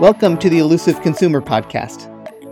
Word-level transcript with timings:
Welcome 0.00 0.36
to 0.38 0.50
the 0.50 0.58
Elusive 0.58 1.00
Consumer 1.02 1.40
Podcast. 1.40 2.08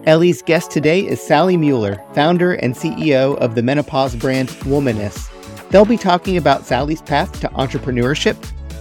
Ellie's 0.06 0.42
guest 0.42 0.71
today 0.71 1.04
is 1.04 1.21
Sally 1.21 1.56
Mueller, 1.56 2.00
founder 2.14 2.52
and 2.54 2.76
CEO 2.76 3.37
of 3.38 3.56
the 3.56 3.64
menopause 3.64 4.14
brand 4.14 4.48
Womaness. 4.61 5.29
They'll 5.71 5.84
be 5.84 5.96
talking 5.96 6.37
about 6.37 6.64
Sally's 6.64 7.03
path 7.03 7.40
to 7.40 7.48
entrepreneurship, 7.48 8.37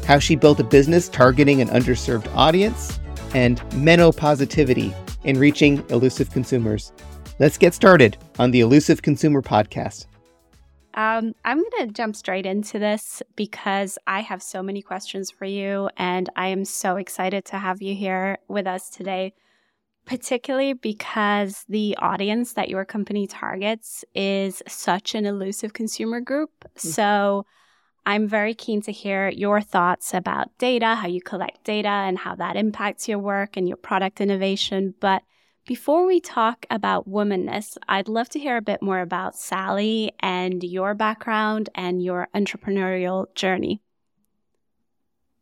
how 0.05 0.19
she 0.19 0.35
built 0.35 0.59
a 0.59 0.63
business 0.63 1.09
targeting 1.09 1.59
an 1.59 1.69
underserved 1.69 2.31
audience, 2.35 2.99
and 3.33 3.61
menopositivity 3.71 4.93
in 5.23 5.39
reaching 5.39 5.83
elusive 5.89 6.29
consumers. 6.29 6.93
Let's 7.39 7.57
get 7.57 7.73
started 7.73 8.15
on 8.37 8.51
the 8.51 8.59
Elusive 8.59 9.01
Consumer 9.01 9.41
Podcast. 9.41 10.05
Um, 10.97 11.35
I'm 11.45 11.59
going 11.59 11.87
to 11.87 11.93
jump 11.93 12.15
straight 12.15 12.47
into 12.47 12.79
this 12.79 13.21
because 13.35 13.99
I 14.07 14.21
have 14.21 14.41
so 14.41 14.63
many 14.63 14.81
questions 14.81 15.29
for 15.29 15.45
you, 15.45 15.91
and 15.95 16.27
I 16.35 16.47
am 16.47 16.65
so 16.65 16.95
excited 16.95 17.45
to 17.45 17.59
have 17.59 17.83
you 17.83 17.93
here 17.93 18.39
with 18.47 18.65
us 18.65 18.89
today, 18.89 19.35
particularly 20.05 20.73
because 20.73 21.65
the 21.69 21.95
audience 21.99 22.53
that 22.53 22.69
your 22.69 22.83
company 22.83 23.27
targets 23.27 24.03
is 24.15 24.63
such 24.67 25.13
an 25.13 25.27
elusive 25.27 25.73
consumer 25.73 26.19
group. 26.19 26.49
Mm-hmm. 26.61 26.87
So 26.87 27.45
I'm 28.07 28.27
very 28.27 28.55
keen 28.55 28.81
to 28.81 28.91
hear 28.91 29.29
your 29.29 29.61
thoughts 29.61 30.15
about 30.15 30.57
data, 30.57 30.95
how 30.95 31.07
you 31.07 31.21
collect 31.21 31.63
data, 31.63 31.89
and 31.89 32.17
how 32.17 32.33
that 32.37 32.55
impacts 32.55 33.07
your 33.07 33.19
work 33.19 33.55
and 33.55 33.67
your 33.67 33.77
product 33.77 34.19
innovation. 34.19 34.95
But 34.99 35.21
before 35.67 36.05
we 36.05 36.21
talk 36.21 36.65
about 36.69 37.09
Womaness, 37.09 37.77
I'd 37.89 38.07
love 38.07 38.29
to 38.29 38.39
hear 38.39 38.55
a 38.55 38.61
bit 38.61 38.81
more 38.81 39.01
about 39.01 39.35
Sally 39.35 40.13
and 40.21 40.63
your 40.63 40.95
background 40.95 41.69
and 41.75 42.01
your 42.01 42.29
entrepreneurial 42.33 43.33
journey. 43.35 43.81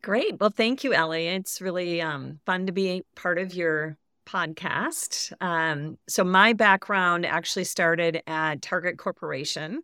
Great. 0.02 0.40
Well, 0.40 0.50
thank 0.50 0.82
you, 0.82 0.92
Ellie. 0.92 1.28
It's 1.28 1.60
really 1.60 2.02
um, 2.02 2.40
fun 2.44 2.66
to 2.66 2.72
be 2.72 3.04
part 3.14 3.38
of 3.38 3.54
your 3.54 3.96
podcast. 4.26 5.32
Um, 5.40 5.96
so, 6.08 6.24
my 6.24 6.52
background 6.52 7.24
actually 7.24 7.64
started 7.64 8.20
at 8.26 8.62
Target 8.62 8.98
Corporation 8.98 9.82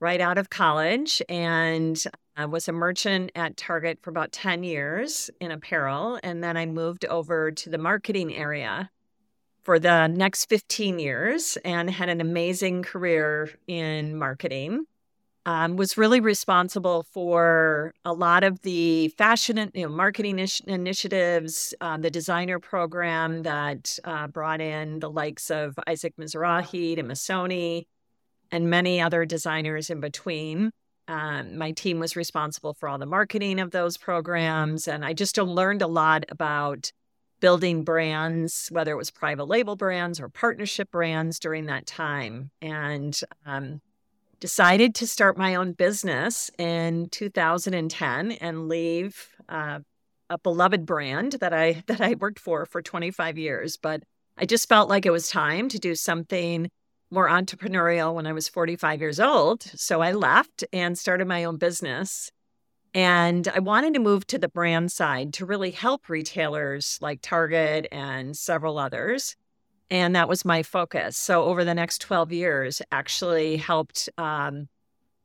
right 0.00 0.20
out 0.20 0.38
of 0.38 0.50
college 0.50 1.22
and 1.28 2.02
I 2.34 2.46
was 2.46 2.66
a 2.66 2.72
merchant 2.72 3.30
at 3.36 3.56
Target 3.56 3.98
for 4.02 4.10
about 4.10 4.32
10 4.32 4.64
years 4.64 5.30
in 5.38 5.52
apparel. 5.52 6.18
And 6.22 6.42
then 6.42 6.56
I 6.56 6.66
moved 6.66 7.04
over 7.04 7.52
to 7.52 7.70
the 7.70 7.78
marketing 7.78 8.34
area 8.34 8.90
for 9.62 9.78
the 9.78 10.08
next 10.08 10.46
15 10.46 10.98
years 10.98 11.56
and 11.64 11.90
had 11.90 12.08
an 12.08 12.20
amazing 12.20 12.82
career 12.82 13.50
in 13.66 14.16
marketing. 14.16 14.86
Um, 15.44 15.74
was 15.74 15.98
really 15.98 16.20
responsible 16.20 17.04
for 17.12 17.94
a 18.04 18.12
lot 18.12 18.44
of 18.44 18.62
the 18.62 19.08
fashion 19.18 19.58
and 19.58 19.72
you 19.74 19.82
know, 19.82 19.88
marketing 19.88 20.38
initiatives, 20.68 21.74
uh, 21.80 21.96
the 21.96 22.10
designer 22.10 22.60
program 22.60 23.42
that 23.42 23.98
uh, 24.04 24.28
brought 24.28 24.60
in 24.60 25.00
the 25.00 25.10
likes 25.10 25.50
of 25.50 25.76
Isaac 25.88 26.14
Mizrahi 26.16 26.94
to 26.94 27.02
Missoni 27.02 27.86
and 28.52 28.70
many 28.70 29.00
other 29.00 29.24
designers 29.24 29.90
in 29.90 29.98
between. 29.98 30.70
Um, 31.08 31.58
my 31.58 31.72
team 31.72 31.98
was 31.98 32.14
responsible 32.14 32.74
for 32.74 32.88
all 32.88 32.98
the 32.98 33.06
marketing 33.06 33.58
of 33.58 33.72
those 33.72 33.96
programs. 33.96 34.86
And 34.86 35.04
I 35.04 35.12
just 35.12 35.36
learned 35.36 35.82
a 35.82 35.88
lot 35.88 36.24
about 36.28 36.92
building 37.42 37.82
brands, 37.82 38.68
whether 38.70 38.92
it 38.92 38.96
was 38.96 39.10
private 39.10 39.44
label 39.44 39.76
brands 39.76 40.20
or 40.20 40.30
partnership 40.30 40.90
brands 40.90 41.38
during 41.38 41.66
that 41.66 41.86
time. 41.86 42.50
And 42.62 43.20
um, 43.44 43.82
decided 44.40 44.94
to 44.96 45.06
start 45.06 45.36
my 45.36 45.56
own 45.56 45.72
business 45.72 46.50
in 46.58 47.08
2010 47.10 48.32
and 48.32 48.68
leave 48.68 49.28
uh, 49.48 49.80
a 50.30 50.38
beloved 50.38 50.86
brand 50.86 51.32
that 51.40 51.52
I 51.52 51.82
that 51.88 52.00
I 52.00 52.14
worked 52.14 52.38
for 52.38 52.64
for 52.64 52.80
25 52.80 53.36
years. 53.36 53.76
But 53.76 54.02
I 54.38 54.46
just 54.46 54.68
felt 54.68 54.88
like 54.88 55.04
it 55.04 55.10
was 55.10 55.28
time 55.28 55.68
to 55.68 55.78
do 55.78 55.94
something 55.94 56.70
more 57.10 57.28
entrepreneurial 57.28 58.14
when 58.14 58.26
I 58.26 58.32
was 58.32 58.48
45 58.48 59.00
years 59.00 59.20
old. 59.20 59.62
So 59.62 60.00
I 60.00 60.12
left 60.12 60.64
and 60.72 60.98
started 60.98 61.28
my 61.28 61.44
own 61.44 61.58
business. 61.58 62.30
And 62.94 63.48
I 63.48 63.58
wanted 63.60 63.94
to 63.94 64.00
move 64.00 64.26
to 64.28 64.38
the 64.38 64.48
brand 64.48 64.92
side 64.92 65.32
to 65.34 65.46
really 65.46 65.70
help 65.70 66.08
retailers 66.08 66.98
like 67.00 67.20
Target 67.22 67.86
and 67.90 68.36
several 68.36 68.78
others. 68.78 69.36
And 69.90 70.14
that 70.14 70.28
was 70.28 70.44
my 70.44 70.62
focus. 70.62 71.16
So 71.16 71.44
over 71.44 71.64
the 71.64 71.74
next 71.74 72.00
12 72.00 72.32
years, 72.32 72.82
actually 72.90 73.56
helped 73.56 74.08
um, 74.18 74.68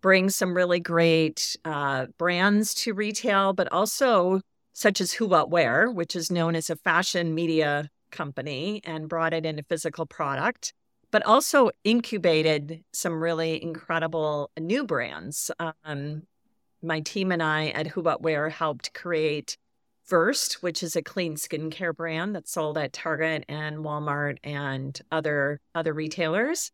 bring 0.02 0.30
some 0.30 0.56
really 0.56 0.80
great 0.80 1.58
uh, 1.66 2.08
brands 2.18 2.74
to 2.76 2.94
retail, 2.94 3.54
but 3.54 3.72
also 3.72 4.42
such 4.74 5.02
as 5.02 5.14
Who 5.14 5.28
What 5.28 5.50
Wear, 5.50 5.92
which 5.92 6.16
is 6.16 6.32
known 6.32 6.56
as 6.56 6.70
a 6.70 6.76
fashion 6.76 7.34
media 7.34 7.90
company, 8.12 8.82
and 8.86 9.10
brought 9.10 9.34
it 9.34 9.46
into 9.46 9.64
physical 9.64 10.06
product 10.06 10.74
but 11.12 11.26
also 11.26 11.70
incubated 11.84 12.84
some 12.92 13.22
really 13.22 13.62
incredible 13.64 14.52
new 14.60 14.84
brands. 14.84 15.50
Um, 15.60 16.24
my 16.88 17.02
team 17.02 17.32
and 17.32 17.44
I 17.44 17.68
at 17.70 17.88
Who 17.88 18.02
What 18.02 18.22
Wear 18.22 18.50
helped 18.50 18.94
create 18.94 19.58
Versed, 20.08 20.64
which 20.64 20.82
is 20.82 20.96
a 20.96 21.02
clean 21.02 21.36
skincare 21.36 21.96
brand 21.96 22.34
that's 22.34 22.54
sold 22.54 22.78
at 22.78 22.94
Target 22.94 23.44
and 23.50 23.80
Walmart 23.80 24.38
and 24.42 25.00
other 25.12 25.60
other 25.76 25.94
retailers, 25.94 26.72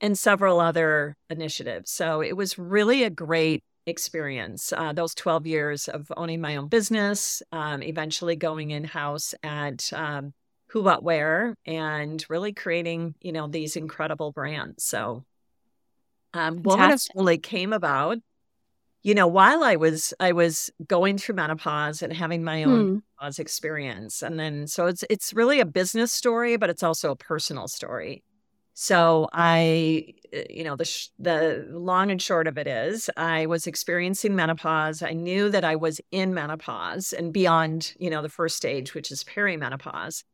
and 0.00 0.18
several 0.18 0.60
other 0.60 1.14
initiatives. 1.28 1.90
So 1.90 2.22
it 2.22 2.36
was 2.36 2.58
really 2.58 3.04
a 3.04 3.10
great 3.10 3.62
experience. 3.86 4.72
Uh, 4.72 4.94
those 4.94 5.14
12 5.14 5.46
years 5.46 5.88
of 5.88 6.10
owning 6.16 6.40
my 6.40 6.56
own 6.56 6.68
business, 6.68 7.42
um, 7.52 7.82
eventually 7.82 8.36
going 8.36 8.70
in 8.70 8.84
house 8.84 9.34
at 9.42 9.92
um, 9.92 10.32
Who 10.68 10.82
What 10.82 11.02
Wear, 11.02 11.54
and 11.66 12.24
really 12.30 12.54
creating 12.54 13.14
you 13.20 13.32
know 13.32 13.46
these 13.46 13.76
incredible 13.76 14.32
brands. 14.32 14.84
So 14.84 15.24
um, 16.32 16.62
Woman 16.62 16.92
of 16.92 17.02
Fully 17.14 17.38
came 17.38 17.74
about 17.74 18.18
you 19.02 19.14
know, 19.14 19.26
while 19.26 19.64
I 19.64 19.76
was 19.76 20.12
I 20.20 20.32
was 20.32 20.70
going 20.86 21.18
through 21.18 21.36
menopause 21.36 22.02
and 22.02 22.12
having 22.12 22.44
my 22.44 22.64
own 22.64 22.80
hmm. 22.80 22.98
menopause 23.18 23.38
experience, 23.38 24.22
and 24.22 24.38
then 24.38 24.66
so 24.66 24.86
it's 24.86 25.04
it's 25.08 25.32
really 25.32 25.60
a 25.60 25.66
business 25.66 26.12
story, 26.12 26.56
but 26.56 26.70
it's 26.70 26.82
also 26.82 27.10
a 27.10 27.16
personal 27.16 27.68
story. 27.68 28.22
So 28.74 29.28
I, 29.32 30.14
eh, 30.32 30.44
you 30.48 30.64
know, 30.64 30.76
the 30.76 30.84
sh- 30.84 31.08
the 31.18 31.66
long 31.70 32.10
and 32.10 32.20
short 32.20 32.46
of 32.46 32.56
it 32.56 32.66
is, 32.66 33.10
I 33.16 33.46
was 33.46 33.66
experiencing 33.66 34.36
menopause. 34.36 35.02
I 35.02 35.12
knew 35.12 35.50
that 35.50 35.64
I 35.64 35.76
was 35.76 36.00
in 36.10 36.34
menopause 36.34 37.12
and 37.12 37.32
beyond, 37.32 37.94
you 37.98 38.10
know, 38.10 38.22
the 38.22 38.28
first 38.28 38.56
stage, 38.56 38.94
which 38.94 39.10
is 39.10 39.24
perimenopause. 39.24 40.24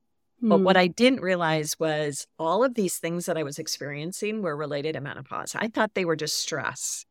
Hmm. 0.41 0.49
But 0.49 0.61
what 0.61 0.77
I 0.77 0.87
didn't 0.87 1.23
realize 1.23 1.79
was 1.79 2.27
all 2.39 2.63
of 2.63 2.75
these 2.75 2.99
things 2.99 3.27
that 3.27 3.39
I 3.39 3.43
was 3.43 3.59
experiencing 3.59 4.43
were 4.43 4.57
related 4.57 4.93
to 4.95 5.01
menopause. 5.01 5.55
I 5.55 5.69
thought 5.69 5.95
they 5.95 6.05
were 6.05 6.17
just 6.17 6.39
stress 6.39 7.05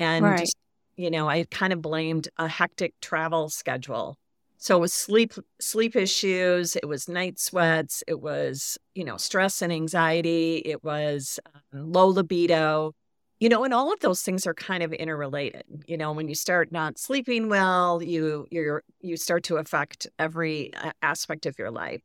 and 0.00 0.24
right. 0.24 0.50
You 0.96 1.10
know, 1.10 1.28
I 1.28 1.44
kind 1.50 1.72
of 1.72 1.82
blamed 1.82 2.28
a 2.36 2.48
hectic 2.48 2.94
travel 3.00 3.48
schedule. 3.48 4.18
So 4.58 4.76
it 4.76 4.80
was 4.80 4.92
sleep 4.92 5.32
sleep 5.60 5.96
issues, 5.96 6.76
it 6.76 6.86
was 6.86 7.08
night 7.08 7.38
sweats, 7.38 8.02
it 8.06 8.20
was, 8.20 8.76
you 8.94 9.04
know, 9.04 9.16
stress 9.16 9.62
and 9.62 9.72
anxiety, 9.72 10.58
it 10.64 10.84
was 10.84 11.38
um, 11.54 11.92
low 11.92 12.08
libido. 12.08 12.92
You 13.38 13.48
know, 13.48 13.64
and 13.64 13.72
all 13.72 13.90
of 13.90 14.00
those 14.00 14.20
things 14.20 14.46
are 14.46 14.52
kind 14.52 14.82
of 14.82 14.92
interrelated. 14.92 15.64
You 15.86 15.96
know, 15.96 16.12
when 16.12 16.28
you 16.28 16.34
start 16.34 16.72
not 16.72 16.98
sleeping 16.98 17.48
well, 17.48 18.02
you 18.02 18.46
you 18.50 18.80
you 19.00 19.16
start 19.16 19.44
to 19.44 19.56
affect 19.56 20.06
every 20.18 20.72
aspect 21.00 21.46
of 21.46 21.58
your 21.58 21.70
life. 21.70 22.02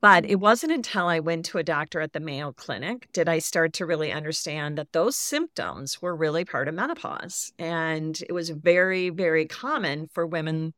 But 0.00 0.24
it 0.24 0.36
wasn't 0.36 0.72
until 0.72 1.06
I 1.06 1.18
went 1.18 1.44
to 1.46 1.58
a 1.58 1.64
doctor 1.64 2.00
at 2.00 2.12
the 2.12 2.20
Mayo 2.20 2.52
Clinic 2.52 3.08
did 3.12 3.28
I 3.28 3.40
start 3.40 3.72
to 3.74 3.86
really 3.86 4.12
understand 4.12 4.78
that 4.78 4.92
those 4.92 5.16
symptoms 5.16 6.00
were 6.00 6.14
really 6.14 6.44
part 6.44 6.68
of 6.68 6.74
menopause. 6.74 7.52
And 7.58 8.20
it 8.28 8.32
was 8.32 8.50
very, 8.50 9.10
very 9.10 9.44
common 9.46 10.08
for 10.12 10.24
women 10.24 10.72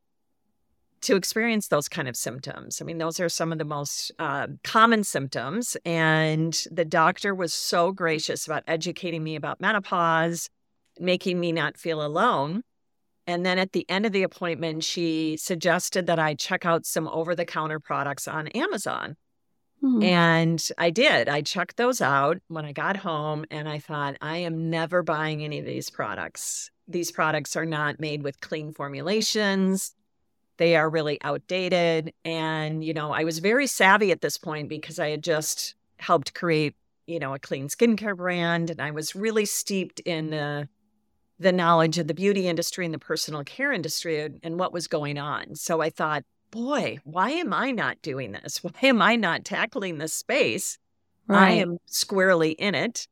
to 1.01 1.15
experience 1.15 1.67
those 1.67 1.87
kind 1.87 2.07
of 2.07 2.15
symptoms. 2.15 2.81
I 2.81 2.85
mean, 2.85 2.97
those 2.97 3.19
are 3.19 3.29
some 3.29 3.51
of 3.51 3.57
the 3.57 3.65
most 3.65 4.11
uh, 4.17 4.47
common 4.63 5.03
symptoms. 5.03 5.77
And 5.85 6.53
the 6.71 6.85
doctor 6.85 7.35
was 7.35 7.53
so 7.53 7.91
gracious 7.91 8.45
about 8.45 8.63
educating 8.67 9.23
me 9.23 9.35
about 9.35 9.61
menopause, 9.61 10.49
making 10.99 11.39
me 11.39 11.51
not 11.51 11.77
feel 11.77 12.03
alone. 12.03 12.63
And 13.27 13.45
then 13.45 13.59
at 13.59 13.71
the 13.71 13.87
end 13.89 14.05
of 14.05 14.11
the 14.11 14.23
appointment, 14.23 14.83
she 14.83 15.37
suggested 15.37 16.07
that 16.07 16.19
I 16.19 16.33
check 16.33 16.65
out 16.65 16.85
some 16.85 17.07
over 17.07 17.35
the 17.35 17.45
counter 17.45 17.79
products 17.79 18.27
on 18.27 18.47
Amazon. 18.49 19.15
Mm-hmm. 19.83 20.03
And 20.03 20.67
I 20.77 20.91
did. 20.91 21.27
I 21.27 21.41
checked 21.41 21.77
those 21.77 22.01
out 22.01 22.37
when 22.47 22.65
I 22.65 22.71
got 22.71 22.97
home 22.97 23.45
and 23.49 23.67
I 23.67 23.79
thought, 23.79 24.17
I 24.21 24.37
am 24.37 24.69
never 24.69 25.01
buying 25.01 25.43
any 25.43 25.59
of 25.59 25.65
these 25.65 25.89
products. 25.89 26.69
These 26.87 27.11
products 27.11 27.55
are 27.55 27.65
not 27.65 27.99
made 27.99 28.21
with 28.21 28.41
clean 28.41 28.73
formulations. 28.73 29.93
They 30.57 30.75
are 30.75 30.89
really 30.89 31.19
outdated. 31.23 32.13
And, 32.23 32.83
you 32.83 32.93
know, 32.93 33.11
I 33.11 33.23
was 33.23 33.39
very 33.39 33.65
savvy 33.65 34.11
at 34.11 34.21
this 34.21 34.37
point 34.37 34.69
because 34.69 34.99
I 34.99 35.09
had 35.09 35.23
just 35.23 35.73
helped 35.97 36.35
create, 36.35 36.75
you 37.07 37.17
know, 37.19 37.33
a 37.33 37.39
clean 37.39 37.67
skincare 37.67 38.15
brand 38.15 38.69
and 38.69 38.79
I 38.79 38.91
was 38.91 39.15
really 39.15 39.45
steeped 39.45 39.99
in 40.01 40.29
the 40.29 40.69
the 41.41 41.51
knowledge 41.51 41.97
of 41.97 42.07
the 42.07 42.13
beauty 42.13 42.47
industry 42.47 42.85
and 42.85 42.93
the 42.93 42.99
personal 42.99 43.43
care 43.43 43.71
industry 43.71 44.29
and 44.43 44.59
what 44.59 44.73
was 44.73 44.87
going 44.87 45.17
on. 45.17 45.55
So 45.55 45.81
I 45.81 45.89
thought, 45.89 46.23
boy, 46.51 46.99
why 47.03 47.31
am 47.31 47.53
I 47.53 47.71
not 47.71 48.01
doing 48.01 48.31
this? 48.33 48.63
Why 48.63 48.71
am 48.83 49.01
I 49.01 49.15
not 49.15 49.45
tackling 49.45 49.97
this 49.97 50.13
space? 50.13 50.77
Right. 51.27 51.47
I 51.47 51.51
am 51.53 51.77
squarely 51.85 52.51
in 52.51 52.75
it. 52.75 53.07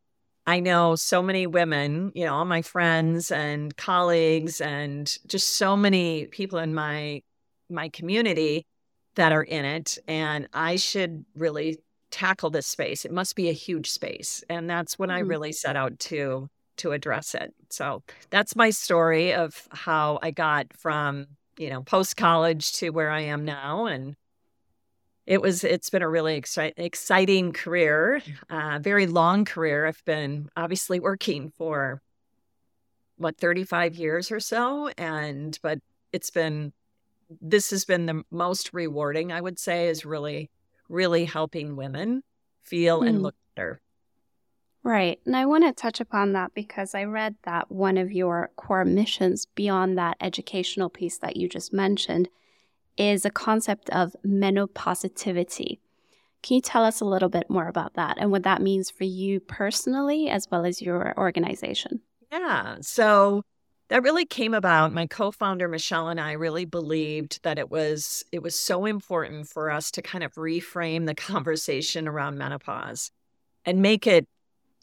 I 0.45 0.59
know 0.59 0.95
so 0.95 1.21
many 1.21 1.47
women, 1.47 2.11
you 2.15 2.25
know, 2.25 2.33
all 2.35 2.45
my 2.45 2.61
friends 2.61 3.31
and 3.31 3.75
colleagues 3.77 4.61
and 4.61 5.15
just 5.27 5.57
so 5.57 5.77
many 5.77 6.25
people 6.27 6.59
in 6.59 6.73
my 6.73 7.21
my 7.69 7.89
community 7.89 8.65
that 9.15 9.31
are 9.31 9.43
in 9.43 9.63
it 9.65 9.97
and 10.07 10.47
I 10.53 10.75
should 10.75 11.23
really 11.35 11.79
tackle 12.11 12.49
this 12.49 12.65
space. 12.67 13.05
It 13.05 13.11
must 13.11 13.35
be 13.35 13.49
a 13.49 13.53
huge 13.53 13.89
space. 13.91 14.43
And 14.49 14.69
that's 14.69 14.97
when 14.97 15.11
I 15.11 15.21
Mhm. 15.21 15.29
really 15.29 15.51
set 15.51 15.75
out 15.75 15.99
to 15.99 16.49
to 16.79 16.91
address 16.91 17.35
it. 17.35 17.53
So 17.69 18.03
that's 18.29 18.55
my 18.55 18.69
story 18.71 19.33
of 19.33 19.67
how 19.71 20.19
I 20.21 20.31
got 20.31 20.67
from, 20.73 21.27
you 21.57 21.69
know, 21.69 21.81
post 21.83 22.17
college 22.17 22.73
to 22.73 22.89
where 22.89 23.09
I 23.11 23.21
am 23.21 23.45
now. 23.45 23.85
And 23.85 24.15
it 25.25 25.41
was, 25.41 25.63
it's 25.63 25.89
been 25.89 26.01
a 26.01 26.09
really 26.09 26.41
exci- 26.41 26.73
exciting 26.75 27.53
career, 27.53 28.21
uh, 28.49 28.79
very 28.81 29.05
long 29.05 29.45
career. 29.45 29.85
I've 29.85 30.03
been 30.05 30.49
obviously 30.57 30.99
working 30.99 31.51
for 31.57 32.01
what, 33.17 33.37
35 33.37 33.95
years 33.95 34.31
or 34.31 34.39
so. 34.39 34.89
And, 34.97 35.57
but 35.61 35.79
it's 36.11 36.31
been, 36.31 36.73
this 37.41 37.69
has 37.69 37.85
been 37.85 38.07
the 38.07 38.23
most 38.31 38.71
rewarding, 38.73 39.31
I 39.31 39.39
would 39.39 39.59
say, 39.59 39.89
is 39.89 40.03
really, 40.03 40.49
really 40.87 41.25
helping 41.25 41.75
women 41.75 42.23
feel 42.63 43.03
and 43.03 43.19
Mm. 43.19 43.21
look 43.21 43.35
better. 43.55 43.81
Right. 44.83 45.19
And 45.25 45.35
I 45.35 45.45
want 45.45 45.65
to 45.65 45.73
touch 45.73 45.99
upon 45.99 46.33
that 46.33 46.53
because 46.53 46.95
I 46.95 47.03
read 47.03 47.35
that 47.43 47.69
one 47.69 47.97
of 47.97 48.11
your 48.11 48.51
core 48.55 48.85
missions 48.85 49.45
beyond 49.45 49.97
that 49.97 50.17
educational 50.21 50.89
piece 50.89 51.17
that 51.17 51.35
you 51.35 51.49
just 51.49 51.73
mentioned 51.73 52.29
is 52.97 53.25
a 53.25 53.29
concept 53.29 53.89
of 53.89 54.15
menopositivity. 54.25 55.79
Can 56.41 56.55
you 56.55 56.61
tell 56.61 56.83
us 56.83 57.01
a 57.01 57.05
little 57.05 57.29
bit 57.29 57.49
more 57.49 57.67
about 57.67 57.95
that 57.95 58.17
and 58.19 58.31
what 58.31 58.43
that 58.43 58.61
means 58.61 58.89
for 58.89 59.03
you 59.03 59.41
personally 59.41 60.29
as 60.29 60.47
well 60.49 60.65
as 60.65 60.81
your 60.81 61.13
organization? 61.17 62.01
Yeah. 62.31 62.77
So 62.81 63.43
that 63.89 64.03
really 64.03 64.25
came 64.25 64.53
about. 64.53 64.93
My 64.93 65.07
co-founder 65.07 65.67
Michelle 65.67 66.07
and 66.07 66.21
I 66.21 66.33
really 66.33 66.65
believed 66.65 67.41
that 67.43 67.57
it 67.57 67.69
was 67.69 68.23
it 68.31 68.41
was 68.41 68.55
so 68.57 68.85
important 68.85 69.47
for 69.49 69.69
us 69.69 69.91
to 69.91 70.01
kind 70.01 70.23
of 70.23 70.33
reframe 70.35 71.05
the 71.05 71.15
conversation 71.15 72.07
around 72.07 72.37
menopause 72.37 73.11
and 73.65 73.81
make 73.81 74.07
it, 74.07 74.27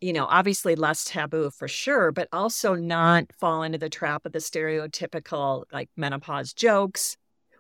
you 0.00 0.12
know, 0.12 0.26
obviously 0.26 0.74
less 0.76 1.04
taboo 1.04 1.50
for 1.50 1.68
sure, 1.68 2.12
but 2.12 2.28
also 2.32 2.74
not 2.74 3.24
fall 3.38 3.62
into 3.62 3.78
the 3.78 3.88
trap 3.88 4.26
of 4.26 4.32
the 4.32 4.38
stereotypical 4.38 5.64
like 5.72 5.88
menopause 5.96 6.52
jokes. 6.52 7.16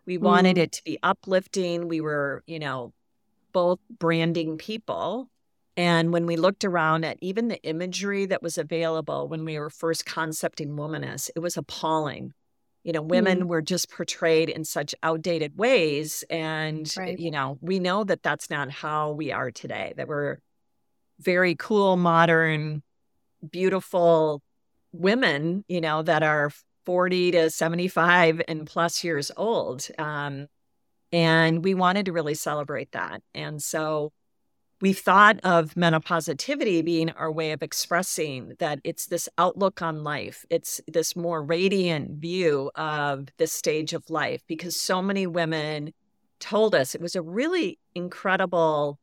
We 0.06 0.18
wanted 0.18 0.56
Mm. 0.56 0.62
it 0.62 0.72
to 0.72 0.84
be 0.84 0.98
uplifting. 1.02 1.88
We 1.88 2.00
were, 2.00 2.42
you 2.46 2.58
know, 2.58 2.92
both 3.52 3.80
branding 3.98 4.58
people 4.58 5.28
and 5.78 6.12
when 6.12 6.24
we 6.26 6.36
looked 6.36 6.64
around 6.64 7.04
at 7.04 7.18
even 7.20 7.48
the 7.48 7.62
imagery 7.62 8.24
that 8.26 8.42
was 8.42 8.56
available 8.56 9.28
when 9.28 9.44
we 9.44 9.58
were 9.58 9.68
first 9.70 10.06
concepting 10.06 10.74
womaness, 10.76 11.30
it 11.36 11.40
was 11.40 11.56
appalling. 11.58 12.32
You 12.82 12.92
know, 12.92 13.02
women 13.02 13.46
were 13.48 13.60
just 13.60 13.90
portrayed 13.90 14.48
in 14.48 14.64
such 14.64 14.94
outdated 15.02 15.58
ways. 15.58 16.24
And, 16.30 16.92
Right. 16.96 17.18
you 17.18 17.30
know, 17.30 17.58
we 17.60 17.78
know 17.78 18.04
that 18.04 18.22
that's 18.22 18.48
not 18.48 18.70
how 18.70 19.12
we 19.12 19.32
are 19.32 19.50
today, 19.50 19.92
that 19.96 20.08
we're 20.08 20.38
very 21.20 21.54
cool, 21.54 21.96
modern, 21.96 22.82
beautiful 23.50 24.42
women, 24.92 25.64
you 25.68 25.80
know, 25.80 26.02
that 26.02 26.22
are 26.22 26.50
40 26.84 27.32
to 27.32 27.50
75 27.50 28.42
and 28.48 28.66
plus 28.66 29.02
years 29.02 29.30
old. 29.36 29.86
Um, 29.98 30.46
and 31.12 31.64
we 31.64 31.74
wanted 31.74 32.06
to 32.06 32.12
really 32.12 32.34
celebrate 32.34 32.92
that. 32.92 33.22
And 33.34 33.62
so 33.62 34.12
we 34.80 34.92
thought 34.92 35.40
of 35.42 35.74
menopositivity 35.74 36.84
being 36.84 37.10
our 37.10 37.32
way 37.32 37.52
of 37.52 37.62
expressing 37.62 38.54
that 38.58 38.78
it's 38.84 39.06
this 39.06 39.28
outlook 39.38 39.80
on 39.80 40.04
life. 40.04 40.44
It's 40.50 40.80
this 40.86 41.16
more 41.16 41.42
radiant 41.42 42.18
view 42.20 42.70
of 42.74 43.28
this 43.38 43.52
stage 43.52 43.94
of 43.94 44.10
life 44.10 44.42
because 44.46 44.78
so 44.78 45.00
many 45.00 45.26
women 45.26 45.94
told 46.40 46.74
us 46.74 46.94
it 46.94 47.00
was 47.00 47.16
a 47.16 47.22
really 47.22 47.78
incredible 47.94 48.98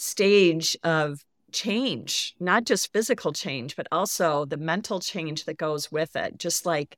stage 0.00 0.78
of 0.82 1.24
change, 1.52 2.34
not 2.40 2.64
just 2.64 2.92
physical 2.92 3.32
change, 3.32 3.76
but 3.76 3.86
also 3.92 4.46
the 4.46 4.56
mental 4.56 4.98
change 4.98 5.44
that 5.44 5.58
goes 5.58 5.92
with 5.92 6.16
it. 6.16 6.38
Just 6.38 6.64
like 6.64 6.96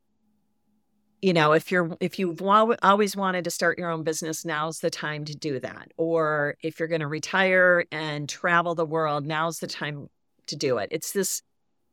you 1.21 1.33
know 1.33 1.53
if 1.53 1.71
you're 1.71 1.97
if 2.01 2.19
you've 2.19 2.43
always 2.43 3.17
wanted 3.17 3.45
to 3.45 3.51
start 3.51 3.79
your 3.79 3.91
own 3.91 4.03
business 4.03 4.45
now's 4.45 4.81
the 4.81 4.91
time 4.91 5.25
to 5.25 5.35
do 5.35 5.59
that. 5.61 5.93
Or 5.97 6.57
if 6.63 6.79
you're 6.79 6.89
going 6.89 7.01
to 7.01 7.07
retire 7.09 7.85
and 7.91 8.29
travel 8.29 8.75
the 8.75 8.87
world 8.87 9.27
now's 9.27 9.59
the 9.59 9.67
time 9.67 10.09
to 10.47 10.57
do 10.57 10.79
it. 10.79 10.89
It's 10.93 11.13
this 11.13 11.43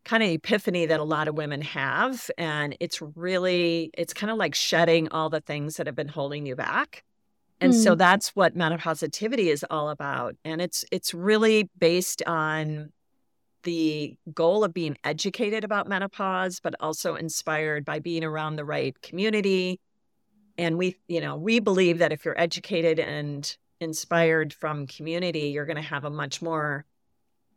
kind 0.05 0.23
of 0.23 0.29
epiphany 0.29 0.85
that 0.87 0.99
a 0.99 1.03
lot 1.03 1.27
of 1.27 1.35
women 1.35 1.61
have 1.61 2.31
and 2.37 2.75
it's 2.79 3.01
really 3.15 3.91
it's 3.95 4.13
kind 4.13 4.31
of 4.31 4.37
like 4.37 4.55
shedding 4.55 5.09
all 5.09 5.29
the 5.29 5.41
things 5.41 5.77
that 5.77 5.87
have 5.87 5.95
been 5.95 6.07
holding 6.07 6.45
you 6.45 6.55
back 6.55 7.03
and 7.61 7.75
so 7.75 7.91
hmm. 7.91 7.97
that's 7.97 8.35
what 8.35 8.55
menopositivity 8.55 9.47
is 9.47 9.65
all 9.69 9.89
about 9.89 10.35
and 10.45 10.61
it's 10.61 10.85
it's 10.91 11.13
really 11.13 11.69
based 11.77 12.23
on 12.25 12.91
the 13.63 14.17
goal 14.33 14.63
of 14.63 14.73
being 14.73 14.97
educated 15.03 15.63
about 15.63 15.87
menopause, 15.87 16.59
but 16.59 16.75
also 16.79 17.15
inspired 17.15 17.85
by 17.85 17.99
being 17.99 18.23
around 18.23 18.55
the 18.55 18.65
right 18.65 18.99
community. 19.01 19.79
And 20.57 20.77
we, 20.77 20.97
you 21.07 21.21
know, 21.21 21.35
we 21.35 21.59
believe 21.59 21.99
that 21.99 22.11
if 22.11 22.25
you're 22.25 22.39
educated 22.39 22.99
and 22.99 23.55
inspired 23.79 24.53
from 24.53 24.87
community, 24.87 25.49
you're 25.49 25.65
going 25.65 25.77
to 25.77 25.81
have 25.81 26.05
a 26.05 26.09
much 26.09 26.41
more 26.41 26.85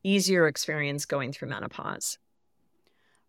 easier 0.05 0.47
experience 0.47 1.07
going 1.07 1.33
through 1.33 1.49
menopause. 1.49 2.19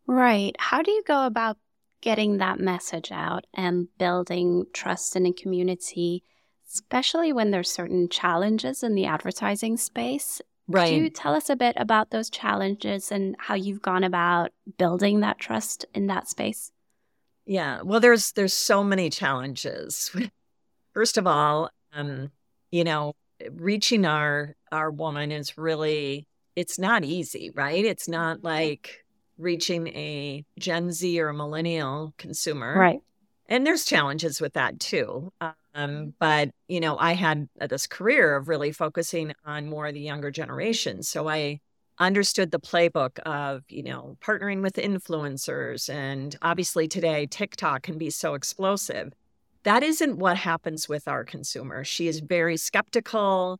Right. 0.05 0.55
How 0.59 0.81
do 0.81 0.91
you 0.91 1.03
go 1.07 1.25
about 1.25 1.57
getting 2.01 2.37
that 2.37 2.59
message 2.59 3.11
out 3.11 3.45
and 3.53 3.87
building 3.97 4.65
trust 4.73 5.15
in 5.15 5.25
a 5.25 5.33
community, 5.33 6.23
especially 6.71 7.33
when 7.33 7.51
there's 7.51 7.71
certain 7.71 8.09
challenges 8.09 8.83
in 8.83 8.95
the 8.95 9.05
advertising 9.05 9.77
space? 9.77 10.41
Right. 10.67 10.89
Could 10.89 10.95
you 10.95 11.09
tell 11.09 11.35
us 11.35 11.49
a 11.49 11.55
bit 11.55 11.75
about 11.77 12.11
those 12.11 12.29
challenges 12.29 13.11
and 13.11 13.35
how 13.37 13.55
you've 13.55 13.81
gone 13.81 14.03
about 14.03 14.51
building 14.77 15.19
that 15.19 15.39
trust 15.39 15.85
in 15.93 16.07
that 16.07 16.29
space? 16.29 16.71
Yeah. 17.45 17.81
Well, 17.81 17.99
there's 17.99 18.31
there's 18.31 18.53
so 18.53 18.83
many 18.83 19.09
challenges. 19.09 20.15
First 20.93 21.17
of 21.17 21.27
all, 21.27 21.69
um, 21.91 22.31
you 22.71 22.83
know, 22.83 23.13
reaching 23.51 24.05
our 24.05 24.55
our 24.71 24.89
woman 24.89 25.31
is 25.31 25.57
really 25.57 26.27
it's 26.55 26.79
not 26.79 27.03
easy, 27.03 27.51
right? 27.53 27.83
It's 27.83 28.07
not 28.07 28.43
like 28.43 29.03
reaching 29.37 29.87
a 29.89 30.45
Gen 30.59 30.91
Z 30.91 31.19
or 31.19 31.29
a 31.29 31.33
millennial 31.33 32.13
consumer. 32.17 32.77
Right. 32.77 33.01
And 33.47 33.65
there's 33.65 33.85
challenges 33.85 34.39
with 34.39 34.53
that 34.53 34.79
too. 34.79 35.33
Um, 35.73 36.13
but 36.19 36.51
you 36.67 36.79
know, 36.79 36.97
I 36.97 37.13
had 37.13 37.47
uh, 37.59 37.67
this 37.67 37.87
career 37.87 38.35
of 38.35 38.47
really 38.47 38.71
focusing 38.71 39.33
on 39.45 39.69
more 39.69 39.87
of 39.87 39.93
the 39.93 40.01
younger 40.01 40.31
generation. 40.31 41.03
So 41.03 41.27
I 41.27 41.59
understood 41.99 42.51
the 42.51 42.59
playbook 42.59 43.19
of, 43.19 43.63
you 43.69 43.83
know, 43.83 44.17
partnering 44.21 44.61
with 44.61 44.75
influencers. 44.75 45.93
And 45.93 46.35
obviously 46.41 46.87
today, 46.87 47.27
TikTok 47.27 47.83
can 47.83 47.97
be 47.97 48.09
so 48.09 48.33
explosive. 48.33 49.13
That 49.63 49.83
isn't 49.83 50.17
what 50.17 50.37
happens 50.37 50.89
with 50.89 51.07
our 51.07 51.23
consumer. 51.23 51.83
She 51.83 52.07
is 52.07 52.19
very 52.19 52.57
skeptical. 52.57 53.59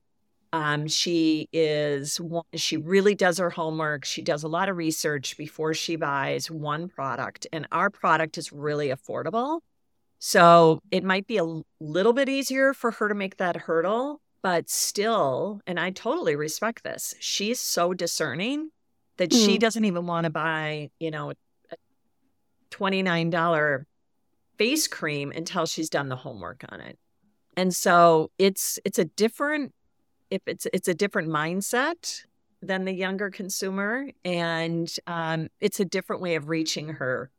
Um, 0.51 0.88
she 0.88 1.48
is, 1.51 2.20
she 2.53 2.77
really 2.77 3.15
does 3.15 3.38
her 3.39 3.50
homework. 3.50 4.05
She 4.05 4.22
does 4.22 4.43
a 4.43 4.48
lot 4.48 4.70
of 4.70 4.77
research 4.77 5.38
before 5.38 5.74
she 5.74 5.96
buys 5.96 6.51
one 6.51 6.89
product. 6.89 7.48
And 7.51 7.67
our 7.72 7.89
product 7.89 8.38
is 8.38 8.51
really 8.51 8.89
affordable. 8.89 9.62
So 10.25 10.79
it 10.89 11.03
might 11.03 11.27
be 11.27 11.35
a 11.35 11.45
little 11.81 12.13
bit 12.13 12.29
easier 12.29 12.73
for 12.73 12.91
her 12.91 13.09
to 13.09 13.13
make 13.13 13.35
that 13.37 13.57
hurdle, 13.57 14.21
but 14.41 14.69
still, 14.69 15.59
and 15.67 15.77
I 15.77 15.89
totally 15.89 16.37
respect 16.37 16.85
this, 16.85 17.13
she's 17.19 17.59
so 17.59 17.93
discerning 17.93 18.69
that 19.17 19.31
mm. 19.31 19.45
she 19.45 19.57
doesn't 19.57 19.83
even 19.83 20.05
want 20.05 20.23
to 20.23 20.29
buy, 20.29 20.91
you 20.97 21.11
know, 21.11 21.31
a 21.31 21.75
$29 22.71 23.83
face 24.57 24.87
cream 24.87 25.33
until 25.35 25.65
she's 25.65 25.89
done 25.89 26.07
the 26.07 26.15
homework 26.15 26.63
on 26.69 26.79
it. 26.79 26.97
And 27.57 27.75
so 27.75 28.31
it's 28.37 28.79
it's 28.85 28.99
a 28.99 29.05
different 29.05 29.73
if 30.29 30.41
it's 30.47 30.65
it's 30.71 30.87
a 30.87 30.93
different 30.93 31.27
mindset 31.27 32.21
than 32.61 32.85
the 32.85 32.93
younger 32.93 33.29
consumer 33.29 34.07
and 34.23 34.89
um, 35.05 35.49
it's 35.59 35.81
a 35.81 35.85
different 35.85 36.21
way 36.21 36.35
of 36.35 36.47
reaching 36.47 36.87
her 36.87 37.29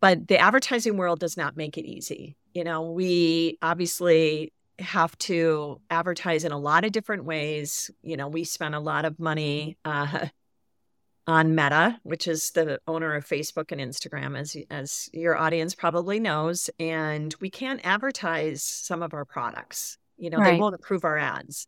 but 0.00 0.28
the 0.28 0.38
advertising 0.38 0.96
world 0.96 1.20
does 1.20 1.36
not 1.36 1.56
make 1.56 1.76
it 1.76 1.84
easy. 1.84 2.36
You 2.54 2.64
know, 2.64 2.90
we 2.90 3.58
obviously 3.62 4.52
have 4.78 5.16
to 5.18 5.80
advertise 5.90 6.44
in 6.44 6.52
a 6.52 6.58
lot 6.58 6.84
of 6.84 6.92
different 6.92 7.24
ways. 7.24 7.90
You 8.02 8.16
know, 8.16 8.28
we 8.28 8.44
spend 8.44 8.74
a 8.74 8.80
lot 8.80 9.04
of 9.04 9.18
money 9.18 9.76
uh, 9.84 10.28
on 11.26 11.54
Meta, 11.54 11.98
which 12.04 12.28
is 12.28 12.50
the 12.52 12.80
owner 12.86 13.14
of 13.14 13.26
Facebook 13.26 13.72
and 13.72 13.80
Instagram, 13.80 14.38
as 14.38 14.56
as 14.70 15.10
your 15.12 15.36
audience 15.36 15.74
probably 15.74 16.20
knows, 16.20 16.70
and 16.78 17.34
we 17.40 17.50
can't 17.50 17.80
advertise 17.84 18.62
some 18.62 19.02
of 19.02 19.14
our 19.14 19.24
products. 19.24 19.98
You 20.16 20.30
know, 20.30 20.38
right. 20.38 20.52
they 20.52 20.60
won't 20.60 20.74
approve 20.74 21.04
our 21.04 21.18
ads. 21.18 21.66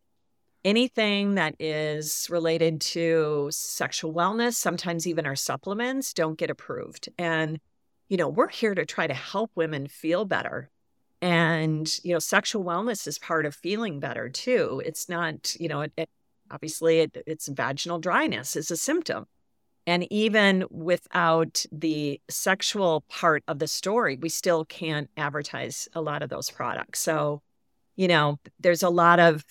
Anything 0.65 1.37
that 1.37 1.55
is 1.59 2.29
related 2.31 2.81
to 2.83 3.49
sexual 3.51 4.13
wellness, 4.13 4.55
sometimes 4.55 5.07
even 5.07 5.25
our 5.25 5.37
supplements, 5.37 6.13
don't 6.13 6.37
get 6.37 6.51
approved. 6.51 7.09
And 7.17 7.61
you 8.11 8.17
know, 8.17 8.29
we're 8.29 8.49
here 8.49 8.75
to 8.75 8.85
try 8.85 9.07
to 9.07 9.15
help 9.15 9.53
women 9.55 9.87
feel 9.87 10.27
better. 10.27 10.69
And, 11.23 11.89
you 12.03 12.13
know, 12.13 12.19
sexual 12.19 12.65
wellness 12.65 13.07
is 13.07 13.19
part 13.19 13.47
of 13.47 13.55
feeling 13.55 14.01
better 14.01 14.29
too. 14.29 14.83
It's 14.85 15.09
not, 15.09 15.55
you 15.61 15.69
know, 15.69 15.83
it, 15.83 15.93
it 15.97 16.11
obviously 16.51 17.01
it, 17.01 17.17
it's 17.27 17.47
vaginal 17.47 18.01
dryness 18.01 18.57
is 18.57 18.71
a 18.71 18.77
symptom. 18.77 19.27
And 19.87 20.13
even 20.13 20.65
without 20.71 21.65
the 21.71 22.21
sexual 22.29 23.05
part 23.09 23.45
of 23.47 23.61
the 23.61 23.69
story, 23.69 24.19
we 24.21 24.29
still 24.29 24.65
can't 24.65 25.09
advertise 25.17 25.89
a 25.95 26.01
lot 26.01 26.23
of 26.23 26.31
those 26.31 26.51
products. 26.51 26.99
So, 26.99 27.43
you 27.97 28.09
know, 28.09 28.41
there's 28.59 28.83
a 28.83 28.91
lot 28.91 29.21
of 29.21 29.45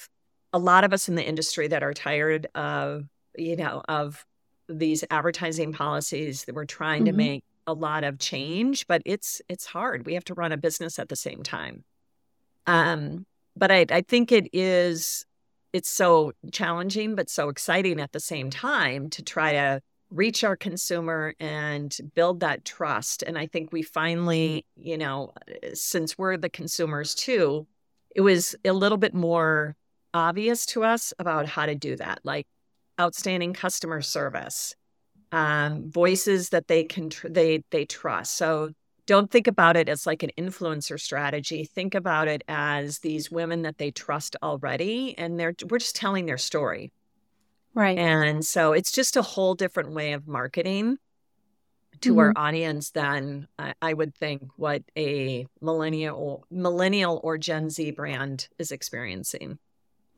a 0.51 0.60
lot 0.60 0.84
of 0.84 0.92
us 0.92 1.08
in 1.08 1.16
the 1.16 1.25
industry 1.25 1.68
that 1.68 1.84
are 1.84 1.94
tired 1.94 2.48
of, 2.56 3.06
you 3.38 3.56
know, 3.56 3.84
of 3.88 4.25
these 4.68 5.04
advertising 5.10 5.72
policies 5.72 6.46
that 6.46 6.56
we're 6.56 6.66
trying 6.66 7.06
mm-hmm. 7.06 7.12
to 7.12 7.18
make 7.18 7.44
a 7.70 7.74
lot 7.74 8.04
of 8.04 8.20
change, 8.20 8.88
but 8.88 9.02
it's 9.06 9.42
it's 9.48 9.66
hard. 9.66 10.06
We 10.06 10.16
have 10.16 10.26
to 10.26 10.34
run 10.34 10.52
a 10.52 10.58
business 10.58 11.00
at 11.00 11.10
the 11.10 11.16
same 11.16 11.44
time. 11.44 11.84
Um, 12.68 13.26
but 13.56 13.72
I, 13.72 13.86
I 13.90 14.02
think 14.02 14.32
it 14.32 14.50
is 14.54 15.26
it's 15.74 15.90
so 15.90 16.32
challenging 16.52 17.16
but 17.16 17.30
so 17.30 17.50
exciting 17.50 18.00
at 18.00 18.12
the 18.12 18.20
same 18.20 18.50
time 18.50 19.10
to 19.12 19.24
try 19.24 19.52
to 19.54 19.82
reach 20.10 20.44
our 20.44 20.56
consumer 20.56 21.36
and 21.40 21.96
build 22.16 22.40
that 22.40 22.66
trust 22.66 23.22
and 23.22 23.38
i 23.38 23.46
think 23.46 23.72
we 23.72 23.84
finally 23.84 24.66
you 24.76 24.98
know 24.98 25.32
since 25.74 26.18
we're 26.18 26.38
the 26.38 26.50
consumers 26.50 27.14
too 27.14 27.68
it 28.16 28.22
was 28.22 28.56
a 28.66 28.74
little 28.74 28.98
bit 28.98 29.14
more 29.14 29.76
obvious 30.14 30.66
to 30.66 30.84
us 30.84 31.14
about 31.20 31.46
how 31.46 31.68
to 31.68 31.76
do 31.76 31.96
that 31.96 32.20
like 32.24 32.48
outstanding 33.00 33.54
customer 33.54 34.02
service 34.02 34.76
um, 35.32 35.90
voices 35.90 36.50
that 36.50 36.68
they 36.68 36.84
can 36.84 37.10
tr- 37.10 37.28
they 37.28 37.64
they 37.72 37.86
trust. 37.86 38.38
So 38.38 38.72
don't 39.06 39.32
think 39.32 39.48
about 39.48 39.76
it 39.76 39.90
as 39.90 40.06
like 40.06 40.22
an 40.22 40.30
influencer 40.38 41.00
strategy. 41.00 41.66
Think 41.66 41.96
about 41.96 42.28
it 42.28 42.44
as 42.48 43.00
these 43.00 43.32
women 43.32 43.64
that 43.64 43.80
they 43.80 43.90
trust 43.92 44.36
already 44.44 45.18
and 45.18 45.40
they're 45.40 45.56
we're 45.68 45.80
just 45.80 45.96
telling 45.96 46.26
their 46.26 46.38
story. 46.38 46.92
Right. 47.74 47.98
And 47.98 48.46
so 48.46 48.74
it's 48.74 48.92
just 48.92 49.18
a 49.18 49.22
whole 49.22 49.56
different 49.56 49.94
way 49.94 50.14
of 50.14 50.28
marketing 50.28 50.98
to 52.02 52.12
mm-hmm. 52.12 52.20
our 52.20 52.34
audience 52.36 52.92
than 52.92 53.48
I, 53.58 53.74
I 53.82 53.94
would 53.94 54.16
think 54.16 54.44
what 54.58 54.84
a 54.98 55.46
millennial 55.62 56.46
millennial 56.52 57.20
or 57.24 57.38
gen 57.38 57.70
z 57.70 57.92
brand 57.92 58.48
is 58.58 58.72
experiencing. 58.72 59.58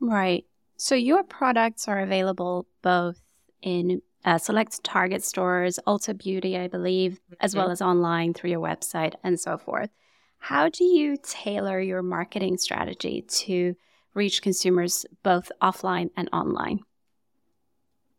Right. 0.00 0.44
So 0.76 0.94
your 0.94 1.22
products 1.22 1.88
are 1.88 2.00
available 2.00 2.66
both 2.82 3.20
in 3.62 4.02
uh, 4.24 4.38
select 4.38 4.82
Target 4.84 5.24
stores, 5.24 5.78
Ulta 5.86 6.16
Beauty, 6.16 6.56
I 6.56 6.68
believe, 6.68 7.12
mm-hmm. 7.12 7.34
as 7.40 7.56
well 7.56 7.70
as 7.70 7.82
online 7.82 8.34
through 8.34 8.50
your 8.50 8.60
website 8.60 9.14
and 9.24 9.38
so 9.38 9.58
forth. 9.58 9.90
How 10.38 10.68
do 10.68 10.84
you 10.84 11.16
tailor 11.22 11.80
your 11.80 12.02
marketing 12.02 12.58
strategy 12.58 13.22
to 13.22 13.74
reach 14.14 14.42
consumers 14.42 15.06
both 15.22 15.50
offline 15.60 16.10
and 16.16 16.28
online? 16.32 16.80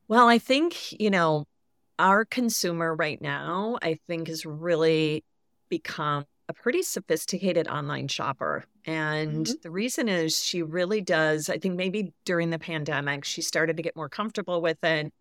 Well, 0.08 0.28
I 0.28 0.38
think, 0.38 1.00
you 1.00 1.10
know, 1.10 1.46
our 2.00 2.26
consumer 2.26 2.96
right 2.96 3.22
now, 3.22 3.78
I 3.82 4.00
think, 4.08 4.28
has 4.28 4.46
really 4.46 5.24
become 5.70 6.26
a 6.50 6.54
pretty 6.54 6.82
sophisticated 6.82 7.68
online 7.68 8.08
shopper. 8.08 8.66
And 8.86 9.46
mm-hmm. 9.46 9.54
the 9.62 9.72
reason 9.72 10.10
is 10.10 10.44
she 10.44 10.62
really 10.62 11.02
does, 11.02 11.50
I 11.50 11.58
think 11.58 11.76
maybe 11.76 12.14
during 12.26 12.50
the 12.50 12.60
pandemic, 12.60 13.24
she 13.24 13.42
started 13.42 13.78
to 13.78 13.84
get 13.84 13.96
more 13.96 14.10
comfortable 14.10 14.62
with 14.62 14.84
it 14.84 15.14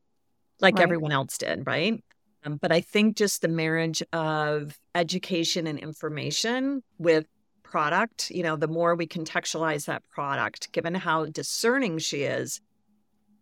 like 0.60 0.76
right. 0.76 0.82
everyone 0.82 1.12
else 1.12 1.38
did, 1.38 1.66
right? 1.66 2.02
Um, 2.44 2.56
but 2.56 2.72
I 2.72 2.80
think 2.80 3.16
just 3.16 3.42
the 3.42 3.48
marriage 3.48 4.02
of 4.12 4.78
education 4.94 5.66
and 5.66 5.78
information 5.78 6.82
with 6.98 7.26
product, 7.62 8.30
you 8.30 8.42
know, 8.42 8.56
the 8.56 8.68
more 8.68 8.94
we 8.94 9.06
contextualize 9.06 9.86
that 9.86 10.02
product, 10.08 10.72
given 10.72 10.94
how 10.94 11.26
discerning 11.26 11.98
she 11.98 12.22
is, 12.22 12.60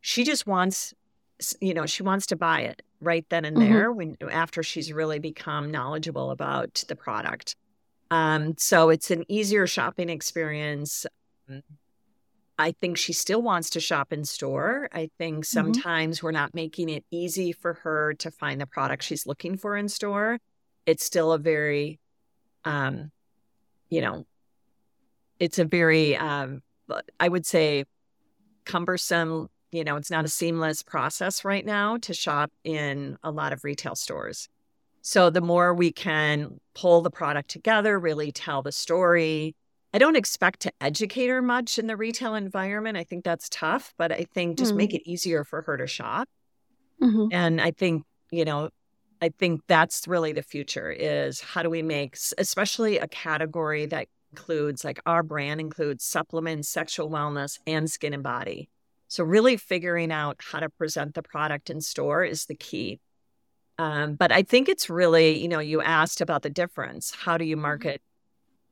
she 0.01 0.25
just 0.25 0.47
wants, 0.47 0.95
you 1.61 1.75
know, 1.75 1.87
she 1.87 2.03
wants 2.03 2.27
to 2.27 2.37
buy 2.37 2.61
it 2.61 2.83
right 3.01 3.27
then 3.31 3.45
and 3.45 3.57
mm-hmm. 3.57 3.73
there 3.73 3.93
when 3.93 4.17
after 4.31 4.63
she's 4.63 4.93
really 4.93 5.19
become 5.19 5.71
knowledgeable 5.71 6.31
about 6.31 6.85
the 6.89 6.97
product. 6.97 7.57
Um, 8.11 8.55
so 8.59 8.91
it's 8.91 9.11
an 9.11 9.25
easier 9.29 9.67
shopping 9.67 10.11
experience. 10.11 11.07
I 12.61 12.73
think 12.73 12.99
she 12.99 13.15
still 13.15 13.41
wants 13.41 13.71
to 13.71 13.81
shop 13.81 14.13
in 14.13 14.25
store. 14.25 14.89
I 14.93 15.11
think 15.19 15.37
mm-hmm. 15.37 15.43
sometimes 15.43 16.19
mm-hmm. 16.19 16.27
we're 16.27 16.33
not 16.33 16.55
making 16.55 16.91
it 16.91 17.05
easy 17.11 17.53
for 17.53 17.75
her 17.83 18.15
to 18.15 18.31
find 18.31 18.61
the 18.61 18.67
product 18.67 19.03
she's 19.03 19.27
looking 19.27 19.57
for 19.57 19.77
in 19.77 19.89
store. 19.89 20.39
It's 20.85 21.05
still 21.05 21.33
a 21.33 21.39
very, 21.39 21.99
um, 22.65 23.11
you 23.89 24.03
know, 24.03 24.27
it's 25.39 25.59
a 25.59 25.65
very, 25.65 26.17
um, 26.17 26.61
I 27.19 27.29
would 27.29 27.47
say, 27.47 27.85
cumbersome. 28.67 29.49
You 29.73 29.85
know, 29.85 29.97
it's 29.97 30.11
not 30.11 30.25
a 30.25 30.29
seamless 30.29 30.83
process 30.83 31.45
right 31.45 31.65
now 31.65 31.97
to 31.99 32.13
shop 32.13 32.51
in 32.63 33.17
a 33.23 33.31
lot 33.31 33.53
of 33.55 33.65
retail 33.65 33.95
stores. 33.95 34.49
So 35.01 35.31
the 35.31 35.41
more 35.41 35.73
we 35.73 35.93
can 35.93 36.61
pull 36.75 37.01
the 37.01 37.11
product 37.11 37.49
together, 37.49 37.99
really 37.99 38.33
tell 38.33 38.61
the 38.61 38.73
story, 38.73 39.55
I 39.93 39.99
don't 39.99 40.17
expect 40.17 40.61
to 40.61 40.73
educate 40.81 41.29
her 41.29 41.43
much 41.43 41.79
in 41.79 41.87
the 41.87 41.97
retail 41.97 42.35
environment. 42.35 42.97
I 42.97 43.05
think 43.05 43.25
that's 43.25 43.49
tough, 43.49 43.93
but 43.99 44.13
I 44.13 44.27
think 44.33 44.59
just 44.59 44.71
mm-hmm. 44.71 44.79
make 44.79 44.95
it 44.95 45.09
easier 45.09 45.45
for 45.45 45.63
her 45.63 45.77
to 45.77 45.87
shop. 45.87 46.29
Mm-hmm. 47.03 47.29
And 47.33 47.61
I 47.61 47.73
think, 47.73 48.05
you 48.31 48.45
know, 48.45 48.71
I 49.21 49.31
think 49.31 49.63
that's 49.67 50.07
really 50.07 50.33
the 50.33 50.43
future 50.43 50.91
is 50.91 51.41
how 51.41 51.63
do 51.63 51.71
we 51.71 51.83
make 51.83 52.17
especially 52.39 52.99
a 52.99 53.09
category 53.09 53.87
that 53.87 54.07
includes 54.33 54.85
like 54.85 55.01
our 55.07 55.23
brand 55.23 55.61
includes 55.61 56.05
supplements, 56.05 56.69
sexual 56.69 57.11
wellness 57.11 57.59
and 57.67 57.91
skin 57.91 58.15
and 58.15 58.23
body. 58.23 58.71
So 59.09 59.25
really 59.25 59.57
figuring 59.57 60.13
out 60.13 60.41
how 60.41 60.61
to 60.61 60.69
present 60.69 61.15
the 61.15 61.23
product 61.23 61.69
in 61.69 61.81
store 61.81 62.25
is 62.25 62.47
the 62.47 62.55
key. 62.55 63.01
Um, 63.77 64.15
but 64.15 64.31
I 64.31 64.43
think 64.43 64.69
it's 64.69 64.89
really, 64.89 65.41
you 65.41 65.49
know, 65.49 65.59
you 65.59 65.83
asked 65.83 66.21
about 66.21 66.43
the 66.43 66.51
difference. 66.51 67.13
How 67.13 67.37
do 67.37 67.45
you 67.45 67.57
mm-hmm. 67.57 67.63
market 67.63 68.03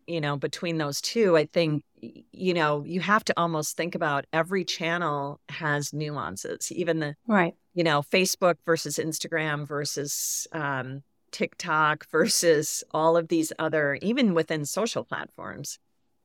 you 0.08 0.20
know, 0.20 0.36
between 0.36 0.78
those 0.78 1.00
two, 1.00 1.36
I 1.36 1.44
think, 1.44 1.84
you 2.00 2.54
know, 2.54 2.82
you 2.84 3.00
have 3.00 3.24
to 3.24 3.34
almost 3.36 3.76
think 3.76 3.94
about 3.94 4.24
every 4.32 4.64
channel 4.64 5.40
has 5.48 5.92
nuances, 5.92 6.72
even 6.72 6.98
the, 6.98 7.14
right, 7.26 7.54
you 7.74 7.84
know, 7.84 8.02
Facebook 8.02 8.56
versus 8.64 8.96
Instagram 8.96 9.66
versus 9.66 10.46
um, 10.52 11.02
TikTok 11.30 12.06
versus 12.10 12.82
all 12.92 13.16
of 13.16 13.28
these 13.28 13.52
other, 13.58 13.98
even 14.00 14.34
within 14.34 14.64
social 14.64 15.04
platforms. 15.04 15.78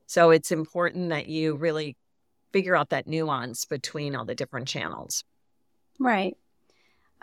So 0.06 0.30
it's 0.30 0.50
important 0.50 1.10
that 1.10 1.28
you 1.28 1.54
really 1.54 1.96
figure 2.52 2.76
out 2.76 2.90
that 2.90 3.06
nuance 3.06 3.64
between 3.64 4.16
all 4.16 4.24
the 4.24 4.34
different 4.34 4.68
channels. 4.68 5.24
Right. 5.98 6.36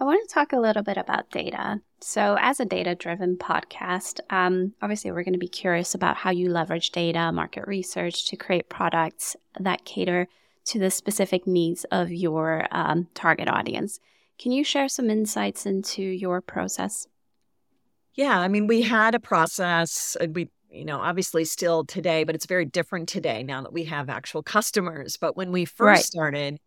I 0.02 0.04
want 0.04 0.28
to 0.28 0.34
talk 0.34 0.52
a 0.52 0.60
little 0.60 0.82
bit 0.82 0.98
about 0.98 1.30
data. 1.30 1.80
So, 2.00 2.36
as 2.42 2.60
a 2.60 2.66
data 2.66 2.96
driven 2.96 3.38
podcast, 3.38 4.20
um, 4.32 4.74
obviously, 4.82 5.12
we're 5.12 5.22
going 5.22 5.34
to 5.34 5.40
be 5.40 5.48
curious 5.48 5.94
about 5.94 6.18
how 6.18 6.32
you 6.32 6.50
leverage 6.50 6.90
data, 6.90 7.32
market 7.32 7.68
research 7.68 8.28
to 8.30 8.36
create 8.36 8.68
products 8.68 9.36
that 9.60 9.86
cater 9.86 10.28
to 10.66 10.80
the 10.80 10.90
specific 10.90 11.46
needs 11.46 11.84
of 11.92 12.12
your 12.12 12.66
um, 12.72 13.10
target 13.14 13.48
audience. 13.48 14.00
Can 14.40 14.52
you 14.52 14.64
share 14.64 14.90
some 14.90 15.12
insights 15.12 15.68
into 15.68 16.02
your 16.02 16.42
process? 16.42 17.08
Yeah, 18.16 18.40
I 18.40 18.48
mean, 18.48 18.66
we 18.66 18.82
had 18.82 19.14
a 19.14 19.20
process. 19.20 20.18
Uh, 20.20 20.26
we, 20.34 20.50
you 20.72 20.84
know, 20.84 21.00
obviously 21.00 21.46
still 21.46 21.86
today, 21.86 22.24
but 22.24 22.34
it's 22.34 22.48
very 22.48 22.66
different 22.66 23.08
today 23.08 23.44
now 23.44 23.62
that 23.62 23.72
we 23.72 23.84
have 23.84 24.10
actual 24.10 24.42
customers. 24.42 25.18
But 25.18 25.38
when 25.38 25.52
we 25.52 25.66
first 25.66 25.80
right. 25.86 26.04
started, 26.04 26.58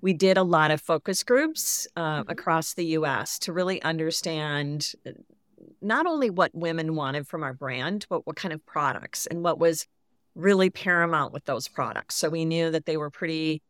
we 0.00 0.12
did 0.12 0.36
a 0.36 0.42
lot 0.42 0.70
of 0.70 0.80
focus 0.80 1.22
groups 1.24 1.86
uh, 1.96 2.20
mm-hmm. 2.20 2.30
across 2.30 2.74
the 2.74 2.84
US 2.86 3.38
to 3.40 3.52
really 3.52 3.82
understand 3.82 4.92
uh, 5.06 5.10
not 5.80 6.06
only 6.06 6.30
what 6.30 6.54
women 6.54 6.94
wanted 6.94 7.26
from 7.26 7.42
our 7.42 7.52
brand, 7.52 8.06
but 8.08 8.26
what 8.26 8.36
kind 8.36 8.52
of 8.52 8.64
products 8.66 9.26
and 9.26 9.42
what 9.42 9.58
was 9.58 9.86
really 10.34 10.70
paramount 10.70 11.32
with 11.32 11.44
those 11.44 11.68
products. 11.68 12.14
So 12.16 12.28
we 12.28 12.44
knew 12.44 12.70
that 12.70 12.86
they 12.86 12.96
were 12.96 13.10
pretty 13.10 13.62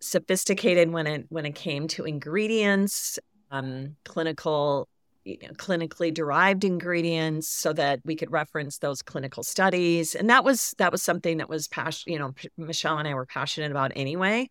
sophisticated 0.00 0.90
when 0.90 1.06
it 1.06 1.26
when 1.28 1.46
it 1.46 1.54
came 1.54 1.88
to 1.88 2.04
ingredients, 2.04 3.18
um, 3.50 3.96
clinical, 4.04 4.88
you 5.24 5.38
know, 5.42 5.48
clinically 5.54 6.12
derived 6.12 6.64
ingredients, 6.64 7.48
so 7.48 7.72
that 7.72 8.00
we 8.04 8.16
could 8.16 8.30
reference 8.30 8.78
those 8.78 9.02
clinical 9.02 9.42
studies. 9.42 10.14
And 10.14 10.28
that 10.30 10.44
was 10.44 10.74
that 10.78 10.92
was 10.92 11.02
something 11.02 11.38
that 11.38 11.48
was 11.48 11.68
passion. 11.68 12.12
You 12.12 12.18
know, 12.18 12.34
Michelle 12.56 12.98
and 12.98 13.08
I 13.08 13.14
were 13.14 13.26
passionate 13.26 13.70
about 13.70 13.92
anyway. 13.96 14.50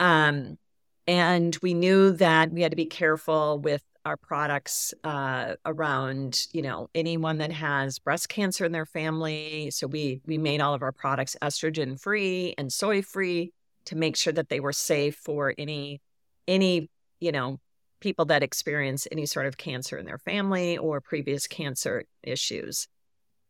Um, 0.00 0.58
and 1.06 1.56
we 1.62 1.74
knew 1.74 2.12
that 2.12 2.52
we 2.52 2.62
had 2.62 2.72
to 2.72 2.76
be 2.76 2.86
careful 2.86 3.58
with 3.58 3.82
our 4.04 4.16
products 4.16 4.94
uh, 5.04 5.54
around 5.66 6.46
you 6.52 6.62
know 6.62 6.88
anyone 6.94 7.38
that 7.38 7.52
has 7.52 7.98
breast 7.98 8.28
cancer 8.28 8.64
in 8.64 8.72
their 8.72 8.86
family. 8.86 9.70
So 9.70 9.86
we 9.86 10.20
we 10.26 10.38
made 10.38 10.60
all 10.60 10.74
of 10.74 10.82
our 10.82 10.92
products 10.92 11.36
estrogen 11.42 12.00
free 12.00 12.54
and 12.56 12.72
soy 12.72 13.02
free 13.02 13.52
to 13.86 13.96
make 13.96 14.16
sure 14.16 14.32
that 14.32 14.48
they 14.48 14.60
were 14.60 14.72
safe 14.72 15.16
for 15.16 15.54
any 15.58 16.00
any 16.46 16.90
you 17.20 17.32
know 17.32 17.58
people 18.00 18.26
that 18.26 18.42
experience 18.42 19.08
any 19.10 19.26
sort 19.26 19.46
of 19.46 19.56
cancer 19.56 19.98
in 19.98 20.06
their 20.06 20.18
family 20.18 20.78
or 20.78 21.00
previous 21.00 21.46
cancer 21.46 22.04
issues. 22.22 22.88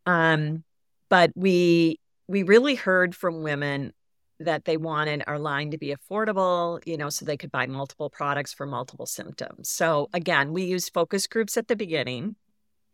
Um 0.07 0.65
but 1.09 1.31
we 1.35 2.01
we 2.27 2.43
really 2.43 2.75
heard 2.75 3.15
from 3.15 3.43
women 3.43 3.93
that 4.41 4.65
they 4.65 4.77
wanted 4.77 5.25
our 5.27 5.39
line 5.39 5.71
to 5.73 5.79
be 5.79 5.95
affordable, 5.95 6.81
you 6.87 6.97
know, 6.97 7.09
so 7.11 7.25
they 7.25 7.37
could 7.37 7.51
buy 7.51 7.67
multiple 7.67 8.11
products 8.11 8.53
for 8.53 8.67
multiple 8.67 9.07
symptoms. 9.07 9.69
So 9.69 10.09
again, 10.13 10.53
we 10.53 10.65
used 10.65 10.93
focus 10.93 11.27
groups 11.27 11.57
at 11.57 11.69
the 11.69 11.77
beginning, 11.77 12.37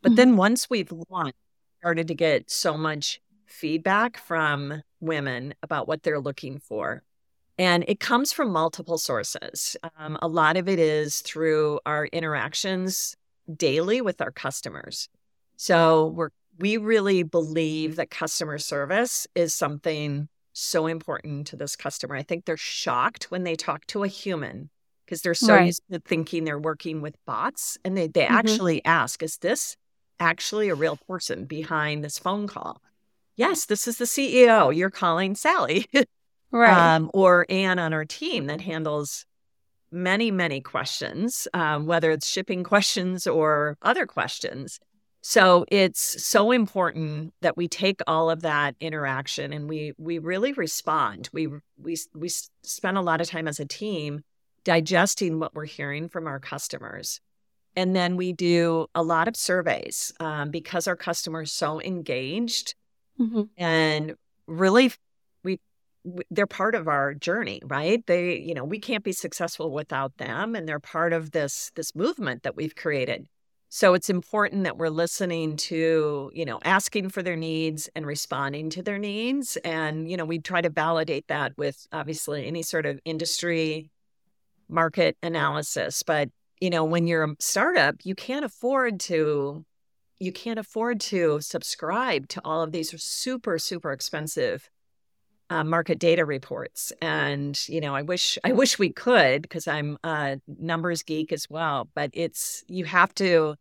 but 0.03 0.11
mm-hmm. 0.11 0.17
then 0.17 0.37
once 0.37 0.71
we've 0.71 0.93
launched, 1.11 1.37
started 1.81 2.09
to 2.09 2.15
get 2.15 2.51
so 2.51 2.79
much 2.79 3.21
feedback 3.47 4.17
from 4.17 4.83
women 5.01 5.55
about 5.63 5.87
what 5.87 6.03
they're 6.03 6.21
looking 6.21 6.59
for. 6.59 7.03
And 7.59 7.85
it 7.87 8.01
comes 8.01 8.33
from 8.33 8.51
multiple 8.51 8.99
sources. 8.99 9.77
Um, 9.99 10.19
a 10.23 10.29
lot 10.29 10.57
of 10.57 10.69
it 10.69 10.79
is 10.79 11.21
through 11.21 11.79
our 11.87 12.07
interactions 12.07 13.17
daily 13.55 14.01
with 14.01 14.21
our 14.21 14.33
customers. 14.33 15.09
So 15.57 16.07
we're 16.07 16.31
we 16.59 16.77
really 16.77 17.23
believe 17.23 17.97
that 17.97 18.11
customer 18.11 18.59
service 18.59 19.27
is 19.35 19.55
something 19.55 20.29
so 20.55 20.87
important 20.87 21.49
to 21.49 21.57
this 21.57 21.77
customer. 21.77 22.17
I 22.17 22.23
think 22.23 22.45
they're 22.45 22.57
shocked 22.57 23.31
when 23.31 23.45
they 23.45 23.57
talk 23.57 23.87
to 23.89 24.05
a 24.05 24.09
human 24.09 24.71
because 25.05 25.21
they're 25.21 25.35
so 25.35 25.55
right. 25.55 25.67
used 25.67 25.83
to 25.91 25.99
thinking 25.99 26.45
they're 26.45 26.59
working 26.59 27.03
with 27.03 27.17
bots. 27.27 27.77
And 27.85 27.97
they, 27.97 28.07
they 28.07 28.25
mm-hmm. 28.25 28.35
actually 28.35 28.85
ask, 28.85 29.23
is 29.23 29.37
this 29.39 29.77
actually 30.19 30.69
a 30.69 30.75
real 30.75 30.97
person 30.97 31.45
behind 31.45 32.03
this 32.03 32.19
phone 32.19 32.47
call? 32.47 32.81
Yes, 33.37 33.67
this 33.67 33.87
is 33.87 33.99
the 33.99 34.05
CEO. 34.05 34.75
You're 34.75 34.91
calling 34.91 35.35
Sally. 35.35 35.87
right. 36.51 36.95
Um, 36.95 37.11
or 37.13 37.45
Anne 37.51 37.79
on 37.79 37.93
our 37.93 38.05
team 38.05 38.47
that 38.47 38.61
handles 38.61 39.27
many, 39.91 40.31
many 40.31 40.61
questions, 40.61 41.49
um, 41.53 41.87
whether 41.87 42.11
it's 42.11 42.29
shipping 42.29 42.65
questions 42.65 43.27
or 43.27 43.77
other 43.83 44.07
questions. 44.07 44.79
So 45.27 45.65
it's 45.69 46.23
so 46.23 46.51
important 46.51 47.33
that 47.41 47.57
we 47.57 47.67
take 47.67 48.03
all 48.07 48.29
of 48.29 48.43
that 48.43 48.77
interaction 48.79 49.55
and 49.55 49.67
we 49.67 49.95
we 49.97 50.19
really 50.19 50.53
respond. 50.53 51.31
We 51.33 51.49
we 51.79 51.97
we 52.15 52.29
spend 52.29 52.99
a 52.99 53.01
lot 53.01 53.23
of 53.23 53.31
time 53.31 53.49
as 53.49 53.59
a 53.59 53.65
team 53.65 54.21
digesting 54.65 55.41
what 55.41 55.55
we're 55.55 55.65
hearing 55.65 56.11
from 56.11 56.27
our 56.27 56.39
customers. 56.39 57.23
And 57.75 57.97
then 57.97 58.17
we 58.17 58.35
do 58.35 58.87
a 58.95 59.03
lot 59.03 59.27
of 59.27 59.35
surveys 59.35 60.13
um, 60.21 60.51
because 60.51 60.87
our 60.87 60.95
customers 60.95 61.49
are 61.49 61.53
so 61.53 61.81
engaged 61.81 62.75
mm-hmm. 63.19 63.45
and 63.57 64.17
really 64.47 64.93
we 65.43 65.59
they're 66.31 66.47
part 66.47 66.75
of 66.75 66.87
our 66.87 67.15
journey 67.15 67.63
right 67.65 68.05
they 68.07 68.37
you 68.37 68.53
know 68.53 68.65
we 68.65 68.79
can't 68.79 69.03
be 69.03 69.13
successful 69.13 69.71
without 69.71 70.19
them 70.19 70.55
and 70.55 70.69
they're 70.69 70.79
part 70.79 71.15
of 71.15 71.31
this 71.31 71.73
this 71.77 71.95
movement 71.95 72.43
that 72.43 72.57
we've 72.57 72.77
created 72.77 73.27
so 73.75 73.95
it's 73.95 74.09
important 74.09 74.63
that 74.63 74.79
we're 74.79 74.89
listening 74.89 75.57
to, 75.57 76.31
you 76.33 76.45
know, 76.45 76.61
asking 76.63 77.09
for 77.09 77.25
their 77.25 77.35
needs 77.35 77.91
and 77.97 78.07
responding 78.07 78.71
to 78.71 78.85
their 78.85 79.01
needs. 79.01 79.57
And, 79.65 80.09
you 80.09 80.17
know, 80.17 80.25
we 80.25 80.39
try 80.39 80.61
to 80.61 80.71
validate 80.71 81.27
that 81.27 81.59
with 81.59 81.85
obviously 81.91 82.47
any 82.47 82.63
sort 82.63 82.87
of 82.87 83.01
industry 83.05 83.91
market 84.69 85.17
analysis. 85.25 86.05
But, 86.05 86.31
you 86.61 86.71
know, 86.71 86.85
when 86.85 87.09
you're 87.09 87.25
a 87.25 87.35
startup, 87.41 87.97
you 88.05 88.15
can't 88.15 88.45
afford 88.45 89.01
to 89.01 89.65
you 90.21 90.31
can't 90.31 90.61
afford 90.61 91.01
to 91.01 91.41
subscribe 91.41 92.29
to 92.29 92.41
all 92.45 92.63
of 92.63 92.71
these 92.71 93.03
super 93.03 93.59
super 93.59 93.91
expensive 93.91 94.71
uh, 95.51 95.65
market 95.65 95.99
data 95.99 96.25
reports 96.25 96.93
and 97.03 97.69
you 97.69 97.81
know 97.81 97.95
i 97.95 98.01
wish 98.01 98.39
i 98.45 98.53
wish 98.53 98.79
we 98.79 98.89
could 98.89 99.43
because 99.43 99.69
i'm 99.69 99.99
a 100.03 100.41
numbers 100.59 101.03
geek 101.03 101.33
as 101.33 101.51
well 101.51 101.89
but 101.95 102.09
it's 102.15 102.65
you 102.67 102.87
have 102.87 103.13
to 103.15 103.57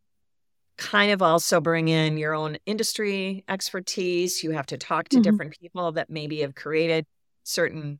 kind 0.84 1.12
of 1.12 1.22
also 1.22 1.62
bring 1.62 1.88
in 1.88 2.18
your 2.18 2.34
own 2.34 2.58
industry 2.66 3.44
expertise. 3.48 4.44
You 4.44 4.52
have 4.52 4.66
to 4.68 4.78
talk 4.78 5.10
to 5.10 5.18
mm-hmm. 5.18 5.24
different 5.24 5.60
people 5.60 5.94
that 5.94 6.10
maybe 6.10 6.42
have 6.42 6.56
created 6.56 7.06
certain 7.44 8.00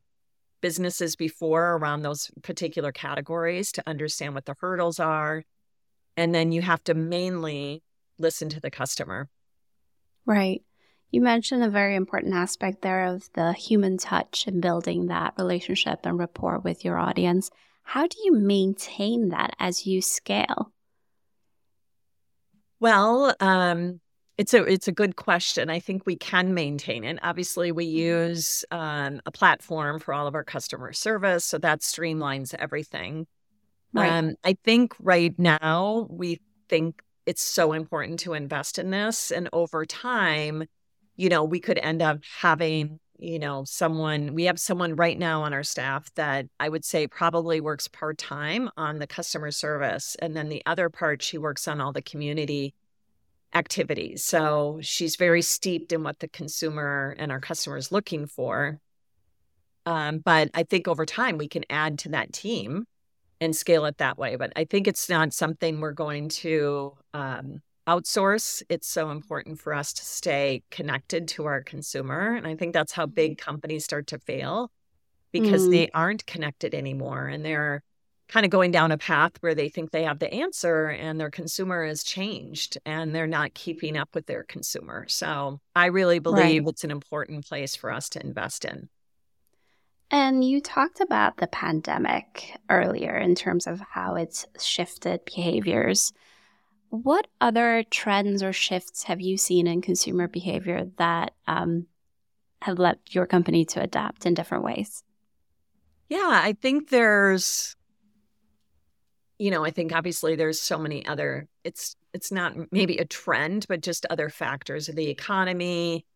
businesses 0.60 1.16
before 1.16 1.76
around 1.76 2.02
those 2.02 2.30
particular 2.42 2.92
categories 2.92 3.72
to 3.72 3.82
understand 3.86 4.34
what 4.34 4.44
the 4.44 4.54
hurdles 4.60 5.00
are. 5.00 5.44
And 6.16 6.34
then 6.34 6.52
you 6.52 6.62
have 6.62 6.84
to 6.84 6.94
mainly 6.94 7.82
listen 8.18 8.48
to 8.50 8.60
the 8.60 8.70
customer. 8.70 9.28
Right. 10.26 10.62
You 11.10 11.20
mentioned 11.20 11.62
a 11.62 11.70
very 11.70 11.96
important 11.96 12.34
aspect 12.34 12.82
there 12.82 13.06
of 13.06 13.28
the 13.34 13.52
human 13.52 13.98
touch 13.98 14.46
and 14.46 14.60
building 14.60 15.06
that 15.06 15.34
relationship 15.38 16.00
and 16.04 16.18
rapport 16.18 16.58
with 16.58 16.84
your 16.84 16.98
audience. 16.98 17.50
How 17.82 18.06
do 18.06 18.16
you 18.24 18.32
maintain 18.32 19.30
that 19.30 19.54
as 19.58 19.86
you 19.86 20.02
scale? 20.02 20.73
Well, 22.84 23.34
um, 23.40 23.98
it's 24.36 24.52
a 24.52 24.62
it's 24.62 24.88
a 24.88 24.92
good 24.92 25.16
question. 25.16 25.70
I 25.70 25.80
think 25.80 26.04
we 26.04 26.16
can 26.16 26.52
maintain 26.52 27.02
it. 27.02 27.18
Obviously, 27.22 27.72
we 27.72 27.86
mm-hmm. 27.86 27.96
use 27.96 28.62
um, 28.70 29.22
a 29.24 29.30
platform 29.30 30.00
for 30.00 30.12
all 30.12 30.26
of 30.26 30.34
our 30.34 30.44
customer 30.44 30.92
service, 30.92 31.46
so 31.46 31.56
that 31.56 31.80
streamlines 31.80 32.52
everything. 32.52 33.26
Right. 33.94 34.12
Um, 34.12 34.34
I 34.44 34.58
think 34.64 34.92
right 35.00 35.32
now 35.38 36.08
we 36.10 36.42
think 36.68 37.00
it's 37.24 37.40
so 37.40 37.72
important 37.72 38.20
to 38.20 38.34
invest 38.34 38.78
in 38.78 38.90
this, 38.90 39.30
and 39.30 39.48
over 39.54 39.86
time, 39.86 40.64
you 41.16 41.30
know, 41.30 41.42
we 41.42 41.60
could 41.60 41.78
end 41.78 42.02
up 42.02 42.18
having 42.38 43.00
you 43.18 43.38
know, 43.38 43.64
someone, 43.64 44.34
we 44.34 44.44
have 44.44 44.58
someone 44.58 44.96
right 44.96 45.18
now 45.18 45.42
on 45.42 45.52
our 45.52 45.62
staff 45.62 46.12
that 46.14 46.46
I 46.58 46.68
would 46.68 46.84
say 46.84 47.06
probably 47.06 47.60
works 47.60 47.88
part 47.88 48.18
time 48.18 48.70
on 48.76 48.98
the 48.98 49.06
customer 49.06 49.50
service. 49.50 50.16
And 50.20 50.36
then 50.36 50.48
the 50.48 50.62
other 50.66 50.90
part, 50.90 51.22
she 51.22 51.38
works 51.38 51.68
on 51.68 51.80
all 51.80 51.92
the 51.92 52.02
community 52.02 52.74
activities. 53.54 54.24
So 54.24 54.78
she's 54.82 55.16
very 55.16 55.42
steeped 55.42 55.92
in 55.92 56.02
what 56.02 56.18
the 56.18 56.28
consumer 56.28 57.14
and 57.18 57.30
our 57.30 57.40
customer 57.40 57.76
is 57.76 57.92
looking 57.92 58.26
for. 58.26 58.80
Um, 59.86 60.18
but 60.18 60.50
I 60.54 60.64
think 60.64 60.88
over 60.88 61.06
time 61.06 61.38
we 61.38 61.48
can 61.48 61.64
add 61.70 61.98
to 62.00 62.08
that 62.10 62.32
team 62.32 62.86
and 63.40 63.54
scale 63.54 63.84
it 63.84 63.98
that 63.98 64.18
way. 64.18 64.36
But 64.36 64.52
I 64.56 64.64
think 64.64 64.88
it's 64.88 65.08
not 65.08 65.32
something 65.32 65.80
we're 65.80 65.92
going 65.92 66.30
to 66.30 66.94
um, 67.12 67.62
outsource, 67.86 68.62
it's 68.68 68.88
so 68.88 69.10
important 69.10 69.60
for 69.60 69.74
us 69.74 69.92
to 69.94 70.04
stay 70.04 70.62
connected 70.70 71.28
to 71.28 71.44
our 71.44 71.62
consumer. 71.62 72.34
And 72.34 72.46
I 72.46 72.56
think 72.56 72.72
that's 72.72 72.92
how 72.92 73.06
big 73.06 73.32
mm-hmm. 73.36 73.50
companies 73.50 73.84
start 73.84 74.06
to 74.08 74.18
fail 74.18 74.70
because 75.32 75.66
mm. 75.66 75.70
they 75.72 75.90
aren't 75.90 76.26
connected 76.26 76.74
anymore 76.74 77.26
and 77.26 77.44
they're 77.44 77.82
kind 78.28 78.46
of 78.46 78.50
going 78.50 78.70
down 78.70 78.92
a 78.92 78.98
path 78.98 79.32
where 79.40 79.54
they 79.54 79.68
think 79.68 79.90
they 79.90 80.04
have 80.04 80.18
the 80.18 80.32
answer 80.32 80.86
and 80.86 81.20
their 81.20 81.30
consumer 81.30 81.84
has 81.84 82.02
changed 82.02 82.78
and 82.86 83.14
they're 83.14 83.26
not 83.26 83.52
keeping 83.54 83.96
up 83.96 84.08
with 84.14 84.26
their 84.26 84.44
consumer. 84.44 85.06
So 85.08 85.60
I 85.74 85.86
really 85.86 86.20
believe 86.20 86.64
right. 86.64 86.70
it's 86.70 86.84
an 86.84 86.90
important 86.90 87.46
place 87.46 87.76
for 87.76 87.92
us 87.92 88.08
to 88.10 88.24
invest 88.24 88.64
in. 88.64 88.88
And 90.10 90.44
you 90.44 90.60
talked 90.60 91.00
about 91.00 91.38
the 91.38 91.46
pandemic 91.48 92.56
earlier 92.70 93.16
in 93.16 93.34
terms 93.34 93.66
of 93.66 93.80
how 93.80 94.14
it's 94.14 94.46
shifted 94.60 95.24
behaviors. 95.24 96.12
What 96.94 97.26
other 97.40 97.82
trends 97.90 98.40
or 98.40 98.52
shifts 98.52 99.02
have 99.02 99.20
you 99.20 99.36
seen 99.36 99.66
in 99.66 99.82
consumer 99.82 100.28
behavior 100.28 100.86
that 100.98 101.32
um, 101.48 101.86
have 102.62 102.78
led 102.78 102.98
your 103.10 103.26
company 103.26 103.64
to 103.64 103.82
adapt 103.82 104.26
in 104.26 104.34
different 104.34 104.62
ways? 104.62 105.02
Yeah, 106.08 106.30
I 106.30 106.52
think 106.52 106.90
there's, 106.90 107.74
you 109.40 109.50
know, 109.50 109.64
I 109.64 109.72
think 109.72 109.92
obviously 109.92 110.36
there's 110.36 110.60
so 110.60 110.78
many 110.78 111.04
other. 111.04 111.48
It's 111.64 111.96
it's 112.12 112.30
not 112.30 112.54
maybe 112.70 112.98
a 112.98 113.04
trend, 113.04 113.66
but 113.68 113.80
just 113.80 114.06
other 114.08 114.28
factors 114.28 114.88
of 114.88 114.94
the 114.94 115.10
economy. 115.10 116.06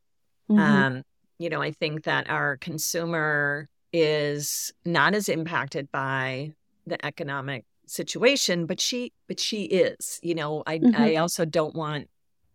Mm-hmm. 0.48 0.60
Um, 0.60 1.02
you 1.40 1.50
know, 1.50 1.60
I 1.60 1.72
think 1.72 2.04
that 2.04 2.30
our 2.30 2.56
consumer 2.56 3.68
is 3.92 4.72
not 4.84 5.16
as 5.16 5.28
impacted 5.28 5.90
by 5.90 6.52
the 6.86 7.04
economic 7.04 7.64
situation 7.90 8.66
but 8.66 8.80
she 8.80 9.12
but 9.26 9.40
she 9.40 9.64
is 9.64 10.20
you 10.22 10.34
know 10.34 10.62
i 10.66 10.78
mm-hmm. 10.78 11.00
i 11.00 11.16
also 11.16 11.44
don't 11.44 11.74
want 11.74 12.08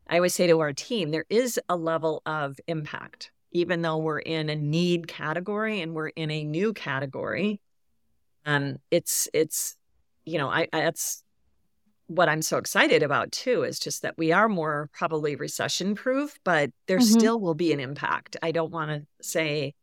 i 0.08 0.16
always 0.16 0.34
say 0.34 0.48
to 0.48 0.60
our 0.60 0.74
team 0.74 1.10
there 1.10 1.26
is 1.30 1.60
a 1.70 1.76
level 1.76 2.22
of 2.26 2.60
impact 2.68 3.32
even 3.52 3.82
though 3.82 3.98
we're 3.98 4.20
in 4.20 4.50
a 4.50 4.56
need 4.56 5.08
category 5.08 5.82
and 5.82 5.94
we're 5.94 6.08
in 6.08 6.32
a 6.32 6.44
new 6.44 6.74
category 6.74 7.60
um 8.46 8.78
it's 8.92 9.28
it's 9.34 9.76
you 10.26 10.38
know 10.38 10.50
i, 10.50 10.68
I 10.74 10.82
that's 10.82 11.24
what 12.08 12.30
i'm 12.30 12.42
so 12.42 12.58
excited 12.58 13.02
about 13.02 13.32
too 13.32 13.64
is 13.64 13.80
just 13.80 14.02
that 14.02 14.18
we 14.18 14.32
are 14.32 14.50
more 14.50 14.90
probably 14.94 15.36
recession 15.36 15.96
proof 15.96 16.38
but 16.44 16.72
there 16.88 17.00
mm-hmm. 17.00 17.20
still 17.20 17.40
will 17.40 17.56
be 17.56 17.74
an 17.74 17.80
impact 17.80 18.36
i 18.44 18.52
don't 18.52 18.72
want 18.72 18.92
to 18.92 19.06
say 19.28 19.74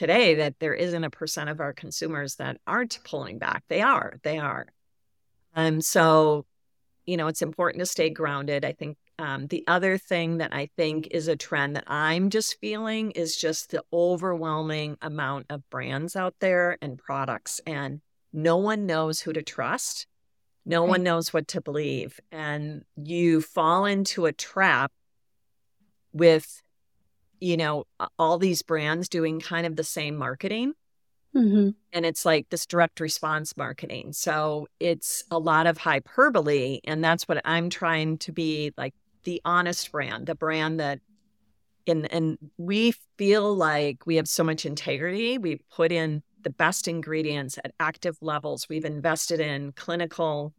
today 0.00 0.34
that 0.36 0.58
there 0.60 0.72
isn't 0.72 1.04
a 1.04 1.10
percent 1.10 1.50
of 1.50 1.60
our 1.60 1.74
consumers 1.74 2.36
that 2.36 2.56
aren't 2.66 2.98
pulling 3.04 3.38
back. 3.38 3.64
They 3.68 3.82
are, 3.82 4.18
they 4.22 4.38
are. 4.38 4.66
Um, 5.54 5.82
so 5.82 6.46
you 7.04 7.16
know, 7.16 7.26
it's 7.26 7.42
important 7.42 7.80
to 7.80 7.86
stay 7.86 8.08
grounded. 8.08 8.64
I 8.64 8.72
think 8.72 8.96
um, 9.18 9.48
the 9.48 9.64
other 9.66 9.98
thing 9.98 10.38
that 10.38 10.54
I 10.54 10.70
think 10.76 11.08
is 11.10 11.28
a 11.28 11.36
trend 11.36 11.76
that 11.76 11.84
I'm 11.86 12.30
just 12.30 12.58
feeling 12.60 13.10
is 13.10 13.36
just 13.36 13.70
the 13.70 13.82
overwhelming 13.92 14.96
amount 15.02 15.46
of 15.50 15.68
brands 15.68 16.16
out 16.16 16.34
there 16.40 16.78
and 16.80 16.96
products, 16.96 17.60
and 17.66 18.00
no 18.32 18.56
one 18.56 18.86
knows 18.86 19.20
who 19.20 19.32
to 19.32 19.42
trust. 19.42 20.06
No 20.64 20.82
right. 20.82 20.90
one 20.90 21.02
knows 21.02 21.32
what 21.32 21.48
to 21.48 21.60
believe. 21.60 22.20
And 22.32 22.84
you 22.96 23.42
fall 23.42 23.84
into 23.84 24.26
a 24.26 24.32
trap 24.32 24.92
with, 26.12 26.62
you 27.40 27.56
know, 27.56 27.84
all 28.18 28.38
these 28.38 28.62
brands 28.62 29.08
doing 29.08 29.40
kind 29.40 29.66
of 29.66 29.76
the 29.76 29.84
same 29.84 30.16
marketing. 30.16 30.74
Mm-hmm. 31.34 31.70
And 31.92 32.06
it's 32.06 32.24
like 32.24 32.48
this 32.50 32.66
direct 32.66 33.00
response 33.00 33.56
marketing. 33.56 34.12
So 34.12 34.66
it's 34.80 35.24
a 35.30 35.38
lot 35.38 35.66
of 35.66 35.78
hyperbole. 35.78 36.80
And 36.84 37.04
that's 37.04 37.28
what 37.28 37.40
I'm 37.44 37.70
trying 37.70 38.18
to 38.18 38.32
be 38.32 38.72
like 38.76 38.94
the 39.24 39.40
honest 39.44 39.92
brand, 39.92 40.26
the 40.26 40.34
brand 40.34 40.80
that 40.80 41.00
and 41.86 42.12
and 42.12 42.38
we 42.58 42.92
feel 43.16 43.54
like 43.54 44.06
we 44.06 44.16
have 44.16 44.28
so 44.28 44.44
much 44.44 44.66
integrity. 44.66 45.38
We 45.38 45.60
put 45.74 45.92
in 45.92 46.22
the 46.42 46.50
best 46.50 46.88
ingredients 46.88 47.58
at 47.64 47.72
active 47.80 48.16
levels. 48.20 48.68
We've 48.68 48.84
invested 48.84 49.40
in 49.40 49.72
clinical 49.72 50.54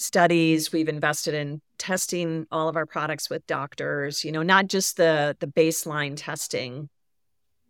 studies. 0.00 0.72
We've 0.72 0.88
invested 0.88 1.34
in 1.34 1.60
testing 1.78 2.46
all 2.50 2.68
of 2.68 2.76
our 2.76 2.86
products 2.86 3.28
with 3.28 3.46
doctors, 3.46 4.24
you 4.24 4.32
know, 4.32 4.42
not 4.42 4.66
just 4.66 4.96
the 4.96 5.36
the 5.40 5.46
baseline 5.46 6.14
testing 6.16 6.88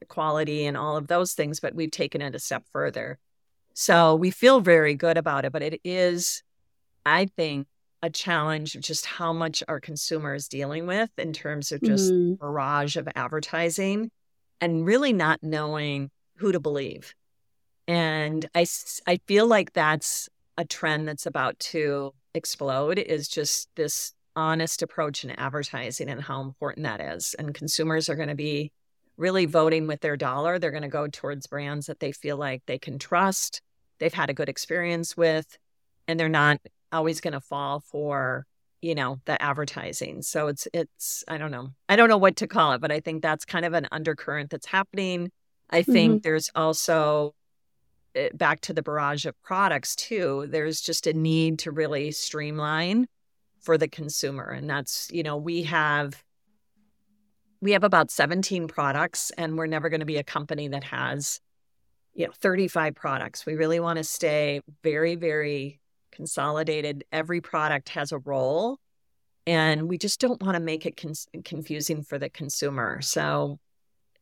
the 0.01 0.07
quality 0.07 0.65
and 0.65 0.77
all 0.77 0.97
of 0.97 1.07
those 1.07 1.35
things, 1.35 1.61
but 1.61 1.75
we've 1.75 1.91
taken 1.91 2.23
it 2.23 2.35
a 2.35 2.39
step 2.39 2.65
further. 2.73 3.19
So 3.75 4.15
we 4.17 4.31
feel 4.31 4.61
very 4.61 4.95
good 4.95 5.17
about 5.17 5.45
it, 5.45 5.53
but 5.53 5.63
it 5.63 5.81
is, 5.85 6.43
I 7.07 7.27
think, 7.27 7.67
a 8.03 8.11
challenge 8.11 8.75
of 8.75 8.81
just 8.81 9.05
how 9.05 9.33
much 9.33 9.63
our 9.69 9.79
consumer 9.79 10.35
is 10.35 10.49
dealing 10.49 10.87
with 10.87 11.11
in 11.19 11.33
terms 11.33 11.71
of 11.71 11.83
just 11.83 12.11
mm-hmm. 12.11 12.35
barrage 12.35 12.97
of 12.97 13.09
advertising 13.15 14.11
and 14.61 14.87
really 14.87 15.13
not 15.13 15.43
knowing 15.43 16.11
who 16.37 16.51
to 16.51 16.61
believe. 16.61 17.15
And 17.87 18.49
I, 18.55 18.67
I 19.07 19.21
feel 19.27 19.47
like 19.47 19.75
that's 19.75 20.29
a 20.57 20.65
trend 20.65 21.07
that's 21.07 21.27
about 21.27 21.59
to 21.59 22.15
explode 22.35 22.99
is 22.99 23.29
just 23.29 23.69
this 23.77 24.13
honest 24.37 24.83
approach 24.83 25.25
in 25.25 25.31
advertising 25.31 26.09
and 26.09 26.23
how 26.23 26.41
important 26.41 26.85
that 26.85 27.01
is. 27.01 27.35
And 27.35 27.55
consumers 27.55 28.09
are 28.09 28.17
going 28.17 28.29
to 28.29 28.35
be 28.35 28.73
really 29.17 29.47
voting 29.47 29.87
with 29.87 30.01
their 30.01 30.17
dollar. 30.17 30.59
They're 30.59 30.71
going 30.71 30.83
to 30.83 30.89
go 30.89 31.07
towards 31.07 31.47
brands 31.47 31.87
that 31.87 32.01
they 32.01 32.13
feel 32.13 32.37
like 32.37 32.63
they 32.67 32.79
can 32.79 32.99
trust, 32.99 33.61
they've 33.99 34.15
had 34.15 34.31
a 34.31 34.35
good 34.35 34.49
experience 34.49 35.17
with, 35.17 35.59
and 36.09 36.19
they're 36.19 36.29
not 36.29 36.61
always 36.93 37.21
going 37.21 37.35
to 37.35 37.41
fall 37.41 37.81
for 37.81 38.47
you 38.83 38.95
know 38.95 39.21
the 39.27 39.41
advertising 39.43 40.23
so 40.23 40.49
it's 40.49 40.67
it's 40.73 41.23
i 41.29 41.37
don't 41.37 41.51
know 41.51 41.69
i 41.89 41.97
don't 41.97 42.09
know 42.09 42.17
what 42.17 42.37
to 42.37 42.47
call 42.47 42.73
it 42.73 42.81
but 42.81 42.91
i 42.91 42.99
think 42.99 43.23
that's 43.23 43.45
kind 43.45 43.65
of 43.65 43.75
an 43.75 43.87
undercurrent 43.93 44.49
that's 44.49 44.67
happening 44.67 45.31
i 45.69 45.83
think 45.83 46.13
mm-hmm. 46.13 46.21
there's 46.23 46.51
also 46.55 47.35
Eh, 48.17 48.29
back 48.35 48.61
to 48.61 48.73
the 48.73 48.83
barrage 48.83 49.25
of 49.25 49.41
products 49.41 49.95
too 49.95 50.47
there's 50.49 50.81
just 50.81 51.07
a 51.07 51.13
need 51.13 51.61
to 51.61 51.71
really 51.71 52.11
streamline 52.11 53.07
for 53.61 53.79
the 53.79 53.87
consumer 53.87 54.49
and 54.49 54.69
that's 54.69 55.09
you 55.13 55.23
know 55.23 55.37
we 55.37 55.63
have 55.63 56.25
we 57.61 57.71
have 57.71 57.85
about 57.85 58.11
17 58.11 58.67
products 58.67 59.31
and 59.39 59.57
we're 59.57 59.67
never 59.67 59.89
going 59.89 60.01
to 60.01 60.07
be 60.07 60.17
a 60.17 60.25
company 60.25 60.67
that 60.67 60.83
has 60.83 61.41
you 62.13 62.27
know 62.27 62.33
35 62.33 62.97
products. 62.97 63.47
We 63.47 63.55
really 63.55 63.79
want 63.79 63.99
to 63.99 64.05
stay 64.05 64.61
very 64.83 65.15
very 65.15 65.81
consolidated. 66.11 67.05
Every 67.13 67.41
product 67.41 67.91
has 67.91 68.11
a 68.11 68.19
role 68.19 68.79
and 69.47 69.89
we 69.89 69.99
just 69.99 70.19
don't 70.19 70.43
want 70.43 70.57
to 70.57 70.61
make 70.61 70.85
it 70.85 70.97
con- 70.97 71.15
confusing 71.45 72.03
for 72.03 72.19
the 72.19 72.29
consumer. 72.29 73.01
So 73.03 73.61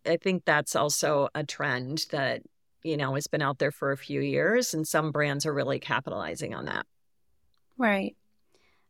i 0.07 0.16
think 0.16 0.44
that's 0.44 0.77
also 0.77 1.29
a 1.35 1.42
trend 1.42 2.07
that 2.12 2.40
you 2.83 2.97
know 2.97 3.14
has 3.14 3.27
been 3.27 3.43
out 3.43 3.59
there 3.59 3.71
for 3.71 3.93
a 3.93 3.97
few 3.97 4.21
years 4.21 4.75
and 4.75 4.87
some 4.87 5.11
brands 5.12 5.47
are 5.47 5.55
really 5.55 5.79
capitalizing 5.79 6.55
on 6.55 6.67
that 6.67 6.87
right 7.77 8.17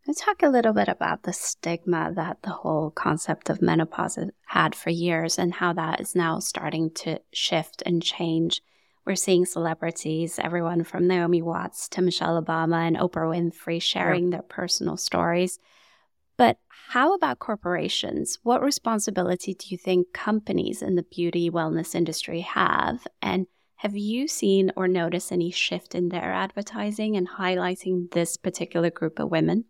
Let's 0.09 0.25
talk 0.25 0.43
a 0.43 0.49
little 0.49 0.73
bit 0.73 0.89
about 0.89 1.25
the 1.25 1.35
stigma 1.35 2.11
that 2.15 2.39
the 2.41 2.49
whole 2.49 2.91
concept 2.91 3.51
of 3.51 3.61
menopause 3.61 4.19
had 4.47 4.75
for 4.75 4.89
years 4.89 5.39
and 5.39 5.53
how 5.53 5.75
that 5.75 6.01
is 6.01 6.15
now 6.15 6.39
starting 6.39 6.91
to 6.95 7.21
shift 7.35 7.83
and 7.85 8.03
change. 8.03 8.63
We're 9.05 9.17
seeing 9.17 9.45
celebrities, 9.45 10.39
everyone 10.39 10.85
from 10.85 11.07
Naomi 11.07 11.43
Watts 11.43 11.91
to 11.91 12.01
Michelle 12.01 12.43
Obama 12.43 12.87
and 12.87 12.97
Oprah 12.97 13.29
Winfrey, 13.29 13.83
sharing 13.83 14.25
yeah. 14.25 14.31
their 14.39 14.43
personal 14.43 14.97
stories. 14.97 15.59
But 16.39 16.57
how 16.69 17.15
about 17.15 17.39
corporations? 17.39 18.39
What 18.43 18.63
responsibility 18.63 19.53
do 19.53 19.67
you 19.69 19.77
think 19.77 20.15
companies 20.15 20.81
in 20.81 20.95
the 20.95 21.03
beauty 21.03 21.51
wellness 21.51 21.95
industry 21.95 22.41
have? 22.41 23.07
And 23.21 23.47
have 23.79 23.97
you 23.97 24.27
seen 24.27 24.73
or 24.75 24.89
noticed 24.89 25.31
any 25.31 25.53
shift 25.53 25.95
in 25.95 26.09
their 26.09 26.33
advertising 26.33 27.17
and 27.17 27.29
highlighting 27.29 28.11
this 28.11 28.37
particular 28.37 28.91
group 28.91 29.21
of 29.21 29.31
women? 29.31 29.67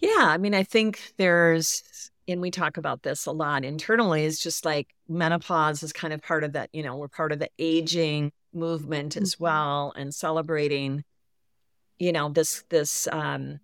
Yeah, 0.00 0.24
I 0.24 0.36
mean, 0.36 0.52
I 0.52 0.64
think 0.64 1.12
there's, 1.16 2.10
and 2.26 2.40
we 2.40 2.50
talk 2.50 2.76
about 2.76 3.04
this 3.04 3.26
a 3.26 3.30
lot 3.30 3.64
internally, 3.64 4.24
is 4.24 4.40
just 4.40 4.64
like 4.64 4.88
menopause 5.08 5.84
is 5.84 5.92
kind 5.92 6.12
of 6.12 6.20
part 6.22 6.42
of 6.42 6.54
that, 6.54 6.68
you 6.72 6.82
know, 6.82 6.96
we're 6.96 7.06
part 7.06 7.30
of 7.30 7.38
the 7.38 7.50
aging 7.60 8.32
movement 8.52 9.14
mm-hmm. 9.14 9.22
as 9.22 9.38
well 9.38 9.92
and 9.94 10.12
celebrating, 10.12 11.04
you 12.00 12.10
know, 12.10 12.30
this, 12.30 12.64
this, 12.68 13.06
um, 13.12 13.60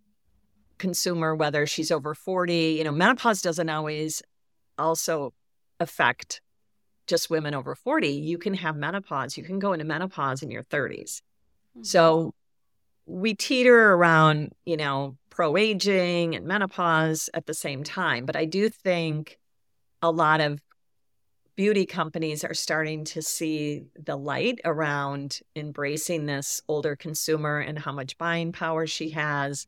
consumer, 0.78 1.34
whether 1.34 1.66
she's 1.66 1.90
over 1.90 2.14
40, 2.14 2.76
you 2.78 2.84
know, 2.84 2.92
menopause 2.92 3.42
doesn't 3.42 3.68
always 3.68 4.22
also 4.78 5.32
affect 5.80 6.40
just 7.12 7.28
women 7.28 7.52
over 7.52 7.74
40. 7.74 8.08
You 8.08 8.38
can 8.38 8.54
have 8.54 8.74
menopause, 8.74 9.36
you 9.36 9.44
can 9.44 9.58
go 9.58 9.74
into 9.74 9.84
menopause 9.84 10.42
in 10.42 10.50
your 10.50 10.62
30s. 10.64 11.20
Mm-hmm. 11.76 11.82
So 11.82 12.32
we 13.04 13.34
teeter 13.34 13.92
around, 13.92 14.52
you 14.64 14.78
know, 14.78 15.18
pro 15.28 15.58
aging 15.58 16.34
and 16.34 16.46
menopause 16.46 17.28
at 17.34 17.44
the 17.44 17.52
same 17.52 17.84
time. 17.84 18.24
But 18.24 18.34
I 18.34 18.46
do 18.46 18.70
think 18.70 19.38
a 20.00 20.10
lot 20.10 20.40
of 20.40 20.62
beauty 21.54 21.84
companies 21.84 22.44
are 22.44 22.54
starting 22.54 23.04
to 23.04 23.20
see 23.20 23.84
the 24.02 24.16
light 24.16 24.58
around 24.64 25.40
embracing 25.54 26.24
this 26.24 26.62
older 26.66 26.96
consumer 26.96 27.58
and 27.58 27.78
how 27.78 27.92
much 27.92 28.16
buying 28.16 28.52
power 28.52 28.86
she 28.86 29.10
has. 29.10 29.66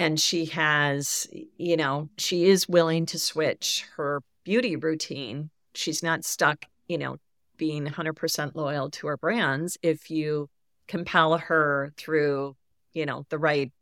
And 0.00 0.18
she 0.18 0.46
has, 0.46 1.28
you 1.56 1.76
know, 1.76 2.08
she 2.18 2.46
is 2.46 2.68
willing 2.68 3.06
to 3.06 3.18
switch 3.20 3.86
her 3.96 4.22
beauty 4.42 4.74
routine. 4.74 5.50
She's 5.74 6.02
not 6.02 6.24
stuck, 6.24 6.64
you 6.86 6.98
know, 6.98 7.16
being 7.56 7.86
100% 7.86 8.54
loyal 8.54 8.90
to 8.90 9.06
her 9.08 9.16
brands 9.16 9.76
if 9.82 10.10
you 10.10 10.48
compel 10.86 11.38
her 11.38 11.92
through, 11.96 12.56
you 12.92 13.06
know, 13.06 13.24
the 13.28 13.38
right 13.38 13.72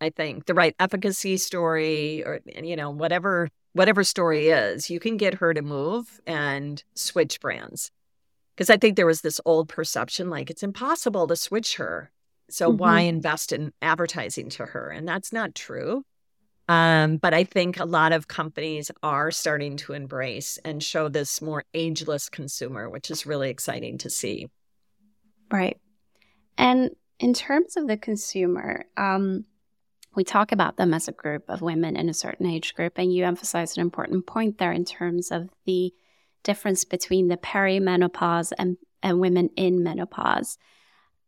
I 0.00 0.10
think 0.10 0.46
the 0.46 0.54
right 0.54 0.76
efficacy 0.78 1.38
story 1.38 2.24
or 2.24 2.40
you 2.54 2.76
know 2.76 2.90
whatever 2.90 3.48
whatever 3.72 4.02
story 4.02 4.48
is, 4.48 4.90
you 4.90 5.00
can 5.00 5.16
get 5.16 5.34
her 5.34 5.54
to 5.54 5.62
move 5.62 6.20
and 6.26 6.82
switch 6.94 7.40
brands. 7.40 7.90
Because 8.54 8.70
I 8.70 8.76
think 8.76 8.96
there 8.96 9.06
was 9.06 9.20
this 9.20 9.40
old 9.44 9.68
perception 9.68 10.30
like 10.30 10.50
it's 10.50 10.62
impossible 10.62 11.26
to 11.28 11.36
switch 11.36 11.76
her. 11.76 12.10
So 12.50 12.68
mm-hmm. 12.68 12.78
why 12.78 13.00
invest 13.00 13.52
in 13.52 13.72
advertising 13.82 14.48
to 14.50 14.66
her? 14.66 14.88
And 14.88 15.06
that's 15.06 15.32
not 15.32 15.54
true. 15.54 16.04
Um, 16.68 17.16
but 17.16 17.32
I 17.32 17.44
think 17.44 17.80
a 17.80 17.86
lot 17.86 18.12
of 18.12 18.28
companies 18.28 18.90
are 19.02 19.30
starting 19.30 19.78
to 19.78 19.94
embrace 19.94 20.58
and 20.64 20.82
show 20.82 21.08
this 21.08 21.40
more 21.40 21.64
ageless 21.72 22.28
consumer, 22.28 22.90
which 22.90 23.10
is 23.10 23.24
really 23.24 23.48
exciting 23.48 23.96
to 23.98 24.10
see. 24.10 24.48
Right. 25.50 25.80
And 26.58 26.90
in 27.18 27.32
terms 27.32 27.76
of 27.76 27.86
the 27.86 27.96
consumer, 27.96 28.84
um, 28.98 29.46
we 30.14 30.24
talk 30.24 30.52
about 30.52 30.76
them 30.76 30.92
as 30.92 31.08
a 31.08 31.12
group 31.12 31.44
of 31.48 31.62
women 31.62 31.96
in 31.96 32.08
a 32.08 32.14
certain 32.14 32.46
age 32.46 32.74
group, 32.74 32.98
and 32.98 33.12
you 33.12 33.24
emphasize 33.24 33.76
an 33.76 33.80
important 33.80 34.26
point 34.26 34.58
there 34.58 34.72
in 34.72 34.84
terms 34.84 35.30
of 35.30 35.48
the 35.64 35.92
difference 36.42 36.84
between 36.84 37.28
the 37.28 37.36
perimenopause 37.36 38.52
and, 38.58 38.76
and 39.02 39.20
women 39.20 39.50
in 39.56 39.82
menopause. 39.82 40.58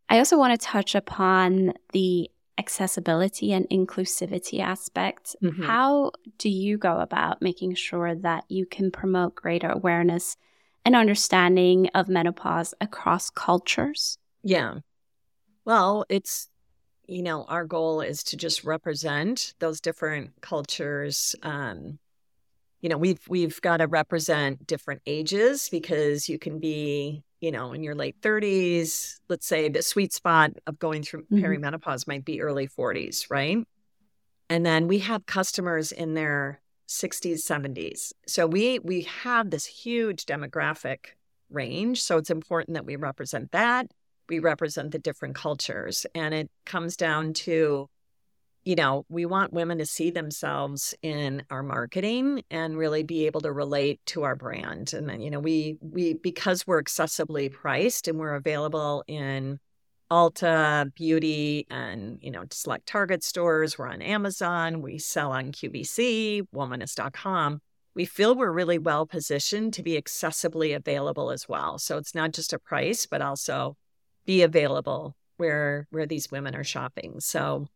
I 0.09 0.19
also 0.19 0.37
want 0.37 0.59
to 0.59 0.67
touch 0.67 0.95
upon 0.95 1.75
the 1.93 2.31
accessibility 2.59 3.53
and 3.53 3.67
inclusivity 3.71 4.61
aspect. 4.61 5.35
Mm-hmm. 5.43 5.63
How 5.63 6.13
do 6.39 6.49
you 6.49 6.79
go 6.79 6.99
about 7.01 7.41
making 7.41 7.75
sure 7.75 8.15
that 8.15 8.45
you 8.49 8.67
can 8.67 8.91
promote 8.91 9.35
greater 9.35 9.69
awareness 9.69 10.37
and 10.85 10.95
understanding 10.95 11.89
of 11.95 12.09
menopause 12.09 12.75
across 12.81 13.31
cultures? 13.31 14.19
Yeah. 14.43 14.77
Well, 15.65 16.05
it's 16.09 16.49
you 17.11 17.25
know, 17.25 17.45
our 17.49 17.65
goal 17.65 18.03
is 18.03 18.23
to 18.23 18.37
just 18.37 18.63
represent 18.63 19.55
those 19.59 19.81
different 19.81 20.31
cultures. 20.41 21.35
Um, 21.43 21.99
you 22.81 22.89
know, 22.89 22.97
we've 22.97 23.21
we've 23.29 23.61
got 23.61 23.79
to 23.79 23.89
represent 23.89 24.65
different 24.67 25.03
ages 25.07 25.69
because 25.71 26.29
you 26.29 26.39
can 26.39 26.61
be, 26.61 27.25
you 27.41 27.51
know, 27.51 27.73
in 27.73 27.83
your 27.83 27.95
late 27.95 28.21
30s. 28.21 29.19
Let's 29.29 29.47
say 29.47 29.69
the 29.69 29.83
sweet 29.83 30.13
spot 30.13 30.53
of 30.67 30.79
going 30.79 31.03
through 31.03 31.25
mm-hmm. 31.25 31.45
perimenopause 31.45 32.07
might 32.07 32.25
be 32.25 32.41
early 32.41 32.69
40s, 32.69 33.31
right? 33.31 33.59
And 34.49 34.67
then 34.67 34.89
we 34.89 34.99
have 35.01 35.27
customers 35.27 35.93
in 35.93 36.15
their 36.15 36.61
60s, 36.89 37.39
70s. 37.39 38.13
So 38.27 38.47
we 38.47 38.81
we 38.81 39.03
have 39.03 39.51
this 39.51 39.65
huge 39.65 40.27
demographic 40.27 41.15
range. 41.49 42.03
So 42.03 42.19
it's 42.19 42.31
important 42.31 42.75
that 42.75 42.85
we 42.85 42.97
represent 42.97 43.53
that. 43.53 43.87
We 44.29 44.41
represent 44.41 44.91
the 44.91 44.99
different 44.99 45.35
cultures. 45.37 46.05
And 46.15 46.35
it 46.35 46.51
comes 46.67 46.97
down 46.97 47.33
to 47.35 47.89
you 48.71 48.77
know, 48.77 49.05
we 49.09 49.27
want 49.27 49.53
women 49.53 49.79
to 49.79 49.85
see 49.85 50.13
themselves 50.13 50.95
in 51.03 51.43
our 51.51 51.61
marketing 51.65 52.45
and 52.53 52.79
really 52.79 53.03
be 53.03 53.27
able 53.27 53.41
to 53.41 53.51
relate 53.51 54.01
to 54.07 54.23
our 54.23 54.37
brand. 54.37 54.95
And 54.95 55.09
then, 55.09 55.21
you 55.21 55.29
know, 55.29 55.41
we 55.41 55.77
we 55.81 56.15
because 56.15 56.69
we're 56.69 56.81
accessibly 56.81 57.53
priced 57.53 58.07
and 58.07 58.17
we're 58.17 58.37
available 58.37 59.03
in 59.09 59.59
Ulta, 60.09 60.95
Beauty, 60.95 61.67
and 61.69 62.21
you 62.23 62.31
know, 62.31 62.45
select 62.53 62.87
Target 62.87 63.25
stores. 63.25 63.77
We're 63.77 63.89
on 63.89 64.03
Amazon. 64.03 64.83
We 64.83 64.99
sell 64.99 65.33
on 65.33 65.51
QVC, 65.51 66.43
Womaness.com. 66.55 67.61
We 67.97 68.05
feel 68.05 68.37
we're 68.37 68.53
really 68.53 68.79
well 68.79 69.05
positioned 69.05 69.75
to 69.75 69.83
be 69.83 70.01
accessibly 70.01 70.77
available 70.77 71.33
as 71.33 71.49
well. 71.49 71.81
So 71.81 71.99
it's 71.99 72.15
not 72.15 72.31
just 72.31 72.53
a 72.53 72.59
price, 72.61 73.05
but 73.05 73.21
also 73.21 73.77
be 74.27 74.43
available 74.43 75.17
where 75.39 75.89
where 75.91 76.07
these 76.07 76.31
women 76.31 76.55
are 76.55 76.63
shopping. 76.63 77.19
So 77.19 77.67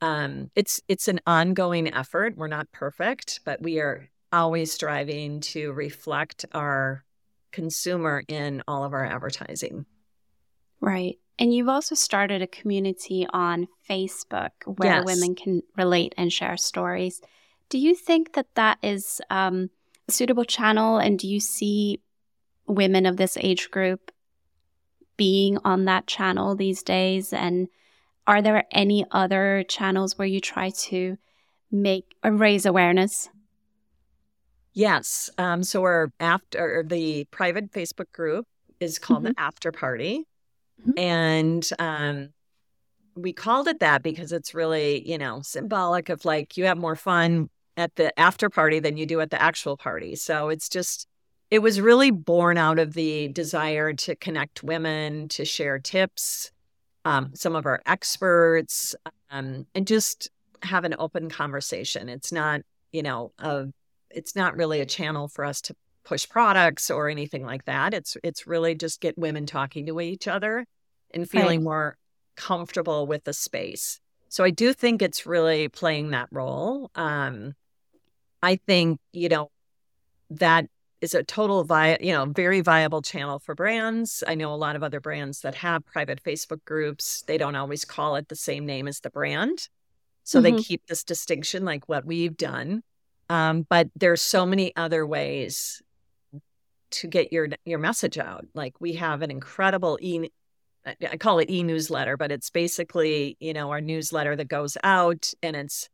um, 0.00 0.50
it's 0.54 0.80
it's 0.88 1.08
an 1.08 1.20
ongoing 1.26 1.92
effort. 1.92 2.36
We're 2.36 2.48
not 2.48 2.70
perfect, 2.72 3.40
but 3.44 3.60
we 3.62 3.80
are 3.80 4.08
always 4.32 4.72
striving 4.72 5.40
to 5.40 5.72
reflect 5.72 6.44
our 6.52 7.04
consumer 7.52 8.22
in 8.28 8.62
all 8.68 8.84
of 8.84 8.92
our 8.92 9.04
advertising. 9.04 9.86
Right. 10.80 11.18
And 11.38 11.54
you've 11.54 11.68
also 11.68 11.94
started 11.94 12.42
a 12.42 12.46
community 12.46 13.26
on 13.32 13.66
Facebook 13.88 14.50
where 14.66 14.96
Yes. 14.96 15.06
women 15.06 15.34
can 15.34 15.62
relate 15.76 16.14
and 16.16 16.32
share 16.32 16.56
stories. 16.56 17.20
Do 17.68 17.78
you 17.78 17.94
think 17.94 18.34
that 18.34 18.54
that 18.54 18.78
is 18.82 19.20
um, 19.30 19.70
a 20.08 20.12
suitable 20.12 20.44
channel? 20.44 20.98
And 20.98 21.18
do 21.18 21.26
you 21.26 21.40
see 21.40 22.00
women 22.66 23.06
of 23.06 23.16
this 23.16 23.36
age 23.40 23.70
group 23.70 24.12
being 25.16 25.58
on 25.64 25.86
that 25.86 26.06
channel 26.06 26.54
these 26.54 26.82
days? 26.82 27.32
And 27.32 27.68
are 28.26 28.42
there 28.42 28.64
any 28.70 29.04
other 29.10 29.64
channels 29.68 30.16
where 30.18 30.28
you 30.28 30.40
try 30.40 30.70
to 30.70 31.16
make 31.70 32.14
or 32.22 32.32
raise 32.32 32.66
awareness? 32.66 33.28
Yes. 34.72 35.30
Um, 35.36 35.62
so 35.62 35.82
our 35.82 36.12
after 36.20 36.84
the 36.86 37.24
private 37.30 37.72
Facebook 37.72 38.12
group 38.12 38.46
is 38.78 38.98
called 38.98 39.24
the 39.24 39.34
After 39.36 39.72
Party, 39.72 40.26
Mhm. 40.86 40.98
and 40.98 41.68
um, 41.78 42.28
we 43.14 43.32
called 43.32 43.68
it 43.68 43.80
that 43.80 44.02
because 44.02 44.32
it's 44.32 44.54
really 44.54 45.06
you 45.08 45.18
know 45.18 45.42
symbolic 45.42 46.08
of 46.08 46.24
like 46.24 46.56
you 46.56 46.64
have 46.64 46.78
more 46.78 46.96
fun 46.96 47.50
at 47.76 47.94
the 47.96 48.18
after 48.18 48.48
party 48.48 48.78
than 48.78 48.96
you 48.96 49.06
do 49.06 49.20
at 49.20 49.30
the 49.30 49.42
actual 49.42 49.76
party. 49.76 50.14
So 50.16 50.48
it's 50.48 50.68
just 50.68 51.06
it 51.50 51.58
was 51.58 51.80
really 51.80 52.12
born 52.12 52.56
out 52.56 52.78
of 52.78 52.92
the 52.94 53.28
desire 53.28 53.92
to 53.92 54.14
connect 54.14 54.62
women, 54.62 55.28
to 55.30 55.44
share 55.44 55.78
tips, 55.80 56.52
um, 57.04 57.30
some 57.34 57.56
of 57.56 57.66
our 57.66 57.80
experts, 57.86 58.94
um, 59.30 59.66
and 59.74 59.86
just 59.86 60.30
have 60.62 60.84
an 60.84 60.94
open 60.98 61.30
conversation. 61.30 62.08
It's 62.08 62.32
not 62.32 62.62
you 62.92 63.02
know 63.02 63.32
a 63.38 63.66
it's 64.10 64.34
not 64.34 64.56
really 64.56 64.80
a 64.80 64.86
channel 64.86 65.28
for 65.28 65.44
us 65.44 65.60
to 65.62 65.74
push 66.04 66.28
products 66.28 66.90
or 66.90 67.08
anything 67.08 67.44
like 67.44 67.64
that. 67.66 67.94
It's 67.94 68.16
it's 68.22 68.46
really 68.46 68.74
just 68.74 69.00
get 69.00 69.18
women 69.18 69.46
talking 69.46 69.86
to 69.86 70.00
each 70.00 70.28
other 70.28 70.66
and 71.12 71.28
feeling 71.28 71.62
more 71.64 71.96
comfortable 72.36 73.06
with 73.06 73.24
the 73.24 73.32
space. 73.32 74.00
So 74.28 74.44
I 74.44 74.50
do 74.50 74.72
think 74.72 75.02
it's 75.02 75.26
really 75.26 75.68
playing 75.68 76.10
that 76.10 76.28
role. 76.30 76.90
Um, 76.94 77.54
I 78.42 78.56
think 78.56 78.98
you 79.12 79.28
know 79.28 79.50
that 80.30 80.66
is 81.00 81.14
a 81.14 81.22
total 81.22 81.64
vi- 81.64 81.98
you 82.00 82.12
know 82.12 82.26
very 82.26 82.60
viable 82.60 83.02
channel 83.02 83.38
for 83.38 83.54
brands. 83.54 84.22
I 84.26 84.34
know 84.34 84.52
a 84.52 84.56
lot 84.56 84.76
of 84.76 84.82
other 84.82 85.00
brands 85.00 85.40
that 85.40 85.54
have 85.56 85.84
private 85.86 86.22
Facebook 86.22 86.64
groups. 86.64 87.22
They 87.26 87.38
don't 87.38 87.56
always 87.56 87.84
call 87.84 88.16
it 88.16 88.28
the 88.28 88.36
same 88.36 88.66
name 88.66 88.86
as 88.88 89.00
the 89.00 89.10
brand, 89.10 89.68
so 90.24 90.40
they 90.40 90.52
Mhm. 90.52 90.64
keep 90.66 90.86
this 90.86 91.04
distinction, 91.04 91.64
like 91.64 91.88
what 91.88 92.04
we've 92.04 92.36
done. 92.36 92.82
Um, 93.28 93.62
but 93.68 93.88
there's 93.96 94.22
so 94.22 94.44
many 94.44 94.74
other 94.76 95.06
ways 95.06 95.80
to 96.90 97.06
get 97.08 97.32
your 97.32 97.48
your 97.64 97.78
message 97.78 98.18
out. 98.18 98.46
Like 98.54 98.74
we 98.80 98.94
have 98.94 99.22
an 99.22 99.30
incredible 99.30 99.98
e 100.00 100.28
i 100.86 101.16
call 101.18 101.38
it 101.38 101.50
e-newsletter, 101.50 102.16
but 102.16 102.32
it's 102.32 102.48
basically, 102.50 103.36
you 103.38 103.52
know, 103.52 103.70
our 103.70 103.82
newsletter 103.82 104.34
that 104.34 104.48
goes 104.48 104.78
out 104.82 105.30
and 105.42 105.54
it's 105.54 105.90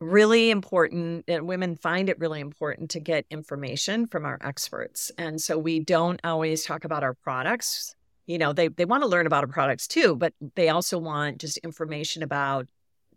really 0.00 0.50
important 0.50 1.24
and 1.28 1.46
women 1.46 1.76
find 1.76 2.08
it 2.08 2.18
really 2.18 2.40
important 2.40 2.90
to 2.90 3.00
get 3.00 3.26
information 3.30 4.06
from 4.06 4.24
our 4.24 4.38
experts. 4.40 5.12
And 5.18 5.40
so 5.40 5.58
we 5.58 5.80
don't 5.80 6.20
always 6.24 6.64
talk 6.64 6.84
about 6.84 7.02
our 7.02 7.14
products. 7.14 7.94
You 8.26 8.38
know, 8.38 8.52
they 8.52 8.68
they 8.68 8.84
want 8.84 9.02
to 9.02 9.08
learn 9.08 9.26
about 9.26 9.44
our 9.44 9.52
products 9.52 9.86
too, 9.86 10.16
but 10.16 10.32
they 10.54 10.68
also 10.68 10.98
want 10.98 11.38
just 11.38 11.58
information 11.58 12.22
about 12.22 12.68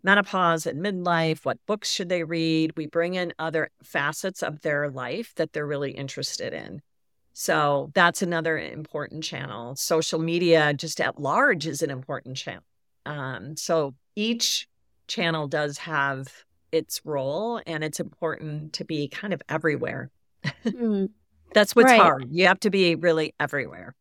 menopause 0.04 0.66
and 0.66 0.84
midlife, 0.84 1.44
what 1.44 1.58
books 1.66 1.90
should 1.90 2.10
they 2.10 2.22
read? 2.22 2.72
We 2.76 2.86
bring 2.86 3.14
in 3.14 3.32
other 3.38 3.70
facets 3.82 4.42
of 4.42 4.60
their 4.60 4.90
life 4.90 5.32
that 5.36 5.52
they're 5.52 5.66
really 5.66 5.92
interested 5.92 6.52
in. 6.52 6.82
So 7.32 7.90
that's 7.94 8.22
another 8.22 8.58
important 8.58 9.24
channel. 9.24 9.74
Social 9.74 10.20
media, 10.20 10.72
just 10.74 11.00
at 11.00 11.18
large, 11.20 11.66
is 11.66 11.82
an 11.82 11.90
important 11.90 12.36
channel. 12.36 12.62
Um, 13.06 13.56
so 13.56 13.94
each 14.14 14.68
channel 15.08 15.48
does 15.48 15.78
have 15.78 16.44
its 16.74 17.00
role, 17.04 17.60
and 17.66 17.82
it's 17.84 18.00
important 18.00 18.72
to 18.74 18.84
be 18.84 19.08
kind 19.08 19.32
of 19.32 19.42
everywhere. 19.48 20.10
Mm. 20.64 21.10
That's 21.54 21.76
what's 21.76 21.90
Right. 21.90 22.00
hard. 22.00 22.28
You 22.30 22.46
have 22.48 22.60
to 22.60 22.70
be 22.70 22.94
really 22.96 23.34
everywhere. 23.38 23.94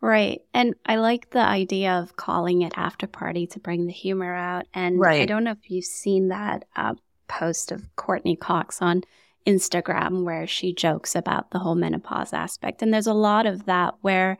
Right. 0.00 0.40
And 0.52 0.74
I 0.86 0.96
like 0.96 1.30
the 1.30 1.40
idea 1.40 1.92
of 1.92 2.16
calling 2.16 2.62
it 2.62 2.72
after 2.76 3.06
party 3.06 3.46
to 3.48 3.60
bring 3.60 3.86
the 3.86 3.92
humor 3.92 4.34
out. 4.34 4.66
And 4.74 5.04
I 5.22 5.26
don't 5.26 5.44
know 5.44 5.52
if 5.52 5.70
you've 5.70 5.84
seen 5.84 6.28
that 6.28 6.64
uh, 6.76 6.94
post 7.28 7.72
of 7.72 7.94
Courteney 7.96 8.36
Cox 8.36 8.80
on 8.82 9.02
Instagram 9.46 10.24
where 10.24 10.46
she 10.46 10.74
jokes 10.74 11.14
about 11.14 11.50
the 11.50 11.58
whole 11.58 11.74
menopause 11.74 12.32
aspect. 12.32 12.80
And 12.82 12.92
there's 12.92 13.06
a 13.06 13.14
lot 13.14 13.46
of 13.46 13.66
that 13.66 13.94
where 14.02 14.38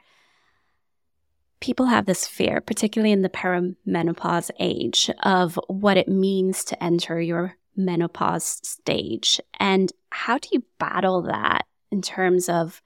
people 1.60 1.86
have 1.86 2.06
this 2.06 2.26
fear, 2.26 2.60
particularly 2.60 3.12
in 3.12 3.22
the 3.22 3.28
perimenopause 3.30 4.50
age, 4.58 5.10
of 5.22 5.58
what 5.68 5.96
it 5.96 6.08
means 6.08 6.64
to 6.64 6.82
enter 6.84 7.20
your 7.20 7.56
menopause 7.76 8.60
stage. 8.62 9.40
And 9.58 9.92
how 10.10 10.38
do 10.38 10.48
you 10.52 10.64
battle 10.78 11.22
that 11.22 11.66
in 11.90 12.02
terms 12.02 12.48
of 12.48 12.82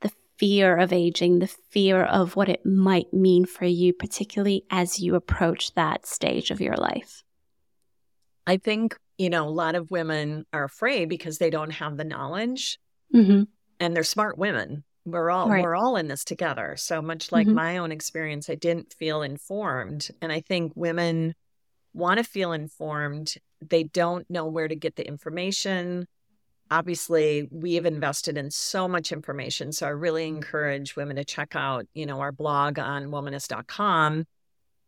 the 0.00 0.10
fear 0.38 0.76
of 0.76 0.92
aging, 0.92 1.38
the 1.38 1.46
fear 1.70 2.02
of 2.02 2.36
what 2.36 2.48
it 2.48 2.64
might 2.66 3.12
mean 3.12 3.44
for 3.44 3.64
you, 3.64 3.92
particularly 3.92 4.64
as 4.70 5.00
you 5.00 5.14
approach 5.14 5.74
that 5.74 6.06
stage 6.06 6.50
of 6.50 6.60
your 6.60 6.76
life? 6.76 7.22
I 8.46 8.56
think, 8.56 8.96
you 9.18 9.30
know, 9.30 9.46
a 9.46 9.50
lot 9.50 9.74
of 9.74 9.90
women 9.90 10.46
are 10.52 10.64
afraid 10.64 11.08
because 11.08 11.38
they 11.38 11.50
don't 11.50 11.70
have 11.70 11.96
the 11.96 12.04
knowledge 12.04 12.78
Mm-hmm. 13.14 13.42
and 13.78 13.94
they're 13.94 14.04
smart 14.04 14.38
women. 14.38 14.84
We're 15.04 15.30
all 15.30 15.48
Right. 15.50 15.62
we're 15.62 15.76
all 15.76 15.96
in 15.96 16.08
this 16.08 16.24
together. 16.24 16.76
So 16.78 17.02
much 17.02 17.30
like 17.30 17.46
Mhm. 17.46 17.54
my 17.54 17.76
own 17.78 17.92
experience, 17.92 18.48
I 18.48 18.54
didn't 18.54 18.94
feel 18.94 19.20
informed. 19.20 20.08
And 20.22 20.32
I 20.32 20.40
think 20.40 20.72
women 20.74 21.34
want 21.92 22.18
to 22.18 22.24
feel 22.24 22.52
informed. 22.52 23.34
They 23.68 23.84
don't 23.84 24.28
know 24.30 24.46
where 24.46 24.68
to 24.68 24.76
get 24.76 24.96
the 24.96 25.06
information. 25.06 26.06
Obviously, 26.70 27.48
we 27.50 27.74
have 27.74 27.86
invested 27.86 28.38
in 28.38 28.50
so 28.50 28.88
much 28.88 29.12
information. 29.12 29.72
So 29.72 29.86
I 29.86 29.90
really 29.90 30.26
encourage 30.26 30.96
women 30.96 31.16
to 31.16 31.24
check 31.24 31.54
out, 31.54 31.86
you 31.94 32.06
know, 32.06 32.20
our 32.20 32.32
blog 32.32 32.78
on 32.78 33.06
womaness.com. 33.10 34.24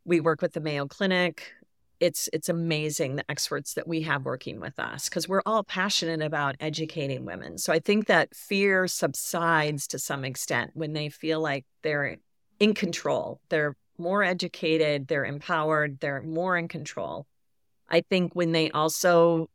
We 0.05 0.21
work 0.21 0.41
with 0.41 0.53
the 0.53 0.61
Mayo 0.61 0.87
Clinic. 0.87 1.53
It's 2.01 2.29
it's 2.33 2.49
amazing 2.49 3.17
the 3.17 3.31
experts 3.31 3.75
that 3.75 3.87
we 3.87 4.03
have 4.03 4.25
working 4.25 4.61
with 4.61 4.79
us 4.79 5.09
because 5.09 5.29
we're 5.29 5.43
all 5.47 5.63
passionate 5.63 6.23
about 6.23 6.57
educating 6.59 7.25
women. 7.25 7.57
So 7.59 7.73
I 7.73 7.79
think 7.79 8.07
that 8.07 8.35
fear 8.35 8.89
subsides 8.89 9.87
to 9.89 9.99
some 9.99 10.25
extent 10.25 10.73
when 10.75 10.93
they 10.93 11.09
feel 11.09 11.41
like 11.41 11.65
they're 11.83 12.19
in 12.61 12.75
control. 12.75 13.41
They're 13.49 13.77
more 13.99 14.23
educated, 14.23 15.07
they're 15.07 15.25
empowered, 15.25 16.01
they're 16.01 16.23
more 16.23 16.57
in 16.57 16.69
control. 16.69 17.27
I 17.89 18.03
think 18.03 18.35
when 18.35 18.53
they 18.53 18.71
also 18.71 19.49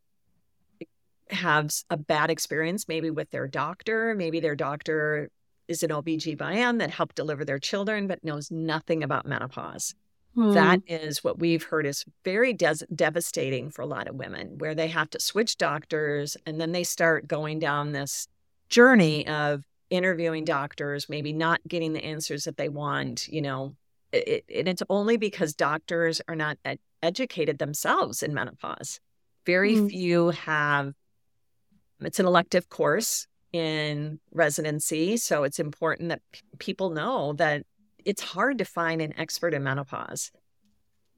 have 1.30 1.72
a 1.89 1.98
bad 1.98 2.32
experience, 2.32 2.88
maybe 2.88 3.10
with 3.10 3.30
their 3.32 3.48
doctor, 3.48 4.15
maybe 4.15 4.39
their 4.39 4.56
doctor 4.56 5.30
is 5.68 5.84
an 5.84 5.92
OBGYN 5.92 6.80
that 6.80 6.89
helped 6.89 7.15
deliver 7.15 7.46
their 7.46 7.60
children 7.60 8.08
but 8.08 8.24
knows 8.24 8.50
nothing 8.50 9.04
about 9.04 9.26
menopause. 9.26 9.94
Hmm. 10.36 10.52
That 10.52 10.82
is 10.88 11.24
what 11.24 11.39
we've 11.39 11.63
heard 11.63 11.86
is 11.86 12.06
very 12.24 12.54
des- 12.54 12.86
devastating 12.94 13.70
for 13.70 13.82
a 13.82 13.88
lot 13.88 14.08
of 14.08 14.15
women, 14.15 14.58
where 14.58 14.76
they 14.76 14.88
have 14.88 15.10
to 15.12 15.20
switch 15.20 15.58
doctors 15.58 16.38
and 16.46 16.60
then 16.60 16.72
they 16.72 16.84
start 16.84 17.28
going 17.28 17.60
down 17.60 17.92
this 17.92 18.28
journey 18.70 19.28
of 19.28 19.63
interviewing 19.89 20.46
doctors, 20.46 21.10
maybe 21.10 21.34
not 21.34 21.60
getting 21.68 21.94
the 21.94 22.04
answers 22.04 22.44
that 22.44 22.58
they 22.58 22.70
want. 22.70 23.28
You 23.28 23.42
know, 23.42 23.76
it, 24.12 24.46
and 24.54 24.68
it's 24.68 24.84
only 24.89 25.18
because 25.18 25.54
doctors 25.54 26.22
are 26.28 26.36
not 26.36 26.58
ed- 26.63 26.80
educated 27.01 27.57
themselves 27.57 28.23
in 28.23 28.33
menopause. 28.33 28.99
Very 29.45 29.75
mm. 29.75 29.89
few 29.89 30.29
have, 30.29 30.93
it's 32.01 32.19
an 32.19 32.25
elective 32.25 32.69
course 32.69 33.27
in 33.51 34.19
residency. 34.31 35.17
So 35.17 35.43
it's 35.43 35.59
important 35.59 36.09
that 36.09 36.21
p- 36.31 36.41
people 36.59 36.91
know 36.91 37.33
that 37.33 37.63
it's 38.05 38.21
hard 38.21 38.59
to 38.59 38.65
find 38.65 39.01
an 39.01 39.17
expert 39.17 39.53
in 39.53 39.63
menopause. 39.63 40.31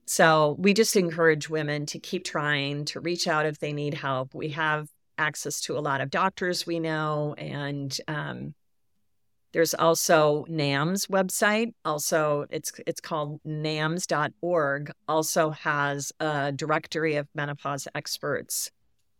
So 0.05 0.55
we 0.59 0.73
just 0.73 0.95
encourage 0.95 1.49
women 1.49 1.85
to 1.87 1.99
keep 1.99 2.23
trying, 2.23 2.85
to 2.85 2.99
reach 2.99 3.27
out 3.27 3.45
if 3.45 3.59
they 3.59 3.73
need 3.73 3.93
help. 3.93 4.33
We 4.33 4.49
have 4.49 4.87
access 5.17 5.61
to 5.61 5.77
a 5.77 5.79
lot 5.79 6.01
of 6.01 6.09
doctors 6.09 6.65
we 6.65 6.79
know, 6.79 7.35
and 7.37 7.95
um, 8.07 8.53
there's 9.53 9.73
also 9.73 10.45
NAMS 10.49 11.07
website. 11.07 11.73
Also, 11.83 12.45
it's 12.49 12.71
it's 12.87 13.01
called 13.01 13.41
NAMS.org. 13.45 14.91
Also 15.07 15.49
has 15.49 16.11
a 16.19 16.51
directory 16.51 17.15
of 17.15 17.27
menopause 17.35 17.87
experts 17.93 18.71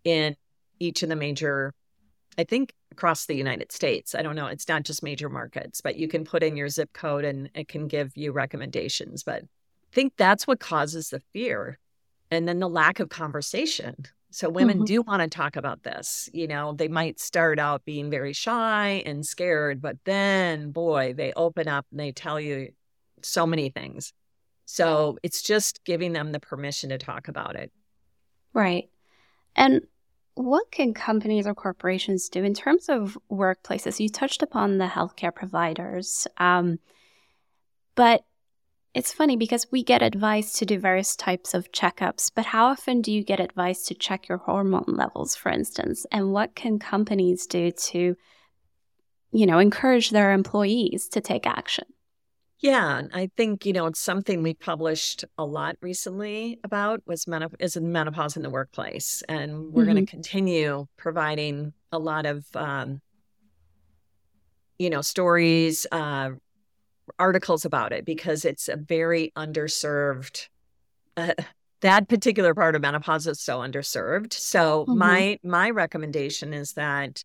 in 0.04 0.36
each 0.80 1.04
of 1.04 1.10
the 1.10 1.15
major, 1.15 1.74
I 2.38 2.44
think 2.46 2.74
across 2.91 3.26
the 3.26 3.36
United 3.36 3.72
States. 3.72 4.15
I 4.15 4.22
don't 4.22 4.36
know. 4.36 4.48
It's 4.48 4.67
not 4.67 4.84
just 4.84 5.04
major 5.04 5.30
markets, 5.30 5.82
but 5.82 5.98
you 5.98 6.08
can 6.08 6.24
put 6.24 6.44
in 6.44 6.58
your 6.58 6.70
zip 6.70 6.94
code 6.94 7.26
and 7.26 7.50
it 7.54 7.67
can 7.67 7.88
give 7.88 8.15
you 8.15 8.32
recommendations. 8.32 9.24
But 9.24 9.44
I 9.44 9.94
think 9.94 10.13
that's 10.17 10.48
what 10.48 10.60
causes 10.60 11.10
the 11.10 11.22
fear 11.34 11.78
and 12.30 12.48
then 12.48 12.60
the 12.60 12.70
lack 12.70 13.00
of 13.00 13.10
conversation. 13.10 14.06
So 14.32 14.50
women 14.50 14.78
mm-hmm. 14.78 14.86
do 14.86 15.02
want 15.02 15.22
to 15.22 15.28
talk 15.28 15.58
about 15.58 15.84
this. 15.84 16.30
You 16.34 16.48
know, 16.48 16.74
they 16.74 16.88
might 16.88 17.20
start 17.20 17.60
out 17.60 17.86
being 17.86 18.10
very 18.10 18.34
shy 18.34 19.04
and 19.06 19.26
scared, 19.26 19.82
but 19.82 19.98
then 20.06 20.72
boy, 20.72 21.13
they 21.15 21.34
open 21.34 21.67
up 21.67 21.86
and 21.91 22.00
they 22.00 22.12
tell 22.12 22.39
you 22.39 22.70
so 23.22 23.46
many 23.46 23.70
things. 23.70 24.13
So 24.65 25.17
it's 25.22 25.41
just 25.41 25.84
giving 25.84 26.13
them 26.13 26.32
the 26.32 26.39
permission 26.39 26.89
to 26.89 26.98
talk 26.98 27.28
about 27.28 27.58
it. 27.58 27.72
Right. 28.54 28.89
And 29.56 29.82
what 30.36 30.72
can 30.72 30.94
companies 30.94 31.46
or 31.46 31.54
corporations 31.54 32.30
do 32.30 32.41
in 32.41 32.54
terms 32.54 32.88
of 32.88 33.17
workplaces? 33.30 34.00
You 34.00 34.08
touched 34.08 34.41
upon 34.41 34.78
the 34.78 34.88
healthcare 34.88 35.36
providers, 35.36 36.26
um, 36.38 36.80
but 37.96 38.24
it's 38.94 39.14
funny 39.14 39.38
because 39.38 39.68
we 39.72 39.84
get 39.84 40.02
advice 40.02 40.54
to 40.54 40.66
do 40.66 40.78
various 40.78 41.16
types 41.16 41.54
of 41.54 41.72
checkups, 41.72 42.32
but 42.34 42.46
how 42.46 42.66
often 42.66 43.02
do 43.02 43.12
you 43.12 43.24
get 43.24 43.40
advice 43.40 43.86
to 43.86 43.94
check 43.94 44.28
your 44.28 44.40
hormone 44.40 44.84
levels, 44.88 45.36
for 45.36 45.50
instance? 45.50 46.06
And 46.12 46.34
what 46.34 46.56
can 46.56 46.78
companies 46.78 47.46
do 47.46 47.72
to, 47.72 48.18
you 49.32 49.46
know, 49.46 49.60
encourage 49.60 50.10
their 50.10 50.34
employees 50.34 51.08
to 51.10 51.22
take 51.22 51.48
action? 51.48 51.86
Yeah, 52.62 53.02
I 53.12 53.32
think 53.38 53.66
you 53.66 53.74
know 53.74 53.88
it's 53.88 54.00
something 54.00 54.44
we 54.44 54.54
published 54.54 55.26
a 55.36 55.44
lot 55.44 55.78
recently 55.82 56.60
about 56.64 57.02
was 57.08 57.26
menop- 57.26 57.56
is 57.60 57.76
menopause 57.76 58.38
in 58.38 58.44
the 58.44 58.52
workplace, 58.52 59.24
and 59.28 59.74
we're 59.74 59.84
mm-hmm. 59.84 59.94
going 59.94 60.06
to 60.06 60.12
continue 60.12 60.86
providing 60.96 61.74
a 61.92 61.98
lot 61.98 62.28
of 62.28 62.46
um, 62.56 63.02
you 64.78 64.92
know 64.92 65.02
stories, 65.02 65.88
uh, 65.92 66.32
articles 67.19 67.65
about 67.65 67.93
it 67.93 68.06
because 68.06 68.45
it's 68.45 68.67
a 68.67 68.76
very 68.76 69.32
underserved. 69.36 70.47
Uh, 71.17 71.34
that 71.82 72.08
particular 72.08 72.54
part 72.54 72.76
of 72.76 72.82
menopause 72.82 73.28
is 73.28 73.41
so 73.41 73.60
underserved. 73.60 74.34
So 74.34 74.86
mm-hmm. 74.86 74.97
my 74.97 75.39
my 75.43 75.69
recommendation 75.69 76.54
is 76.54 76.74
that 76.74 77.24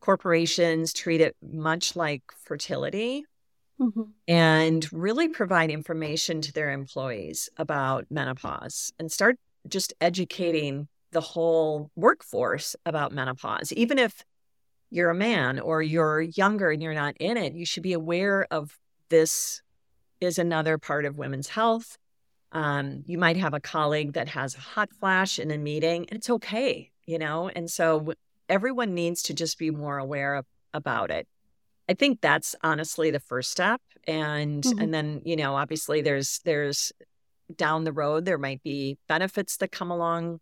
corporations 0.00 0.92
treat 0.92 1.20
it 1.20 1.34
much 1.42 1.96
like 1.96 2.22
fertility 2.44 3.24
mm-hmm. 3.80 4.02
and 4.28 4.86
really 4.92 5.28
provide 5.28 5.70
information 5.70 6.42
to 6.42 6.52
their 6.52 6.70
employees 6.70 7.48
about 7.56 8.04
menopause 8.10 8.92
and 8.98 9.10
start 9.10 9.36
just 9.66 9.94
educating 10.00 10.88
the 11.12 11.22
whole 11.22 11.90
workforce 11.96 12.76
about 12.84 13.12
menopause. 13.12 13.72
Even 13.72 13.98
if 13.98 14.22
you're 14.90 15.10
a 15.10 15.14
man 15.14 15.58
or 15.58 15.80
you're 15.80 16.20
younger 16.20 16.70
and 16.70 16.82
you're 16.82 16.92
not 16.92 17.16
in 17.18 17.36
it, 17.36 17.54
you 17.54 17.64
should 17.64 17.82
be 17.82 17.94
aware 17.94 18.46
of 18.50 18.76
this 19.14 19.62
is 20.20 20.40
another 20.40 20.76
part 20.76 21.04
of 21.04 21.16
women's 21.16 21.48
health. 21.48 21.98
Um, 22.50 23.04
you 23.06 23.16
might 23.16 23.36
have 23.36 23.54
a 23.54 23.60
colleague 23.60 24.14
that 24.14 24.28
has 24.28 24.56
a 24.56 24.60
hot 24.60 24.90
flash 24.98 25.38
in 25.38 25.52
a 25.52 25.58
meeting, 25.58 26.06
and 26.08 26.16
it's 26.18 26.28
okay, 26.28 26.90
you 27.06 27.18
know? 27.18 27.48
And 27.48 27.70
so 27.70 28.14
everyone 28.48 28.92
needs 28.92 29.22
to 29.24 29.34
just 29.34 29.56
be 29.56 29.70
more 29.70 29.98
aware 29.98 30.34
of, 30.34 30.46
about 30.72 31.12
it. 31.12 31.28
I 31.88 31.94
think 31.94 32.20
that's 32.20 32.56
honestly 32.64 33.12
the 33.12 33.20
first 33.20 33.52
step. 33.52 33.80
And 34.08 34.64
mm-hmm. 34.64 34.80
and 34.80 34.92
then, 34.92 35.22
you 35.24 35.36
know, 35.36 35.54
obviously 35.54 36.02
there's 36.02 36.40
there's 36.44 36.92
down 37.54 37.84
the 37.84 37.92
road 37.92 38.24
there 38.24 38.38
might 38.38 38.62
be 38.62 38.98
benefits 39.06 39.58
that 39.58 39.70
come 39.70 39.90
along 39.92 40.40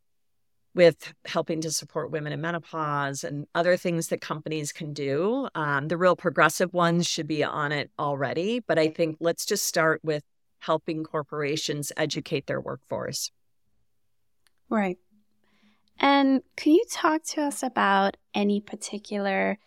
with 0.75 1.13
helping 1.27 1.61
to 1.61 1.71
support 1.71 2.11
women 2.11 2.33
in 2.33 2.41
menopause 2.41 3.25
and 3.25 3.47
other 3.55 3.77
things 3.77 4.09
that 4.09 4.21
companies 4.21 4.73
can 4.73 4.93
do. 4.93 5.49
Um, 5.55 5.89
the 5.89 5.99
real 5.99 6.17
progressive 6.17 6.73
ones 6.73 7.07
should 7.07 7.27
be 7.27 7.45
on 7.45 7.73
it 7.73 7.91
already, 7.99 8.61
but 8.61 8.79
I 8.79 8.89
think 8.89 9.19
let's 9.21 9.45
just 9.45 9.67
start 9.67 10.01
with 10.03 10.23
helping 10.61 11.05
corporations 11.05 11.93
educate 11.97 12.47
their 12.47 12.61
workforce. 12.61 13.31
Right. 14.71 14.99
And 15.99 16.43
can 16.57 16.73
you 16.73 16.85
talk 16.91 17.23
to 17.25 17.43
us 17.43 17.63
about 17.63 18.17
any 18.35 18.61
particular 18.61 19.59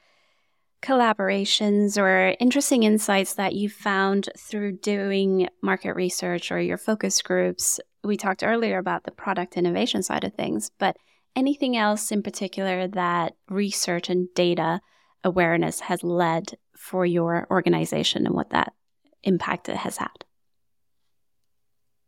collaborations 0.82 2.02
or 2.02 2.36
interesting 2.39 2.84
insights 2.84 3.34
that 3.36 3.54
you 3.54 3.70
found 3.70 4.30
through 4.38 4.78
doing 4.78 5.48
market 5.62 5.94
research 5.94 6.52
or 6.52 6.60
your 6.60 6.78
focus 6.78 7.22
groups 7.22 7.80
we 8.06 8.18
talked 8.18 8.44
earlier 8.44 8.78
about 8.78 9.04
the 9.04 9.12
product 9.12 9.58
innovation 9.58 10.04
side 10.04 10.24
of 10.24 10.34
things, 10.34 10.72
but 10.80 10.98
anything 11.36 11.76
else 11.76 12.12
in 12.12 12.24
particular 12.24 12.88
that 12.88 13.34
research 13.50 14.10
and 14.10 14.28
data 14.36 14.82
awareness 15.24 15.82
has 15.82 16.04
led 16.04 16.58
for 16.78 17.06
your 17.06 17.48
organization 17.50 18.26
and 18.26 18.36
what 18.36 18.52
that 18.52 18.74
impact 19.24 19.70
it 19.70 19.78
has 19.78 19.98
had? 19.98 20.26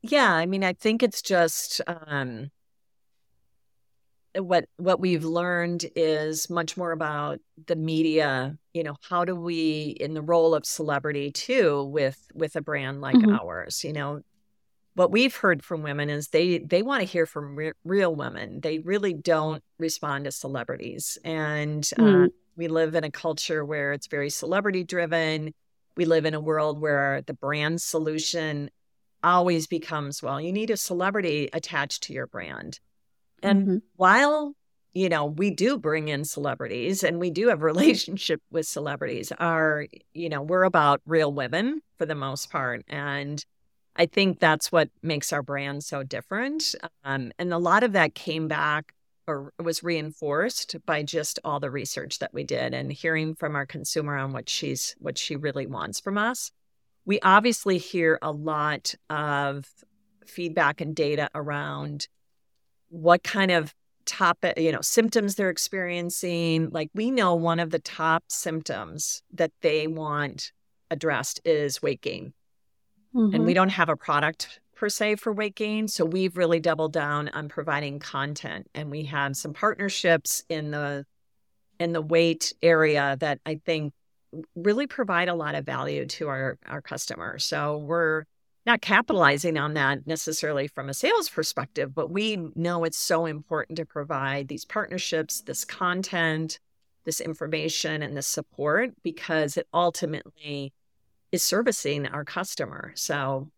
Yeah, 0.01 0.31
I 0.31 0.45
mean, 0.45 0.63
I 0.63 0.73
think 0.73 1.03
it's 1.03 1.21
just 1.21 1.81
um, 1.87 2.51
what 4.35 4.65
what 4.77 4.99
we've 4.99 5.25
learned 5.25 5.85
is 5.95 6.49
much 6.49 6.77
more 6.77 6.91
about 6.91 7.39
the 7.65 7.75
media. 7.75 8.57
You 8.73 8.83
know, 8.83 8.95
how 9.09 9.25
do 9.25 9.35
we, 9.35 9.97
in 9.99 10.13
the 10.13 10.21
role 10.21 10.53
of 10.53 10.65
celebrity 10.65 11.31
too, 11.31 11.83
with 11.85 12.19
with 12.33 12.55
a 12.55 12.61
brand 12.61 13.01
like 13.01 13.15
mm-hmm. 13.15 13.33
ours, 13.33 13.83
you 13.83 13.93
know, 13.93 14.21
what 14.97 15.11
we've 15.11 15.35
heard 15.35 15.63
from 15.63 15.83
women 15.83 16.09
is 16.09 16.29
they 16.29 16.57
they 16.57 16.81
want 16.81 17.01
to 17.01 17.07
hear 17.07 17.27
from 17.27 17.55
re- 17.55 17.73
real 17.83 18.15
women. 18.15 18.61
They 18.61 18.79
really 18.79 19.13
don't 19.13 19.63
respond 19.77 20.25
to 20.25 20.31
celebrities, 20.31 21.19
and 21.23 21.83
mm. 21.83 22.25
uh, 22.25 22.29
we 22.55 22.67
live 22.67 22.95
in 22.95 23.03
a 23.03 23.11
culture 23.11 23.63
where 23.63 23.93
it's 23.93 24.07
very 24.07 24.31
celebrity 24.31 24.83
driven. 24.83 25.53
We 25.95 26.05
live 26.05 26.25
in 26.25 26.33
a 26.33 26.39
world 26.39 26.81
where 26.81 27.21
the 27.27 27.35
brand 27.35 27.79
solution 27.79 28.71
always 29.23 29.67
becomes 29.67 30.23
well, 30.23 30.41
you 30.41 30.51
need 30.51 30.71
a 30.71 30.77
celebrity 30.77 31.47
attached 31.53 32.03
to 32.03 32.13
your 32.13 32.25
brand. 32.25 32.79
And 33.43 33.61
mm-hmm. 33.61 33.77
while 33.97 34.53
you 34.95 35.09
know 35.09 35.27
we 35.27 35.51
do 35.51 35.77
bring 35.77 36.07
in 36.07 36.25
celebrities 36.25 37.03
and 37.03 37.19
we 37.19 37.29
do 37.29 37.49
have 37.49 37.61
relationship 37.73 38.41
with 38.49 38.65
celebrities, 38.65 39.31
are 39.37 39.85
you 40.15 40.29
know 40.29 40.41
we're 40.41 40.63
about 40.63 41.01
real 41.05 41.31
women 41.31 41.81
for 41.99 42.07
the 42.07 42.15
most 42.15 42.49
part, 42.49 42.83
and 42.87 43.45
I 43.97 44.05
think 44.05 44.39
that's 44.39 44.71
what 44.71 44.89
makes 45.01 45.33
our 45.33 45.41
brand 45.41 45.83
so 45.83 46.03
different. 46.03 46.75
Um, 47.03 47.31
and 47.39 47.51
a 47.51 47.57
lot 47.57 47.83
of 47.83 47.93
that 47.93 48.15
came 48.15 48.47
back 48.47 48.93
or 49.27 49.51
was 49.61 49.83
reinforced 49.83 50.75
by 50.85 51.03
just 51.03 51.39
all 51.43 51.59
the 51.59 51.71
research 51.71 52.19
that 52.19 52.33
we 52.33 52.43
did 52.43 52.73
and 52.73 52.91
hearing 52.91 53.35
from 53.35 53.55
our 53.55 53.65
consumer 53.65 54.15
on 54.15 54.31
what 54.31 54.47
she's 54.47 54.95
what 54.99 55.17
she 55.17 55.35
really 55.35 55.67
wants 55.67 55.99
from 55.99 56.17
us. 56.17 56.51
We 57.05 57.19
obviously 57.21 57.77
hear 57.77 58.19
a 58.21 58.31
lot 58.31 58.93
of 59.09 59.65
feedback 60.25 60.79
and 60.79 60.95
data 60.95 61.29
around 61.35 62.07
what 62.89 63.23
kind 63.23 63.51
of 63.51 63.73
top 64.05 64.37
you 64.55 64.71
know 64.71 64.81
symptoms 64.81 65.35
they're 65.35 65.49
experiencing 65.49 66.69
like 66.69 66.89
we 66.93 67.11
know 67.11 67.35
one 67.35 67.59
of 67.59 67.71
the 67.71 67.79
top 67.79 68.23
symptoms 68.29 69.21
that 69.33 69.51
they 69.61 69.85
want 69.85 70.53
addressed 70.89 71.41
is 71.43 71.81
weight 71.81 72.01
gain 72.01 72.33
Mm-hmm. 73.15 73.35
And 73.35 73.45
we 73.45 73.51
mm-hmm. 73.51 73.55
don't 73.55 73.69
have 73.69 73.89
a 73.89 73.95
product 73.95 74.59
per 74.75 74.89
se 74.89 75.15
for 75.15 75.33
weight 75.33 75.55
gain. 75.55 75.87
So 75.87 76.05
we've 76.05 76.37
really 76.37 76.59
doubled 76.59 76.93
down 76.93 77.29
on 77.29 77.49
providing 77.49 77.99
content 77.99 78.67
and 78.75 78.91
we 78.91 79.03
have 79.05 79.35
some 79.35 79.53
partnerships 79.53 80.43
in 80.49 80.71
the 80.71 81.05
in 81.79 81.93
the 81.93 82.01
weight 82.01 82.53
area 82.61 83.17
that 83.19 83.39
I 83.45 83.59
think 83.65 83.93
really 84.55 84.87
provide 84.87 85.29
a 85.29 85.35
lot 85.35 85.55
of 85.55 85.65
value 85.65 86.05
to 86.05 86.27
our 86.27 86.57
our 86.65 86.81
customers. 86.81 87.43
So 87.43 87.77
we're 87.77 88.25
not 88.67 88.81
capitalizing 88.81 89.57
on 89.57 89.73
that 89.75 90.05
necessarily 90.05 90.67
from 90.67 90.89
a 90.89 90.93
sales 90.93 91.29
perspective, 91.29 91.95
but 91.95 92.11
we 92.11 92.37
know 92.53 92.83
it's 92.83 92.97
so 92.97 93.25
important 93.25 93.77
to 93.77 93.85
provide 93.85 94.49
these 94.49 94.65
partnerships, 94.65 95.41
this 95.41 95.63
content, 95.63 96.59
this 97.05 97.21
information 97.21 98.03
and 98.03 98.15
this 98.15 98.27
support 98.27 98.91
because 99.03 99.55
it 99.55 99.67
ultimately 99.73 100.73
is 101.31 101.43
servicing 101.43 102.05
our 102.07 102.23
customer. 102.25 102.91
So, 102.95 103.49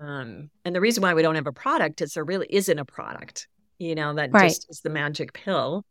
um, 0.00 0.50
and 0.64 0.74
the 0.74 0.80
reason 0.80 1.02
why 1.02 1.14
we 1.14 1.22
don't 1.22 1.34
have 1.36 1.46
a 1.46 1.52
product 1.52 2.00
is 2.02 2.14
there 2.14 2.24
really 2.24 2.46
isn't 2.50 2.78
a 2.78 2.84
product. 2.84 3.48
you 3.78 3.94
know, 3.94 4.14
that 4.14 4.32
Right. 4.32 4.48
just 4.48 4.66
is 4.70 4.80
the 4.80 4.88
magic 4.90 5.32
pill 5.34 5.84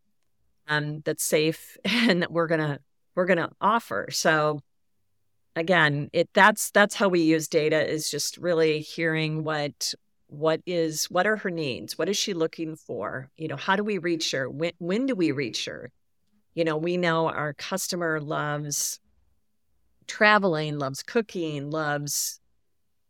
um, 0.67 1.01
that's 1.05 1.23
safe 1.23 1.77
and 1.85 2.21
that 2.23 2.31
we're 2.31 2.47
gonna 2.47 2.79
we're 3.15 3.25
gonna 3.25 3.51
offer. 3.61 4.07
So 4.11 4.59
again, 5.55 6.09
it 6.13 6.29
that's 6.33 6.71
that's 6.71 6.95
how 6.95 7.07
we 7.09 7.21
use 7.21 7.47
data 7.47 7.87
is 7.87 8.09
just 8.09 8.37
really 8.37 8.79
hearing 8.81 9.43
what 9.43 9.93
what 10.27 10.61
is 10.65 11.05
what 11.05 11.27
are 11.27 11.37
her 11.37 11.51
needs? 11.51 11.97
What 11.97 12.09
is 12.09 12.17
she 12.17 12.33
looking 12.33 12.75
for? 12.75 13.29
You 13.37 13.47
know, 13.47 13.55
how 13.55 13.75
do 13.75 13.83
we 13.83 13.97
reach 13.99 14.31
her? 14.31 14.49
When 14.49 14.71
when 14.79 15.05
do 15.05 15.15
we 15.15 15.31
reach 15.31 15.65
her? 15.65 15.91
You 16.55 16.63
know, 16.63 16.77
we 16.77 16.97
know 16.97 17.27
our 17.29 17.53
customer 17.53 18.19
loves 18.19 18.99
traveling, 20.07 20.77
loves 20.79 21.03
cooking, 21.03 21.69
loves 21.71 22.39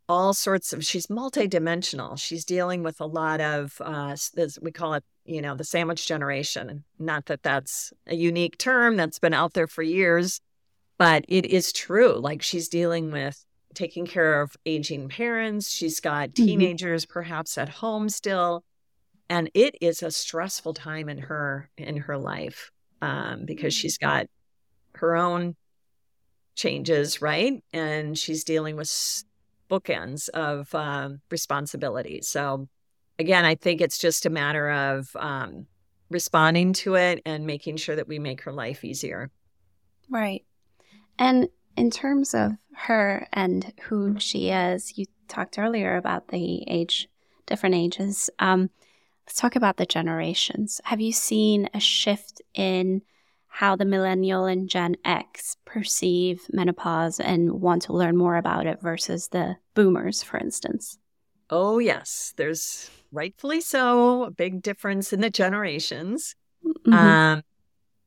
all 0.08 0.34
sorts 0.34 0.72
of 0.74 0.86
she's 0.86 1.08
multidimensional. 1.08 2.18
She's 2.20 2.46
dealing 2.46 2.84
with 2.84 3.02
a 3.02 3.06
lot 3.08 3.42
of 3.42 3.76
uh 3.82 4.16
this, 4.34 4.60
we 4.62 4.72
call 4.72 4.94
it 4.96 5.04
you 5.26 5.42
know 5.42 5.56
the 5.56 5.64
sandwich 5.64 6.08
generation. 6.08 6.84
Not 7.00 7.26
that 7.26 7.44
that's 7.44 7.92
a 8.08 8.16
unique 8.16 8.58
term 8.58 8.96
that's 8.98 9.20
been 9.20 9.34
out 9.34 9.54
there 9.54 9.68
for 9.68 9.82
years 9.84 10.42
but 10.98 11.26
it 11.28 11.46
is 11.46 11.74
true. 11.74 12.14
Like 12.14 12.42
she's 12.42 12.70
dealing 12.70 13.12
with 13.12 13.44
taking 13.74 14.06
care 14.06 14.42
of 14.42 14.56
aging 14.66 15.10
parents. 15.10 15.70
She's 15.70 16.00
got 16.00 16.30
Mhm. 16.30 16.36
teenagers 16.36 17.06
perhaps 17.06 17.58
at 17.58 17.68
home 17.68 18.08
still. 18.08 18.64
And 19.30 19.50
it 19.54 19.76
is 19.82 20.02
a 20.02 20.12
stressful 20.12 20.74
time 20.76 21.10
in 21.10 21.18
her 21.18 21.70
in 21.78 21.98
her 21.98 22.18
life 22.18 22.72
um, 23.02 23.44
because 23.46 23.74
she's 23.74 23.98
got 23.98 24.28
her 24.94 25.18
own 25.18 25.56
changes 26.56 27.22
right 27.22 27.64
and 27.74 28.18
she's 28.18 28.44
dealing 28.44 28.76
with 28.76 29.24
bookends 29.70 30.30
of 30.30 30.74
um, 30.76 31.20
responsibility 31.30 32.22
so 32.22 32.68
again 33.20 33.46
i 33.46 33.56
think 33.56 33.82
it's 33.82 33.98
just 33.98 34.26
a 34.26 34.30
matter 34.30 34.70
of 34.70 35.16
um, 35.16 35.66
responding 36.10 36.72
to 36.74 36.96
it 36.96 37.22
and 37.26 37.46
making 37.46 37.78
sure 37.78 37.96
that 37.96 38.08
we 38.08 38.20
make 38.20 38.42
her 38.42 38.54
life 38.54 38.84
easier 38.84 39.32
Right. 40.10 40.44
And 41.18 41.50
in 41.78 41.92
terms 41.92 42.34
of 42.34 42.54
her 42.76 43.28
and 43.34 43.74
who 43.84 44.20
she 44.20 44.50
is, 44.50 44.98
you 44.98 45.06
talked 45.28 45.58
earlier 45.58 45.98
about 45.98 46.30
the 46.30 46.64
age, 46.68 47.10
different 47.46 47.76
ages. 47.76 48.30
Um, 48.40 48.70
let's 49.26 49.40
talk 49.40 49.56
about 49.56 49.78
the 49.78 49.86
generations. 49.86 50.82
Have 50.86 51.02
you 51.02 51.12
seen 51.12 51.70
a 51.74 51.80
shift 51.80 52.42
in 52.54 53.02
how 53.56 53.76
the 53.76 53.86
millennial 53.86 54.46
and 54.46 54.68
Gen 54.68 54.98
X 55.06 55.56
perceive 55.64 56.46
menopause 56.52 57.22
and 57.22 57.62
want 57.62 57.84
to 57.84 57.94
learn 57.94 58.18
more 58.18 58.36
about 58.36 58.68
it 58.68 58.82
versus 58.82 59.30
the 59.30 59.56
boomers, 59.74 60.22
for 60.24 60.38
instance? 60.38 60.98
oh 61.52 61.78
yes 61.78 62.34
there's 62.38 62.90
rightfully 63.12 63.62
so 63.62 64.24
a 64.24 64.32
big 64.32 64.64
difference 64.64 65.14
in 65.14 65.22
the 65.22 65.30
generations 65.30 66.36
Mhm. 66.88 66.94
Um, 66.94 67.42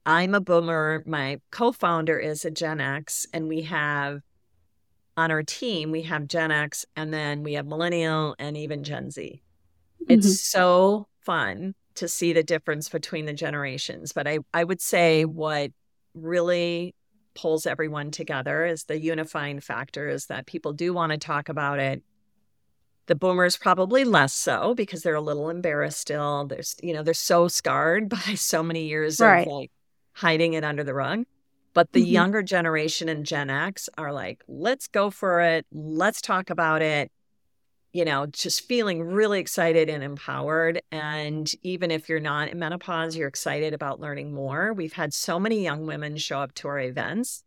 I'm 0.05 0.35
a 0.35 0.41
boomer. 0.41 1.05
My 1.07 1.41
co-founder 1.53 2.19
is 2.19 2.45
a 2.45 2.51
Gen 2.51 2.81
X, 2.81 3.27
and 3.33 3.47
we 3.49 3.63
have 3.63 4.21
on 5.17 5.31
our 5.31 5.43
team 5.45 5.91
we 5.93 6.03
have 6.03 6.27
Gen 6.27 6.51
X, 6.51 6.85
and 6.97 7.15
then 7.15 7.43
we 7.43 7.53
have 7.55 7.67
Millennial 7.67 8.35
and 8.39 8.57
even 8.57 8.83
Gen 8.83 9.11
Z. 9.11 9.41
It's 10.09 10.27
Mhm. 10.27 10.37
so 10.37 11.09
fun 11.21 11.75
to 11.99 12.09
see 12.09 12.33
the 12.33 12.43
difference 12.43 12.89
between 12.89 13.27
the 13.27 13.33
generations. 13.33 14.13
But 14.13 14.27
I, 14.29 14.39
I 14.55 14.65
would 14.65 14.81
say 14.81 15.25
what 15.25 15.73
really 16.15 16.95
pulls 17.35 17.67
everyone 17.67 18.11
together 18.11 18.65
is 18.65 18.85
the 18.85 19.01
unifying 19.01 19.61
factor 19.61 20.09
is 20.09 20.27
that 20.27 20.47
people 20.47 20.73
do 20.73 20.93
want 20.93 21.13
to 21.13 21.19
talk 21.19 21.49
about 21.49 21.79
it. 21.79 22.03
The 23.07 23.15
boomers 23.15 23.57
probably 23.57 24.05
less 24.05 24.33
so 24.33 24.75
because 24.75 25.03
they're 25.03 25.15
a 25.15 25.21
little 25.21 25.51
embarrassed 25.51 26.01
still. 26.01 26.47
There's, 26.47 26.77
you 26.83 26.93
know, 26.93 27.03
they're 27.03 27.15
so 27.15 27.49
scarred 27.49 28.09
by 28.27 28.35
so 28.35 28.63
many 28.63 28.87
years 28.87 29.21
Right. 29.21 29.47
of 29.47 29.53
like 29.53 29.71
hiding 30.15 30.55
it 30.55 30.65
under 30.65 30.85
the 30.85 30.95
rug. 30.95 31.25
But 31.75 31.93
the 31.93 32.05
Mhm. 32.05 32.11
younger 32.13 32.43
generation 32.43 33.09
and 33.09 33.25
Gen 33.27 33.51
X 33.51 33.89
are 33.99 34.13
like, 34.13 34.43
let's 34.49 34.87
go 34.89 35.11
for 35.11 35.41
it. 35.41 35.67
Let's 35.73 36.21
talk 36.21 36.51
about 36.51 36.83
it. 36.83 37.11
You 37.93 38.05
know, 38.05 38.27
just 38.27 38.69
feeling 38.69 39.03
really 39.03 39.41
excited 39.41 39.89
and 39.89 40.05
empowered. 40.05 40.83
And 40.93 41.51
even 41.63 41.91
if 41.91 42.09
you're 42.09 42.21
not 42.21 42.49
in 42.49 42.59
menopause, 42.59 43.17
you're 43.17 43.29
excited 43.29 43.73
about 43.73 43.99
learning 43.99 44.35
more. 44.35 44.73
We've 44.75 44.93
had 44.93 45.15
so 45.15 45.41
many 45.41 45.63
young 45.63 45.87
women 45.87 46.17
show 46.19 46.41
up 46.41 46.55
to 46.57 46.69
our 46.69 46.81
events. 46.81 47.43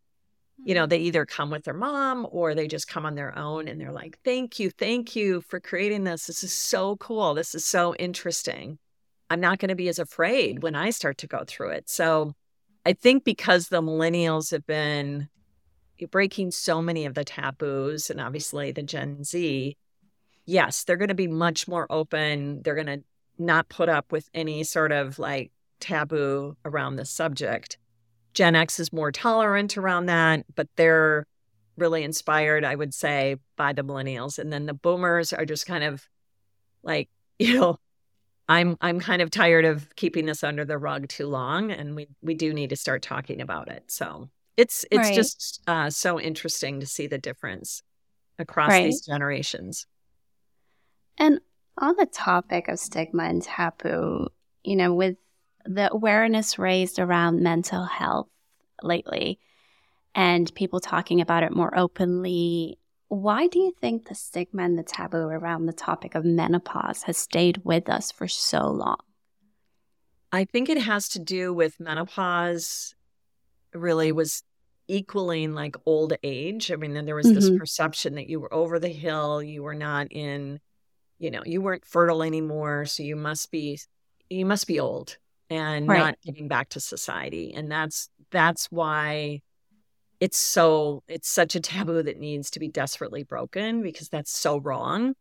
You 0.63 0.75
know, 0.75 0.81
mm-hmm. 0.81 0.89
they 0.89 0.97
either 0.97 1.25
come 1.25 1.49
with 1.49 1.63
their 1.63 1.73
mom 1.73 2.27
or 2.31 2.53
they 2.53 2.67
just 2.67 2.87
come 2.87 3.05
on 3.05 3.15
their 3.15 3.37
own 3.37 3.67
and 3.67 3.79
they're 3.79 3.91
like, 3.91 4.17
thank 4.23 4.59
you, 4.59 4.69
thank 4.71 5.15
you 5.15 5.41
for 5.41 5.59
creating 5.59 6.03
this. 6.03 6.25
This 6.25 6.43
is 6.43 6.53
so 6.53 6.97
cool. 6.97 7.33
This 7.33 7.55
is 7.55 7.65
so 7.65 7.95
interesting. 7.95 8.77
I'm 9.29 9.39
not 9.39 9.59
going 9.59 9.69
to 9.69 9.75
be 9.75 9.89
as 9.89 9.99
afraid 9.99 10.61
when 10.61 10.75
I 10.75 10.89
start 10.89 11.19
to 11.19 11.27
go 11.27 11.43
through 11.47 11.69
it. 11.69 11.89
So 11.89 12.33
I 12.85 12.93
think 12.93 13.23
because 13.23 13.69
the 13.69 13.81
millennials 13.81 14.51
have 14.51 14.65
been 14.65 15.29
breaking 16.09 16.51
so 16.51 16.81
many 16.81 17.05
of 17.05 17.13
the 17.13 17.23
taboos 17.23 18.09
and 18.09 18.19
obviously 18.19 18.71
the 18.71 18.83
Gen 18.83 19.23
Z, 19.23 19.77
yes, 20.45 20.83
they're 20.83 20.97
going 20.97 21.09
to 21.09 21.15
be 21.15 21.27
much 21.27 21.67
more 21.67 21.87
open. 21.89 22.61
They're 22.63 22.75
going 22.75 22.87
to 22.87 23.03
not 23.37 23.69
put 23.69 23.89
up 23.89 24.11
with 24.11 24.29
any 24.33 24.63
sort 24.63 24.91
of 24.91 25.19
like 25.19 25.51
taboo 25.79 26.55
around 26.65 26.95
the 26.95 27.05
subject. 27.05 27.77
Gen 28.33 28.55
X 28.55 28.79
is 28.79 28.93
more 28.93 29.11
tolerant 29.11 29.77
around 29.77 30.05
that, 30.05 30.45
but 30.55 30.67
they're 30.75 31.25
really 31.77 32.03
inspired, 32.03 32.63
I 32.63 32.75
would 32.75 32.93
say, 32.93 33.37
by 33.57 33.73
the 33.73 33.83
millennials. 33.83 34.39
And 34.39 34.53
then 34.53 34.65
the 34.67 34.73
boomers 34.73 35.33
are 35.33 35.45
just 35.45 35.65
kind 35.65 35.83
of 35.83 36.07
like, 36.83 37.09
you 37.39 37.59
know, 37.59 37.77
I'm 38.49 38.75
I'm 38.81 38.99
kind 38.99 39.21
of 39.21 39.31
tired 39.31 39.65
of 39.65 39.95
keeping 39.95 40.25
this 40.25 40.43
under 40.43 40.65
the 40.65 40.77
rug 40.77 41.07
too 41.07 41.27
long, 41.27 41.71
and 41.71 41.95
we 41.95 42.07
we 42.21 42.33
do 42.33 42.53
need 42.53 42.69
to 42.71 42.75
start 42.75 43.01
talking 43.01 43.39
about 43.39 43.69
it. 43.69 43.85
So 43.87 44.29
it's 44.57 44.85
it's 44.91 45.07
Right. 45.07 45.15
just 45.15 45.61
uh, 45.67 45.89
so 45.89 46.19
interesting 46.19 46.79
to 46.81 46.85
see 46.85 47.07
the 47.07 47.17
difference 47.17 47.81
across 48.37 48.71
Right. 48.71 48.85
these 48.85 49.01
generations. 49.01 49.87
And 51.17 51.39
on 51.77 51.95
the 51.97 52.05
topic 52.05 52.67
of 52.67 52.79
stigma 52.79 53.23
and 53.23 53.41
taboo, 53.41 54.27
you 54.63 54.75
know, 54.75 54.93
with 54.93 55.17
the 55.65 55.91
awareness 55.91 56.57
raised 56.57 56.99
around 56.99 57.41
mental 57.41 57.85
health 57.85 58.27
lately 58.81 59.39
and 60.15 60.53
people 60.55 60.79
talking 60.79 61.21
about 61.21 61.43
it 61.43 61.55
more 61.55 61.77
openly, 61.77 62.77
why 63.07 63.47
do 63.47 63.59
you 63.59 63.73
think 63.79 64.07
the 64.07 64.15
stigma 64.15 64.63
and 64.63 64.77
the 64.77 64.83
taboo 64.83 65.27
around 65.27 65.65
the 65.65 65.73
topic 65.73 66.15
of 66.15 66.25
menopause 66.25 67.03
has 67.03 67.17
stayed 67.17 67.61
with 67.63 67.89
us 67.89 68.11
for 68.11 68.27
so 68.27 68.67
long? 68.67 68.97
I 70.31 70.45
think 70.45 70.69
it 70.69 70.81
has 70.81 71.09
to 71.09 71.19
do 71.19 71.53
with 71.53 71.79
menopause. 71.79 72.95
Really 73.73 74.11
was 74.11 74.43
equaling 74.87 75.53
like 75.53 75.75
old 75.85 76.13
age. 76.23 76.71
I 76.71 76.75
mean, 76.75 76.93
then 76.93 77.05
there 77.05 77.15
was 77.15 77.31
this 77.33 77.49
Mhm. 77.49 77.57
perception 77.57 78.15
that 78.15 78.27
you 78.27 78.39
were 78.39 78.53
over 78.53 78.79
the 78.79 78.89
hill, 78.89 79.43
you 79.43 79.63
were 79.63 79.75
not 79.75 80.07
in, 80.11 80.59
you 81.21 81.31
know, 81.31 81.43
you 81.45 81.61
weren't 81.61 81.85
fertile 81.85 82.23
anymore, 82.23 82.85
so 82.85 83.03
you 83.03 83.15
must 83.15 83.51
be 83.51 83.79
you 84.29 84.45
must 84.45 84.67
be 84.67 84.79
old 84.79 85.17
and 85.49 85.87
Right. 85.87 85.93
not 85.93 86.15
giving 86.23 86.47
back 86.47 86.69
to 86.69 86.79
society. 86.81 87.53
And 87.53 87.71
that's 87.71 88.09
that's 88.31 88.67
why 88.71 89.41
it's 90.19 90.37
so 90.37 91.03
it's 91.07 91.29
such 91.29 91.55
a 91.55 91.59
taboo 91.61 92.03
that 92.03 92.19
needs 92.19 92.51
to 92.51 92.59
be 92.59 92.67
desperately 92.69 93.23
broken 93.23 93.81
because 93.83 94.09
that's 94.09 94.31
so 94.31 94.59
wrong. 94.59 95.15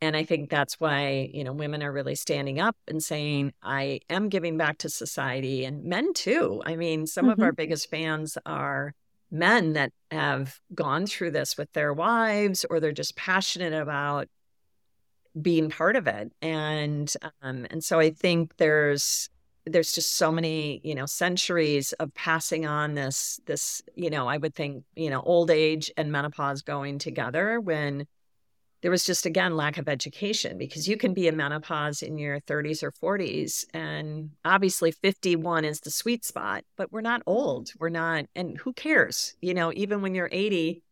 And 0.00 0.16
I 0.16 0.24
think 0.24 0.50
that's 0.50 0.80
why, 0.80 1.30
you 1.34 1.44
know, 1.44 1.52
women 1.52 1.82
are 1.82 1.92
really 1.92 2.14
standing 2.14 2.60
up 2.60 2.76
and 2.88 3.02
saying, 3.02 3.52
I 3.62 4.00
am 4.10 4.28
giving 4.28 4.56
back 4.56 4.78
to 4.78 4.88
society 4.90 5.64
and 5.64 5.84
men 5.84 6.14
too. 6.14 6.62
I 6.66 6.76
mean, 6.76 7.06
some 7.06 7.28
of 7.28 7.38
Mhm. 7.38 7.42
our 7.42 7.52
biggest 7.52 7.90
fans 7.90 8.38
are 8.46 8.94
men 9.30 9.74
that 9.74 9.92
have 10.10 10.60
gone 10.74 11.06
through 11.06 11.32
this 11.32 11.56
with 11.58 11.72
their 11.72 11.92
wives 11.92 12.64
or 12.70 12.80
they're 12.80 12.92
just 12.92 13.16
passionate 13.16 13.74
about 13.74 14.28
being 15.40 15.70
part 15.70 15.96
of 15.96 16.06
it. 16.06 16.32
And 16.42 17.12
um, 17.42 17.66
and 17.70 17.82
so 17.82 17.98
I 17.98 18.10
think 18.10 18.56
there's 18.56 19.28
there's 19.66 19.92
just 19.92 20.16
so 20.16 20.32
many, 20.32 20.80
you 20.82 20.94
know, 20.94 21.06
centuries 21.06 21.92
of 21.94 22.12
passing 22.14 22.66
on 22.66 22.94
this 22.94 23.40
this, 23.46 23.82
you 23.94 24.10
know, 24.10 24.26
I 24.26 24.36
would 24.36 24.54
think, 24.54 24.84
you 24.96 25.10
know, 25.10 25.20
old 25.20 25.50
age 25.50 25.90
and 25.96 26.10
menopause 26.10 26.62
going 26.62 26.98
together 26.98 27.60
when 27.60 28.06
there 28.80 28.90
was 28.90 29.04
just 29.04 29.26
again 29.26 29.56
lack 29.56 29.78
of 29.78 29.88
education 29.88 30.56
because 30.56 30.88
you 30.88 30.96
can 30.96 31.14
be 31.14 31.26
in 31.26 31.36
menopause 31.36 32.02
in 32.02 32.18
your 32.18 32.40
30s 32.40 32.82
or 32.82 32.92
40s 32.92 33.64
and 33.74 34.30
obviously 34.44 34.92
51 34.92 35.64
is 35.64 35.80
the 35.80 35.90
sweet 35.90 36.24
spot 36.24 36.64
but 36.76 36.92
we're 36.92 37.00
not 37.00 37.22
old 37.26 37.70
we're 37.78 37.88
not 37.88 38.26
and 38.34 38.56
who 38.58 38.72
cares 38.72 39.34
you 39.40 39.54
know 39.54 39.72
even 39.74 40.00
when 40.00 40.14
you're 40.14 40.28
80 40.30 40.82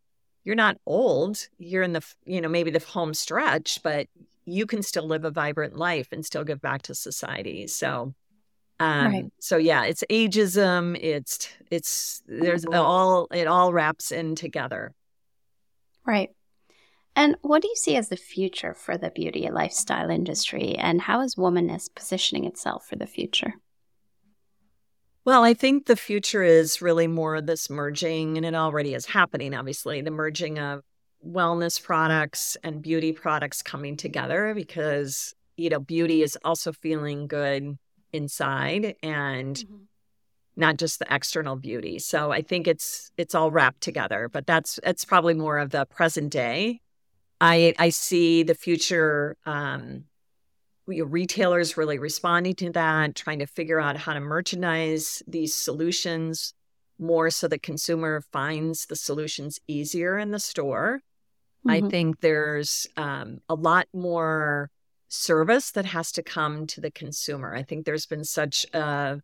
you're 0.47 0.55
not 0.55 0.79
old 0.87 1.49
you're 1.59 1.83
in 1.83 1.93
the 1.93 2.01
you 2.25 2.41
know 2.41 2.49
maybe 2.49 2.71
the 2.71 2.79
home 2.79 3.13
stretch 3.13 3.83
but 3.83 4.07
you 4.47 4.65
can 4.65 4.81
still 4.81 5.07
live 5.07 5.25
a 5.25 5.31
vibrant 5.31 5.77
life 5.77 6.09
and 6.13 6.25
still 6.25 6.45
give 6.45 6.63
back 6.63 6.83
to 6.83 6.95
society 6.95 7.67
so 7.67 8.15
um 8.79 9.07
Right. 9.13 9.25
so 9.41 9.57
yeah 9.57 9.85
it's 9.85 10.05
ageism 10.09 10.97
it's 11.03 11.49
it's 11.71 12.23
there's 12.27 12.65
all 12.65 13.27
it 13.33 13.49
all 13.49 13.73
wraps 13.73 14.13
in 14.13 14.37
together 14.37 14.95
Right. 16.07 16.31
And 17.17 17.35
what 17.43 17.63
do 17.63 17.69
you 17.69 17.75
see 17.75 17.97
as 17.97 18.09
the 18.09 18.17
future 18.17 18.75
for 18.75 18.97
the 18.97 19.11
beauty 19.11 19.45
and 19.45 19.55
lifestyle 19.55 20.09
industry? 20.09 20.77
And 20.77 21.01
how 21.01 21.23
is 21.23 21.35
Womaness 21.35 21.89
positioning 21.93 22.45
itself 22.45 22.87
for 22.87 22.95
the 22.95 23.07
future? 23.09 23.55
Well, 25.27 25.43
I 25.43 25.55
think 25.55 25.87
the 25.87 25.97
future 25.97 26.45
is 26.45 26.81
really 26.81 27.09
more 27.09 27.35
of 27.35 27.47
this 27.47 27.69
merging, 27.69 28.37
and 28.37 28.47
it 28.47 28.55
already 28.55 28.95
is 28.95 29.07
happening, 29.07 29.55
obviously, 29.55 30.01
the 30.01 30.13
merging 30.13 30.61
of 30.61 30.83
wellness 31.27 31.83
products 31.83 32.57
and 32.63 32.81
beauty 32.81 33.11
products 33.11 33.61
coming 33.61 33.97
together 33.97 34.55
because, 34.55 35.35
you 35.57 35.69
know, 35.69 35.81
beauty 35.81 36.23
is 36.23 36.39
also 36.45 36.73
feeling 36.73 37.27
good 37.27 37.77
inside 38.13 38.95
and 39.03 39.57
mm-hmm. 39.57 39.77
not 40.55 40.77
just 40.77 41.01
the 41.01 41.13
external 41.13 41.57
beauty. 41.57 41.99
So 41.99 42.31
I 42.31 42.41
think 42.41 42.69
it's 42.69 43.11
it's 43.17 43.35
all 43.35 43.51
wrapped 43.51 43.81
together, 43.81 44.29
but 44.33 44.47
that's 44.47 44.79
it's 44.85 45.05
probably 45.05 45.35
more 45.35 45.59
of 45.59 45.71
the 45.71 45.87
present 45.87 46.31
day. 46.31 46.81
I 47.41 47.75
I 47.81 47.89
see 47.89 48.45
the 48.45 48.55
future 48.55 49.37
um 49.45 50.05
retailers 50.87 51.77
really 51.77 51.99
responding 51.99 52.55
to 52.57 52.71
that, 52.73 53.15
trying 53.15 53.41
to 53.41 53.47
figure 53.47 53.81
out 53.81 53.97
how 53.97 54.15
to 54.15 54.21
merchandise 54.21 55.23
these 55.27 55.55
solutions 55.55 56.55
more 56.99 57.31
so 57.31 57.47
the 57.49 57.59
consumer 57.59 58.23
finds 58.33 58.87
the 58.87 58.97
solutions 58.97 59.59
easier 59.69 60.19
in 60.19 60.31
the 60.31 60.39
store. 60.39 61.03
Mm-hmm. 61.67 61.87
I 61.87 61.89
think 61.91 62.21
there's 62.21 62.87
um, 62.97 63.41
a 63.49 63.55
lot 63.55 63.87
more 63.93 64.71
service 65.09 65.73
that 65.73 65.85
has 65.85 66.13
to 66.13 66.23
come 66.23 66.67
to 66.69 66.81
the 66.81 66.91
consumer. 66.91 67.55
I 67.55 67.63
think 67.63 67.85
there's 67.85 68.07
been 68.07 68.25
such 68.25 68.65
a 68.73 69.21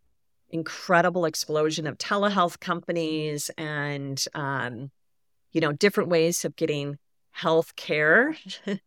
incredible 0.51 1.25
explosion 1.25 1.87
of 1.87 1.97
telehealth 1.97 2.61
companies 2.61 3.51
and 3.57 4.23
um, 4.35 4.91
you 5.53 5.61
know 5.61 5.73
different 5.73 6.11
ways 6.11 6.45
of 6.45 6.55
getting 6.57 6.99
health 7.31 7.75
care 7.75 8.37
um, 8.67 8.79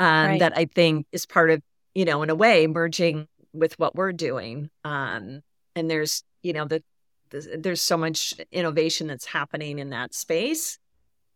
right. 0.00 0.40
that 0.40 0.52
I 0.56 0.66
think 0.66 1.06
is 1.12 1.24
part 1.24 1.50
of 1.50 1.62
you 1.96 2.04
know 2.04 2.22
in 2.22 2.30
a 2.30 2.34
way 2.34 2.66
merging 2.66 3.26
with 3.52 3.78
what 3.78 3.94
we're 3.94 4.12
doing. 4.12 4.68
Um, 4.84 5.40
and 5.74 5.90
there's 5.90 6.22
you 6.42 6.52
know 6.52 6.66
the, 6.66 6.82
the 7.30 7.58
there's 7.58 7.80
so 7.80 7.96
much 7.96 8.34
innovation 8.52 9.06
that's 9.06 9.24
happening 9.24 9.78
in 9.78 9.90
that 9.90 10.14
space 10.14 10.78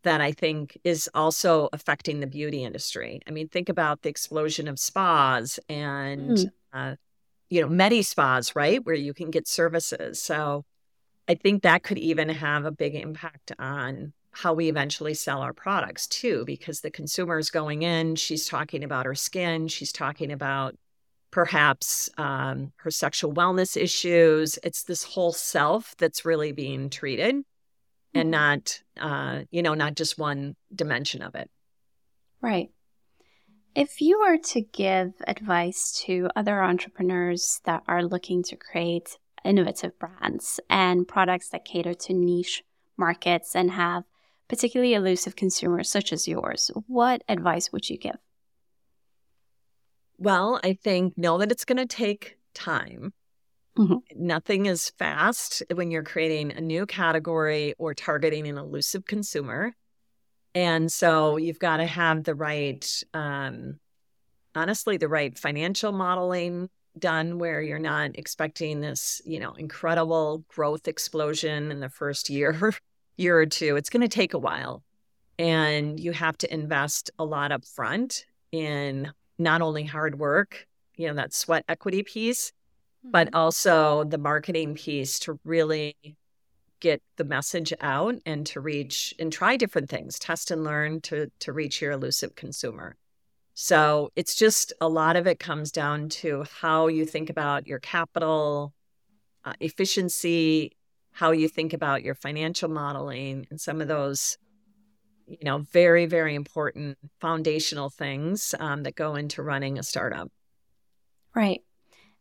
that 0.03 0.21
I 0.21 0.31
think 0.31 0.77
is 0.83 1.09
also 1.13 1.69
affecting 1.73 2.19
the 2.19 2.27
beauty 2.27 2.63
industry. 2.63 3.21
I 3.27 3.31
mean, 3.31 3.47
think 3.47 3.69
about 3.69 4.01
the 4.01 4.09
explosion 4.09 4.67
of 4.67 4.79
spas 4.79 5.59
and, 5.69 6.37
mm. 6.37 6.51
uh, 6.73 6.95
you 7.49 7.61
know, 7.61 7.69
medi 7.69 8.01
spas, 8.01 8.55
right? 8.55 8.83
Where 8.83 8.95
you 8.95 9.13
can 9.13 9.29
get 9.29 9.47
services. 9.47 10.19
So 10.19 10.65
I 11.27 11.35
think 11.35 11.61
that 11.63 11.83
could 11.83 11.99
even 11.99 12.29
have 12.29 12.65
a 12.65 12.71
big 12.71 12.95
impact 12.95 13.51
on 13.59 14.13
how 14.31 14.53
we 14.53 14.69
eventually 14.69 15.13
sell 15.13 15.41
our 15.41 15.53
products 15.53 16.07
too, 16.07 16.43
because 16.45 16.81
the 16.81 16.91
consumer 16.91 17.37
is 17.37 17.49
going 17.49 17.83
in, 17.83 18.15
she's 18.15 18.45
talking 18.45 18.83
about 18.83 19.05
her 19.05 19.15
skin, 19.15 19.67
she's 19.67 19.91
talking 19.91 20.31
about 20.31 20.75
perhaps 21.31 22.09
um, 22.17 22.71
her 22.77 22.91
sexual 22.91 23.33
wellness 23.33 23.75
issues. 23.75 24.57
It's 24.63 24.83
this 24.83 25.03
whole 25.03 25.33
self 25.33 25.95
that's 25.97 26.25
really 26.25 26.51
being 26.51 26.89
treated 26.89 27.43
and 28.13 28.23
mm-hmm. 28.23 28.31
not 28.31 28.81
uh, 28.99 29.43
you 29.51 29.61
know 29.61 29.73
not 29.73 29.95
just 29.95 30.17
one 30.17 30.55
dimension 30.73 31.21
of 31.21 31.35
it 31.35 31.49
right 32.41 32.69
if 33.73 34.01
you 34.01 34.19
were 34.19 34.37
to 34.37 34.61
give 34.61 35.13
advice 35.27 36.03
to 36.05 36.29
other 36.35 36.61
entrepreneurs 36.61 37.61
that 37.65 37.83
are 37.87 38.03
looking 38.03 38.43
to 38.43 38.55
create 38.55 39.17
innovative 39.45 39.97
brands 39.97 40.59
and 40.69 41.07
products 41.07 41.49
that 41.49 41.65
cater 41.65 41.93
to 41.93 42.13
niche 42.13 42.63
markets 42.97 43.55
and 43.55 43.71
have 43.71 44.03
particularly 44.51 44.93
elusive 44.93 45.35
consumers 45.35 45.89
such 45.89 46.11
as 46.11 46.27
yours 46.27 46.69
what 46.87 47.23
advice 47.27 47.71
would 47.71 47.89
you 47.89 47.97
give 47.97 48.17
well 50.17 50.59
i 50.63 50.73
think 50.73 51.17
know 51.17 51.37
that 51.37 51.51
it's 51.51 51.65
going 51.65 51.77
to 51.77 51.85
take 51.85 52.37
time 52.53 53.13
Mm-hmm. 53.77 54.25
Nothing 54.25 54.65
is 54.65 54.91
fast 54.97 55.63
when 55.73 55.91
you're 55.91 56.03
creating 56.03 56.51
a 56.51 56.61
new 56.61 56.85
category 56.85 57.73
or 57.77 57.93
targeting 57.93 58.47
an 58.47 58.57
elusive 58.57 59.05
consumer. 59.05 59.73
And 60.53 60.91
so 60.91 61.37
you've 61.37 61.59
got 61.59 61.77
to 61.77 61.85
have 61.85 62.25
the 62.25 62.35
right, 62.35 63.03
um, 63.13 63.79
honestly, 64.53 64.97
the 64.97 65.07
right 65.07 65.37
financial 65.37 65.93
modeling 65.93 66.69
done 66.99 67.39
where 67.39 67.61
you're 67.61 67.79
not 67.79 68.11
expecting 68.15 68.81
this, 68.81 69.21
you 69.25 69.39
know, 69.39 69.53
incredible 69.53 70.43
growth 70.49 70.89
explosion 70.89 71.71
in 71.71 71.79
the 71.79 71.87
first 71.87 72.29
year, 72.29 72.73
year 73.17 73.37
or 73.37 73.45
two. 73.45 73.75
It's 73.75 73.89
going 73.89 74.01
to 74.01 74.07
take 74.07 74.33
a 74.33 74.39
while. 74.39 74.83
And 75.39 75.99
you 75.99 76.11
have 76.11 76.37
to 76.39 76.53
invest 76.53 77.09
a 77.17 77.25
lot 77.25 77.51
up 77.51 77.65
front 77.65 78.25
in 78.51 79.11
not 79.39 79.61
only 79.61 79.83
hard 79.83 80.19
work, 80.19 80.67
you 80.95 81.07
know, 81.07 81.15
that 81.15 81.33
sweat 81.33 81.65
equity 81.67 82.03
piece, 82.03 82.51
but 83.03 83.27
mm-hmm. 83.27 83.35
also 83.35 84.03
the 84.03 84.17
marketing 84.17 84.75
piece 84.75 85.19
to 85.19 85.39
really 85.43 85.95
get 86.79 87.01
the 87.17 87.23
message 87.23 87.73
out 87.81 88.15
and 88.25 88.45
to 88.47 88.59
reach 88.59 89.13
and 89.19 89.31
try 89.31 89.55
different 89.55 89.89
things, 89.89 90.19
test 90.19 90.51
and 90.51 90.63
learn 90.63 90.99
to 91.01 91.31
to 91.39 91.53
reach 91.53 91.81
your 91.81 91.91
elusive 91.91 92.35
consumer. 92.35 92.95
So 93.53 94.11
it's 94.15 94.35
just 94.35 94.73
a 94.81 94.89
lot 94.89 95.15
of 95.15 95.27
it 95.27 95.39
comes 95.39 95.71
down 95.71 96.09
to 96.09 96.45
how 96.61 96.87
you 96.87 97.05
think 97.05 97.29
about 97.29 97.67
your 97.67 97.79
capital 97.79 98.73
uh, 99.45 99.53
efficiency, 99.59 100.71
how 101.11 101.31
you 101.31 101.47
think 101.47 101.73
about 101.73 102.03
your 102.03 102.15
financial 102.15 102.69
modeling, 102.69 103.47
and 103.49 103.59
some 103.59 103.81
of 103.81 103.87
those, 103.87 104.37
you 105.27 105.43
know, 105.43 105.59
very 105.71 106.05
very 106.05 106.35
important 106.35 106.97
foundational 107.19 107.89
things 107.89 108.55
um, 108.59 108.83
that 108.83 108.95
go 108.95 109.15
into 109.15 109.43
running 109.43 109.77
a 109.77 109.83
startup. 109.83 110.31
Right. 111.35 111.61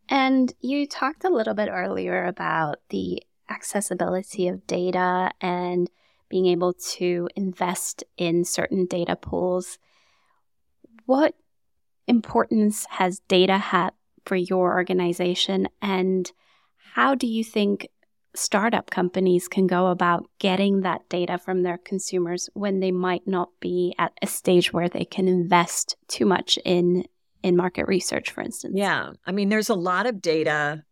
And 0.09 0.53
you 0.61 0.87
talked 0.87 1.25
a 1.25 1.31
little 1.31 1.55
bit 1.55 1.69
earlier 1.71 2.25
about 2.27 2.79
the 2.89 3.23
accessibility 3.49 4.49
of 4.49 4.67
data 4.67 5.31
and 5.41 5.91
being 6.29 6.47
able 6.47 6.73
to 6.73 7.29
invest 7.35 8.05
in 8.17 8.45
certain 8.45 8.87
data 8.87 9.17
pools. 9.17 9.79
What 11.07 11.35
importance 12.07 12.87
has 12.91 13.21
data 13.29 13.59
had 13.59 13.91
for 14.25 14.37
your 14.37 14.75
organization, 14.75 15.69
and 15.81 16.31
how 16.95 17.15
do 17.15 17.27
you 17.27 17.43
think 17.43 17.89
startup 18.35 18.91
companies 18.91 19.49
can 19.49 19.67
go 19.67 19.89
about 19.89 20.27
getting 20.39 20.81
that 20.81 21.09
data 21.09 21.39
from 21.39 21.63
their 21.63 21.79
consumers 21.79 22.49
when 22.55 22.81
they 22.81 22.93
might 22.93 23.27
not 23.27 23.49
be 23.61 23.95
at 23.99 24.13
a 24.23 24.27
stage 24.27 24.73
where 24.73 24.89
they 24.89 25.05
can 25.05 25.29
invest 25.29 25.97
too 26.09 26.27
much 26.27 26.59
in 26.65 27.05
in 27.43 27.57
market 27.57 27.87
research 27.89 28.31
for 28.31 28.43
instance. 28.43 28.75
Yeah. 28.77 29.13
I 29.27 29.33
mean 29.33 29.49
there's 29.49 29.69
a 29.69 29.75
lot 29.75 30.07
of 30.07 30.21
data. 30.21 30.85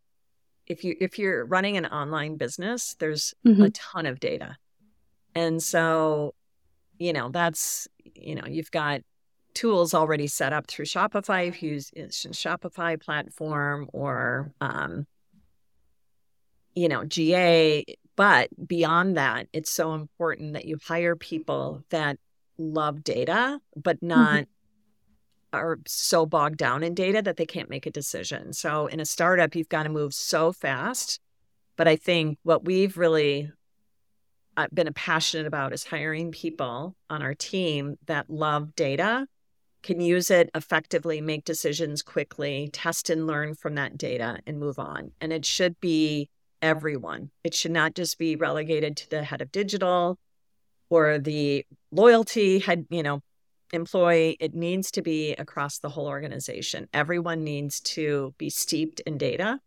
If 0.66 0.84
you 0.84 0.96
if 1.00 1.18
you're 1.18 1.44
running 1.44 1.76
an 1.76 1.86
online 1.86 2.36
business 2.36 2.96
there's 2.98 3.34
mm-hmm. 3.46 3.62
a 3.62 3.70
ton 3.70 4.06
of 4.06 4.18
data. 4.20 4.56
And 5.34 5.62
so 5.62 6.34
you 6.98 7.12
know 7.12 7.30
that's 7.30 7.86
you 8.02 8.34
know 8.34 8.46
you've 8.46 8.70
got 8.70 9.02
tools 9.54 9.94
already 9.94 10.26
set 10.26 10.52
up 10.52 10.66
through 10.66 10.84
shopify 10.84 11.48
if 11.48 11.62
you 11.62 11.70
use 11.70 11.90
shopify 12.32 13.00
platform 13.00 13.88
or 13.92 14.52
um, 14.60 15.06
you 16.78 16.88
know 16.88 17.04
ga 17.04 17.84
but 18.16 18.48
beyond 18.66 19.16
that 19.16 19.46
it's 19.52 19.70
so 19.70 19.94
important 19.94 20.54
that 20.54 20.64
you 20.64 20.78
hire 20.86 21.16
people 21.16 21.82
that 21.90 22.18
love 22.58 23.04
data 23.04 23.60
but 23.76 23.96
mm-hmm. 23.96 24.08
not 24.08 24.34
mm-hmm 24.40 24.52
are 25.52 25.78
so 25.86 26.26
bogged 26.26 26.58
down 26.58 26.82
in 26.82 26.94
data 26.94 27.22
that 27.22 27.36
they 27.36 27.46
can't 27.46 27.70
make 27.70 27.86
a 27.86 27.90
decision. 27.90 28.52
So 28.52 28.86
in 28.86 29.00
a 29.00 29.04
startup, 29.04 29.54
you've 29.54 29.68
got 29.68 29.84
to 29.84 29.88
move 29.88 30.12
so 30.12 30.52
fast. 30.52 31.20
But 31.76 31.88
I 31.88 31.96
think 31.96 32.38
what 32.42 32.64
we've 32.64 32.96
really 32.96 33.50
uh, 34.56 34.66
been 34.72 34.92
passionate 34.92 35.46
about 35.46 35.72
is 35.72 35.84
hiring 35.84 36.32
people 36.32 36.96
on 37.08 37.22
our 37.22 37.34
team 37.34 37.96
that 38.06 38.28
love 38.28 38.74
data, 38.74 39.26
can 39.84 40.00
use 40.00 40.30
it 40.30 40.50
effectively, 40.56 41.20
make 41.20 41.44
decisions 41.44 42.02
quickly, 42.02 42.68
test 42.72 43.10
and 43.10 43.28
learn 43.28 43.54
from 43.54 43.76
that 43.76 43.96
data 43.96 44.38
and 44.44 44.58
move 44.58 44.80
on. 44.80 45.12
And 45.20 45.32
it 45.32 45.46
should 45.46 45.78
be 45.80 46.28
everyone. 46.62 47.30
It 47.44 47.54
should 47.54 47.70
not 47.70 47.94
just 47.94 48.18
be 48.18 48.36
relegated 48.36 48.96
to 48.98 49.10
the 49.10 49.24
head 49.24 49.40
of 49.40 49.52
digital 49.52 50.18
or 50.90 51.18
the 51.18 51.64
loyalty 51.90 52.58
head, 52.58 52.86
you 52.90 53.02
know, 53.02 53.20
employee, 53.72 54.36
it 54.40 54.54
needs 54.54 54.90
to 54.92 55.02
be 55.02 55.32
across 55.32 55.78
the 55.78 55.90
whole 55.90 56.06
organization. 56.06 56.88
Everyone 56.92 57.44
needs 57.44 57.80
to 57.80 58.34
be 58.38 58.50
steeped 58.50 59.00
in 59.00 59.18
data. 59.18 59.60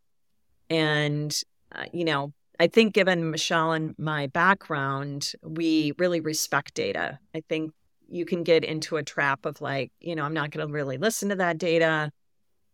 And, 0.70 1.40
uh, 1.74 1.86
you 1.94 2.06
know, 2.06 2.34
I 2.60 2.68
think 2.68 2.94
given 2.94 3.32
Michelle 3.32 3.72
and 3.72 3.96
my 3.98 4.28
background, 4.28 5.34
we 5.44 5.94
really 5.98 6.20
respect 6.20 6.74
data. 6.74 7.20
I 7.36 7.42
think 7.48 7.74
you 8.10 8.26
can 8.26 8.44
get 8.44 8.64
into 8.64 8.98
a 8.98 9.04
trap 9.04 9.46
of 9.46 9.62
like, 9.62 9.92
you 10.00 10.16
know, 10.16 10.24
I'm 10.24 10.34
not 10.34 10.52
going 10.52 10.68
to 10.68 10.74
really 10.74 10.98
listen 10.98 11.30
to 11.30 11.36
that 11.36 11.58
data. 11.58 12.12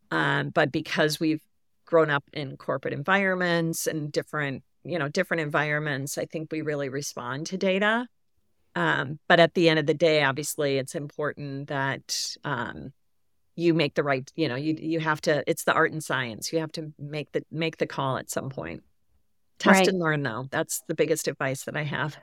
Um, 0.10 0.50
but 0.50 0.72
because 0.72 1.20
we've 1.20 1.42
grown 1.88 2.12
up 2.12 2.24
in 2.34 2.56
corporate 2.58 2.94
environments 2.94 3.88
and 3.88 4.12
different, 4.12 4.64
you 4.84 5.00
know, 5.00 5.10
different 5.10 5.42
environments, 5.42 6.20
I 6.20 6.26
think 6.26 6.52
we 6.52 6.62
really 6.62 6.90
respond 6.90 7.48
to 7.48 7.58
data. 7.58 8.08
Um, 8.76 9.18
but 9.28 9.40
at 9.40 9.56
the 9.56 9.70
end 9.70 9.80
of 9.80 9.88
the 9.88 9.96
day, 9.96 10.22
obviously, 10.24 10.78
it's 10.78 10.94
important 10.94 11.70
that 11.70 12.36
um, 12.44 12.94
you 13.56 13.74
make 13.74 13.96
the 13.96 14.04
right. 14.04 14.32
You 14.36 14.48
know, 14.50 14.56
you 14.56 14.78
you 14.80 15.00
have 15.00 15.20
to. 15.22 15.44
It's 15.48 15.64
the 15.64 15.74
art 15.74 15.92
and 15.92 16.04
science. 16.04 16.54
You 16.54 16.60
have 16.60 16.72
to 16.74 16.94
make 17.00 17.32
the 17.32 17.44
make 17.50 17.78
the 17.78 17.88
call 17.88 18.18
at 18.18 18.30
some 18.30 18.50
point. 18.50 18.84
Test 19.58 19.80
Right. 19.80 19.88
and 19.88 19.98
learn, 20.00 20.22
though. 20.22 20.46
That's 20.52 20.84
the 20.88 20.94
biggest 20.94 21.28
advice 21.28 21.64
that 21.64 21.76
I 21.76 21.82
have. 21.84 22.18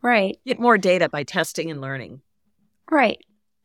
Right. 0.00 0.38
Get 0.46 0.58
more 0.58 0.78
data 0.78 1.10
by 1.10 1.24
testing 1.24 1.70
and 1.70 1.82
learning. 1.82 2.22
Right. 2.90 3.18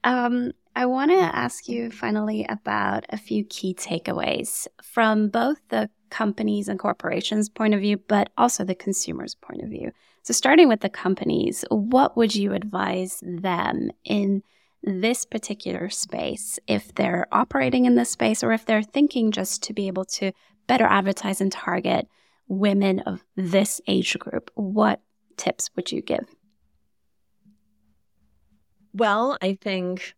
Um, 0.04 0.52
I 0.78 0.86
want 0.88 1.12
to 1.12 1.18
ask 1.18 1.70
you 1.70 1.90
finally 1.90 2.46
about 2.50 3.06
a 3.10 3.18
few 3.18 3.46
key 3.46 3.74
takeaways 3.74 4.68
from 4.82 5.30
both 5.30 5.58
the 5.70 5.90
companies 6.10 6.68
and 6.68 6.78
corporations' 6.78 7.48
point 7.48 7.74
of 7.74 7.80
view, 7.80 7.98
but 7.98 8.30
also 8.38 8.66
the 8.66 8.76
consumer's 8.76 9.36
point 9.36 9.62
of 9.62 9.70
view. 9.70 9.92
So, 10.24 10.34
starting 10.34 10.68
with 10.68 10.82
the 10.82 10.90
companies, 10.90 11.64
what 11.70 12.18
would 12.18 12.36
you 12.36 12.54
advise 12.54 13.24
them 13.26 13.90
in 14.04 14.44
this 14.84 15.24
particular 15.24 15.90
space 15.90 16.60
if 16.68 16.94
they're 16.94 17.28
operating 17.32 17.86
in 17.86 17.96
this 17.96 18.12
space 18.12 18.44
or 18.44 18.52
if 18.52 18.66
they're 18.66 18.84
thinking 18.84 19.32
just 19.32 19.64
to 19.64 19.74
be 19.74 19.88
able 19.88 20.06
to 20.06 20.34
better 20.68 20.86
advertise 20.86 21.40
and 21.40 21.52
target 21.52 22.08
women 22.50 23.00
of 23.02 23.24
this 23.38 23.80
age 23.88 24.20
group? 24.20 24.52
What 24.56 25.00
tips 25.38 25.70
would 25.76 25.92
you 25.92 26.02
give? 26.02 26.26
Well, 28.94 29.38
I 29.42 29.58
think, 29.60 30.16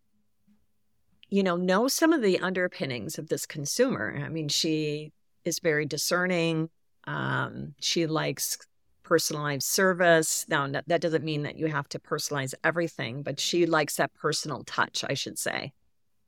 you 1.28 1.42
know, 1.42 1.56
know 1.56 1.88
some 1.88 2.12
of 2.12 2.22
the 2.22 2.38
underpinnings 2.38 3.18
of 3.18 3.28
this 3.28 3.46
consumer. 3.46 4.20
I 4.24 4.28
mean, 4.28 4.48
she 4.48 5.12
is 5.44 5.58
very 5.58 5.86
discerning. 5.86 6.70
Um, 7.04 7.74
she 7.80 8.06
likes 8.06 8.58
personalized 9.02 9.66
service. 9.66 10.44
Now, 10.48 10.66
that 10.86 11.00
doesn't 11.00 11.24
mean 11.24 11.42
that 11.42 11.56
you 11.56 11.66
have 11.68 11.88
to 11.90 11.98
personalize 11.98 12.54
everything, 12.64 13.22
but 13.22 13.40
she 13.40 13.66
likes 13.66 13.96
that 13.96 14.12
personal 14.14 14.64
touch, 14.64 15.04
I 15.08 15.14
should 15.14 15.38
say. 15.38 15.72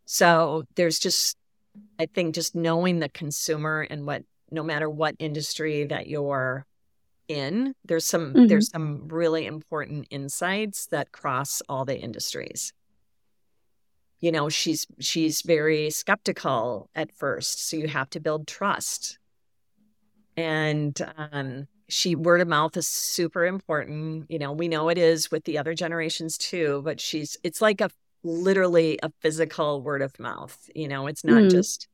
So 0.07 0.65
there's 0.77 0.99
just, 0.99 1.37
I 1.99 2.07
think, 2.07 2.35
just 2.35 2.55
knowing 2.55 2.99
the 2.99 3.09
consumer 3.11 3.87
and 3.89 4.07
what, 4.07 4.25
no 4.51 4.63
matter 4.63 4.89
what 4.89 5.15
industry 5.19 5.85
that 5.85 6.07
you're 6.07 6.67
in, 7.29 7.75
there's 7.85 8.05
some 8.05 8.35
Mhm. 8.35 8.49
there's 8.49 8.71
some 8.71 9.07
really 9.09 9.47
important 9.47 10.09
insights 10.11 10.87
that 10.87 11.13
cross 11.13 11.63
all 11.69 11.85
the 11.85 11.97
industries. 11.97 12.73
You 14.21 14.33
know, 14.33 14.49
she's 14.49 14.87
she's 15.01 15.43
very 15.43 15.91
skeptical 15.91 16.91
at 16.95 17.13
first, 17.13 17.69
so 17.69 17.77
you 17.77 17.89
have 17.89 18.11
to 18.11 18.21
build 18.21 18.47
trust. 18.47 19.19
And 20.37 20.99
um, 21.17 21.67
she 21.89 22.15
word 22.15 22.41
of 22.41 22.49
mouth 22.49 22.77
is 22.77 22.89
super 22.89 23.45
important. 23.45 24.27
You 24.31 24.39
know, 24.39 24.53
we 24.53 24.69
know 24.69 24.89
it 24.89 24.99
is 24.99 25.31
with 25.31 25.45
the 25.45 25.59
other 25.59 25.75
generations 25.75 26.39
too, 26.39 26.83
but 26.85 27.01
she's 27.01 27.37
it's 27.43 27.61
like 27.61 27.81
a 27.81 27.91
literally 28.23 28.99
a 29.03 29.11
physical 29.21 29.83
word 29.83 30.03
of 30.03 30.19
mouth. 30.19 30.57
You 30.75 30.89
know, 30.89 31.07
it's 31.07 31.25
not 31.25 31.43
Mm. 31.43 31.51
just 31.51 31.89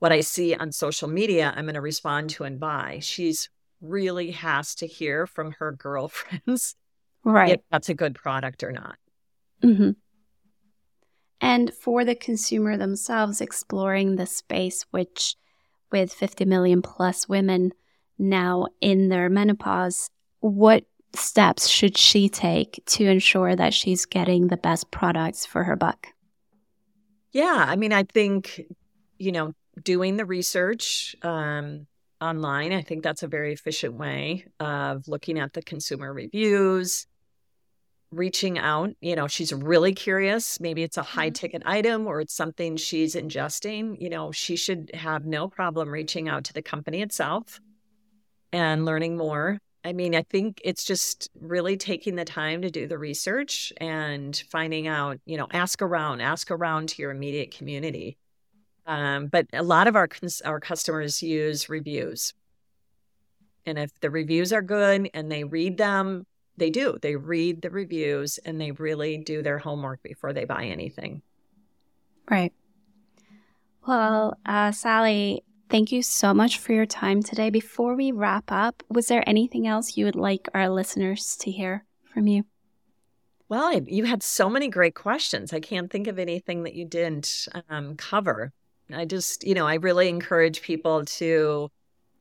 what 0.00 0.12
I 0.12 0.22
see 0.22 0.54
on 0.54 0.72
social 0.72 1.08
media, 1.08 1.52
I'm 1.56 1.66
going 1.66 1.74
to 1.74 1.80
respond 1.82 2.30
to 2.30 2.44
and 2.44 2.60
buy. 2.60 3.00
She's 3.02 3.50
really 3.80 4.32
has 4.32 4.74
to 4.76 4.86
hear 4.86 5.26
from 5.26 5.52
her 5.60 5.72
girlfriends 5.78 6.76
Right. 7.24 7.50
if 7.50 7.60
that's 7.70 7.88
a 7.90 7.94
good 7.94 8.14
product 8.16 8.64
or 8.64 8.72
not. 8.72 8.96
hmm 9.62 9.94
And 11.40 11.72
for 11.74 12.04
the 12.04 12.14
consumer 12.14 12.76
themselves, 12.76 13.40
exploring 13.40 14.16
the 14.16 14.26
space, 14.26 14.84
which 14.90 15.36
with 15.90 16.12
50 16.12 16.44
million 16.44 16.82
plus 16.82 17.28
women 17.28 17.72
now 18.18 18.66
in 18.80 19.08
their 19.08 19.28
menopause, 19.28 20.10
what 20.40 20.84
steps 21.14 21.68
should 21.68 21.96
she 21.96 22.28
take 22.28 22.82
to 22.86 23.04
ensure 23.04 23.54
that 23.54 23.74
she's 23.74 24.06
getting 24.06 24.48
the 24.48 24.56
best 24.56 24.90
products 24.90 25.46
for 25.46 25.64
her 25.64 25.76
buck? 25.76 26.08
Yeah, 27.32 27.64
I 27.68 27.76
mean, 27.76 27.92
I 27.92 28.04
think 28.04 28.64
you 29.18 29.32
know, 29.32 29.52
doing 29.82 30.16
the 30.16 30.24
research 30.24 31.16
um, 31.22 31.86
online, 32.20 32.72
I 32.72 32.82
think 32.82 33.02
that's 33.02 33.22
a 33.22 33.28
very 33.28 33.52
efficient 33.52 33.94
way 33.94 34.46
of 34.60 35.08
looking 35.08 35.38
at 35.38 35.52
the 35.52 35.62
consumer 35.62 36.12
reviews, 36.12 37.06
reaching 38.14 38.58
out. 38.58 38.90
You 39.00 39.16
know, 39.16 39.26
she's 39.26 39.52
really 39.52 39.94
curious. 39.94 40.60
Maybe 40.60 40.82
it's 40.82 40.96
a 40.96 41.02
high 41.02 41.30
ticket 41.30 41.62
item 41.66 42.06
or 42.06 42.20
it's 42.20 42.34
something 42.34 42.76
she's 42.76 43.14
ingesting. 43.14 44.00
You 44.00 44.10
know, 44.10 44.32
she 44.32 44.56
should 44.56 44.90
have 44.94 45.24
no 45.26 45.48
problem 45.48 45.88
reaching 45.88 46.28
out 46.28 46.44
to 46.44 46.52
the 46.52 46.62
company 46.62 47.02
itself 47.02 47.60
and 48.52 48.84
learning 48.84 49.16
more. 49.16 49.58
I 49.84 49.92
mean, 49.92 50.14
I 50.14 50.22
think 50.22 50.62
it's 50.64 50.84
just 50.84 51.28
really 51.38 51.76
taking 51.76 52.14
the 52.14 52.24
time 52.24 52.62
to 52.62 52.70
do 52.70 52.86
the 52.86 52.96
research 52.96 53.72
and 53.78 54.34
finding 54.50 54.86
out, 54.86 55.18
you 55.26 55.36
know, 55.36 55.46
ask 55.52 55.82
around, 55.82 56.22
ask 56.22 56.50
around 56.50 56.88
to 56.90 57.02
your 57.02 57.10
immediate 57.10 57.50
community. 57.50 58.16
Um, 58.86 59.26
but 59.26 59.46
a 59.52 59.62
lot 59.62 59.86
of 59.86 59.96
our 59.96 60.08
cons- 60.08 60.40
our 60.42 60.60
customers 60.60 61.22
use 61.22 61.68
reviews, 61.68 62.34
and 63.66 63.78
if 63.78 63.98
the 64.00 64.10
reviews 64.10 64.52
are 64.52 64.62
good 64.62 65.08
and 65.14 65.32
they 65.32 65.44
read 65.44 65.78
them, 65.78 66.26
they 66.56 66.70
do. 66.70 66.98
They 67.00 67.16
read 67.16 67.62
the 67.62 67.70
reviews 67.70 68.38
and 68.38 68.60
they 68.60 68.70
really 68.70 69.18
do 69.18 69.42
their 69.42 69.58
homework 69.58 70.02
before 70.02 70.32
they 70.32 70.44
buy 70.44 70.64
anything. 70.64 71.22
Right. 72.30 72.52
Well, 73.86 74.38
uh, 74.46 74.72
Sally, 74.72 75.44
thank 75.68 75.92
you 75.92 76.02
so 76.02 76.32
much 76.32 76.58
for 76.58 76.72
your 76.72 76.86
time 76.86 77.22
today. 77.22 77.50
Before 77.50 77.94
we 77.94 78.12
wrap 78.12 78.44
up, 78.48 78.82
was 78.88 79.08
there 79.08 79.28
anything 79.28 79.66
else 79.66 79.96
you 79.96 80.06
would 80.06 80.16
like 80.16 80.48
our 80.54 80.68
listeners 80.68 81.36
to 81.40 81.50
hear 81.50 81.84
from 82.12 82.26
you? 82.26 82.44
Well, 83.48 83.64
I- 83.64 83.82
you 83.86 84.04
had 84.04 84.22
so 84.22 84.48
many 84.48 84.68
great 84.68 84.94
questions. 84.94 85.52
I 85.52 85.60
can't 85.60 85.90
think 85.90 86.06
of 86.06 86.18
anything 86.18 86.62
that 86.62 86.74
you 86.74 86.86
didn't 86.86 87.46
um, 87.68 87.96
cover. 87.96 88.52
I 88.92 89.04
just, 89.04 89.44
you 89.44 89.54
know, 89.54 89.66
I 89.66 89.74
really 89.74 90.08
encourage 90.08 90.62
people 90.62 91.04
to 91.04 91.70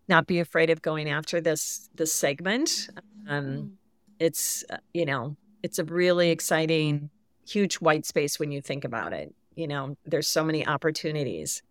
not 0.07 0.27
be 0.27 0.39
afraid 0.39 0.69
of 0.69 0.81
going 0.81 1.09
after 1.09 1.39
this 1.39 1.89
this 1.95 2.13
segment. 2.13 2.89
Um, 3.27 3.77
it's, 4.19 4.63
uh, 4.69 4.77
you 4.93 5.05
know, 5.05 5.35
it's 5.61 5.79
a 5.79 5.83
really 5.83 6.29
exciting, 6.29 7.09
huge 7.47 7.75
white 7.75 8.05
space 8.05 8.39
when 8.39 8.51
you 8.51 8.61
think 8.61 8.85
about 8.85 9.13
it. 9.13 9.33
You 9.55 9.67
know, 9.67 9.97
there's 10.05 10.27
so 10.27 10.43
many 10.43 10.65
opportunities. 10.65 11.61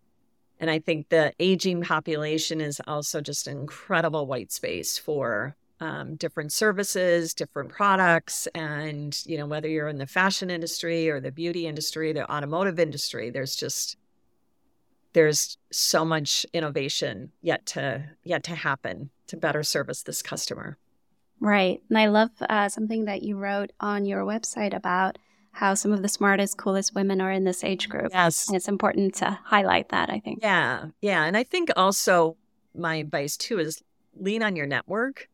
And 0.59 0.69
I 0.69 0.79
think 0.79 1.09
the 1.09 1.33
aging 1.39 1.81
population 1.81 2.61
is 2.61 2.79
also 2.87 3.21
just 3.21 3.47
an 3.47 3.57
incredible 3.57 4.27
white 4.27 4.51
space 4.51 4.97
for 4.97 5.55
um, 5.79 6.15
different 6.15 6.53
services, 6.53 7.33
different 7.33 7.69
products. 7.69 8.47
And, 8.55 9.17
you 9.25 9.37
know, 9.37 9.45
whether 9.45 9.67
you're 9.67 9.89
in 9.89 9.97
the 9.97 10.07
fashion 10.07 10.49
industry 10.49 11.09
or 11.09 11.19
the 11.19 11.31
beauty 11.31 11.67
industry, 11.67 12.13
the 12.13 12.31
automotive 12.31 12.79
industry, 12.79 13.29
there's 13.29 13.55
just, 13.55 13.97
there's 15.11 15.57
so 15.71 16.05
much 16.05 16.45
innovation 16.53 17.31
yet 17.41 17.65
to 17.67 18.05
yet 18.23 18.43
to 18.43 18.55
happen 18.55 19.09
to 19.27 19.37
better 19.37 19.63
service 19.63 20.03
this 20.03 20.21
customer. 20.21 20.77
Right. 21.43 21.81
And 21.89 21.97
I 21.97 22.07
love 22.07 22.29
uh, 22.39 22.69
something 22.69 23.05
that 23.05 23.21
you 23.21 23.37
wrote 23.37 23.73
on 23.81 24.05
your 24.05 24.23
website 24.23 24.73
about 24.73 25.17
how 25.51 25.73
some 25.73 25.91
of 25.91 26.01
the 26.01 26.07
smartest, 26.07 26.57
coolest 26.57 26.95
women 26.95 27.19
are 27.19 27.31
in 27.31 27.43
this 27.43 27.65
age 27.65 27.89
group. 27.89 28.11
Yes. 28.11 28.47
And 28.47 28.55
it's 28.55 28.69
important 28.69 29.15
to 29.15 29.37
highlight 29.43 29.89
that, 29.89 30.09
I 30.09 30.19
think. 30.19 30.39
Yeah. 30.41 30.85
Yeah. 31.01 31.25
And 31.25 31.35
I 31.35 31.43
think 31.43 31.69
also 31.75 32.37
my 32.73 32.95
advice 32.95 33.35
too 33.35 33.59
is 33.59 33.83
lean 34.15 34.41
on 34.41 34.55
your 34.55 34.67
network. 34.67 35.27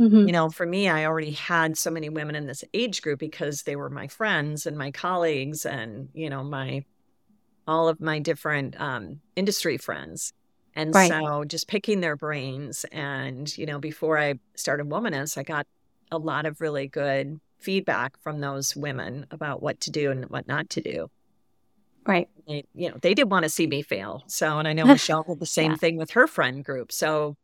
Mhm. 0.00 0.26
You 0.26 0.32
know, 0.32 0.50
for 0.50 0.66
me, 0.66 0.88
I 0.88 1.04
already 1.04 1.30
had 1.30 1.78
so 1.78 1.92
many 1.92 2.08
women 2.08 2.34
in 2.34 2.46
this 2.46 2.64
age 2.74 3.00
group 3.00 3.20
because 3.20 3.62
they 3.62 3.76
were 3.76 3.88
my 3.88 4.08
friends 4.08 4.66
and 4.66 4.76
my 4.76 4.90
colleagues 4.90 5.64
and, 5.64 6.08
you 6.12 6.28
know, 6.28 6.42
my 6.42 6.84
all 7.68 7.88
of 7.88 8.00
my 8.00 8.18
different 8.18 8.78
um, 8.80 9.20
industry 9.36 9.78
friends. 9.78 10.32
And 10.74 10.94
Right. 10.94 11.10
so 11.10 11.44
just 11.44 11.68
picking 11.68 12.00
their 12.00 12.16
brains. 12.16 12.84
And, 12.92 13.56
you 13.58 13.66
know, 13.66 13.78
before 13.78 14.18
I 14.18 14.34
started 14.54 14.88
Womaness, 14.88 15.36
I 15.36 15.42
got 15.42 15.66
a 16.10 16.18
lot 16.18 16.46
of 16.46 16.60
really 16.60 16.88
good 16.88 17.40
feedback 17.60 18.20
from 18.22 18.40
those 18.40 18.74
women 18.74 19.26
about 19.30 19.62
what 19.62 19.80
to 19.80 19.90
do 19.90 20.10
and 20.10 20.24
what 20.26 20.48
not 20.48 20.70
to 20.70 20.80
do. 20.80 21.08
Right. 22.06 22.28
They, 22.48 22.64
you 22.74 22.90
know, 22.90 22.96
they 23.00 23.14
did 23.14 23.30
want 23.30 23.44
to 23.44 23.48
see 23.48 23.66
me 23.66 23.82
fail. 23.82 24.24
So, 24.26 24.58
and 24.58 24.66
I 24.66 24.72
know 24.72 24.84
Michelle 24.86 25.22
did 25.22 25.40
the 25.40 25.46
same 25.46 25.72
Yeah. 25.72 25.76
thing 25.76 25.96
with 25.96 26.12
her 26.12 26.26
friend 26.26 26.64
group. 26.64 26.90
So, 26.90 27.36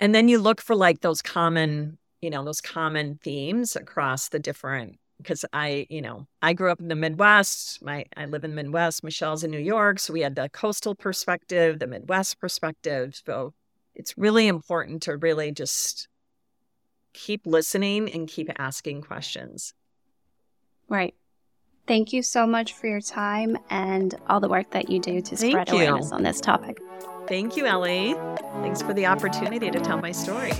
and 0.00 0.14
then 0.14 0.28
you 0.28 0.38
look 0.38 0.60
for 0.60 0.74
like 0.74 1.00
those 1.00 1.20
common, 1.22 1.98
you 2.20 2.30
know, 2.30 2.44
those 2.44 2.60
common 2.60 3.18
themes 3.22 3.76
across 3.76 4.28
the 4.30 4.38
different. 4.38 4.98
Because 5.22 5.44
I, 5.52 5.86
you 5.88 6.02
know, 6.02 6.26
I 6.40 6.52
grew 6.52 6.70
up 6.70 6.80
in 6.80 6.88
the 6.88 6.94
Midwest. 6.94 7.82
My 7.82 8.04
I 8.16 8.26
live 8.26 8.44
in 8.44 8.50
the 8.50 8.62
Midwest. 8.62 9.04
Michelle's 9.04 9.44
in 9.44 9.50
New 9.50 9.58
York, 9.58 9.98
so 9.98 10.12
we 10.12 10.20
had 10.20 10.34
the 10.34 10.48
coastal 10.48 10.94
perspective, 10.94 11.78
the 11.78 11.86
Midwest 11.86 12.40
perspective. 12.40 13.20
So 13.26 13.54
it's 13.94 14.16
really 14.16 14.48
important 14.48 15.02
to 15.02 15.16
really 15.16 15.52
just 15.52 16.08
keep 17.12 17.46
listening 17.46 18.10
and 18.10 18.28
keep 18.28 18.50
asking 18.58 19.02
questions. 19.02 19.74
Right. 20.88 21.14
Thank 21.86 22.12
you 22.12 22.22
so 22.22 22.46
much 22.46 22.74
for 22.74 22.86
your 22.86 23.00
time 23.00 23.58
and 23.70 24.14
all 24.28 24.40
the 24.40 24.48
work 24.48 24.70
that 24.70 24.88
you 24.88 25.00
do 25.00 25.20
to 25.20 25.36
Thank 25.36 25.52
spread 25.52 25.68
you. 25.68 25.74
awareness 25.74 26.12
on 26.12 26.22
this 26.22 26.40
topic. 26.40 26.80
Thank 27.26 27.56
you, 27.56 27.66
Ellie. 27.66 28.14
Thanks 28.62 28.82
for 28.82 28.94
the 28.94 29.06
opportunity 29.06 29.70
to 29.70 29.80
tell 29.80 29.98
my 29.98 30.12
story. 30.12 30.52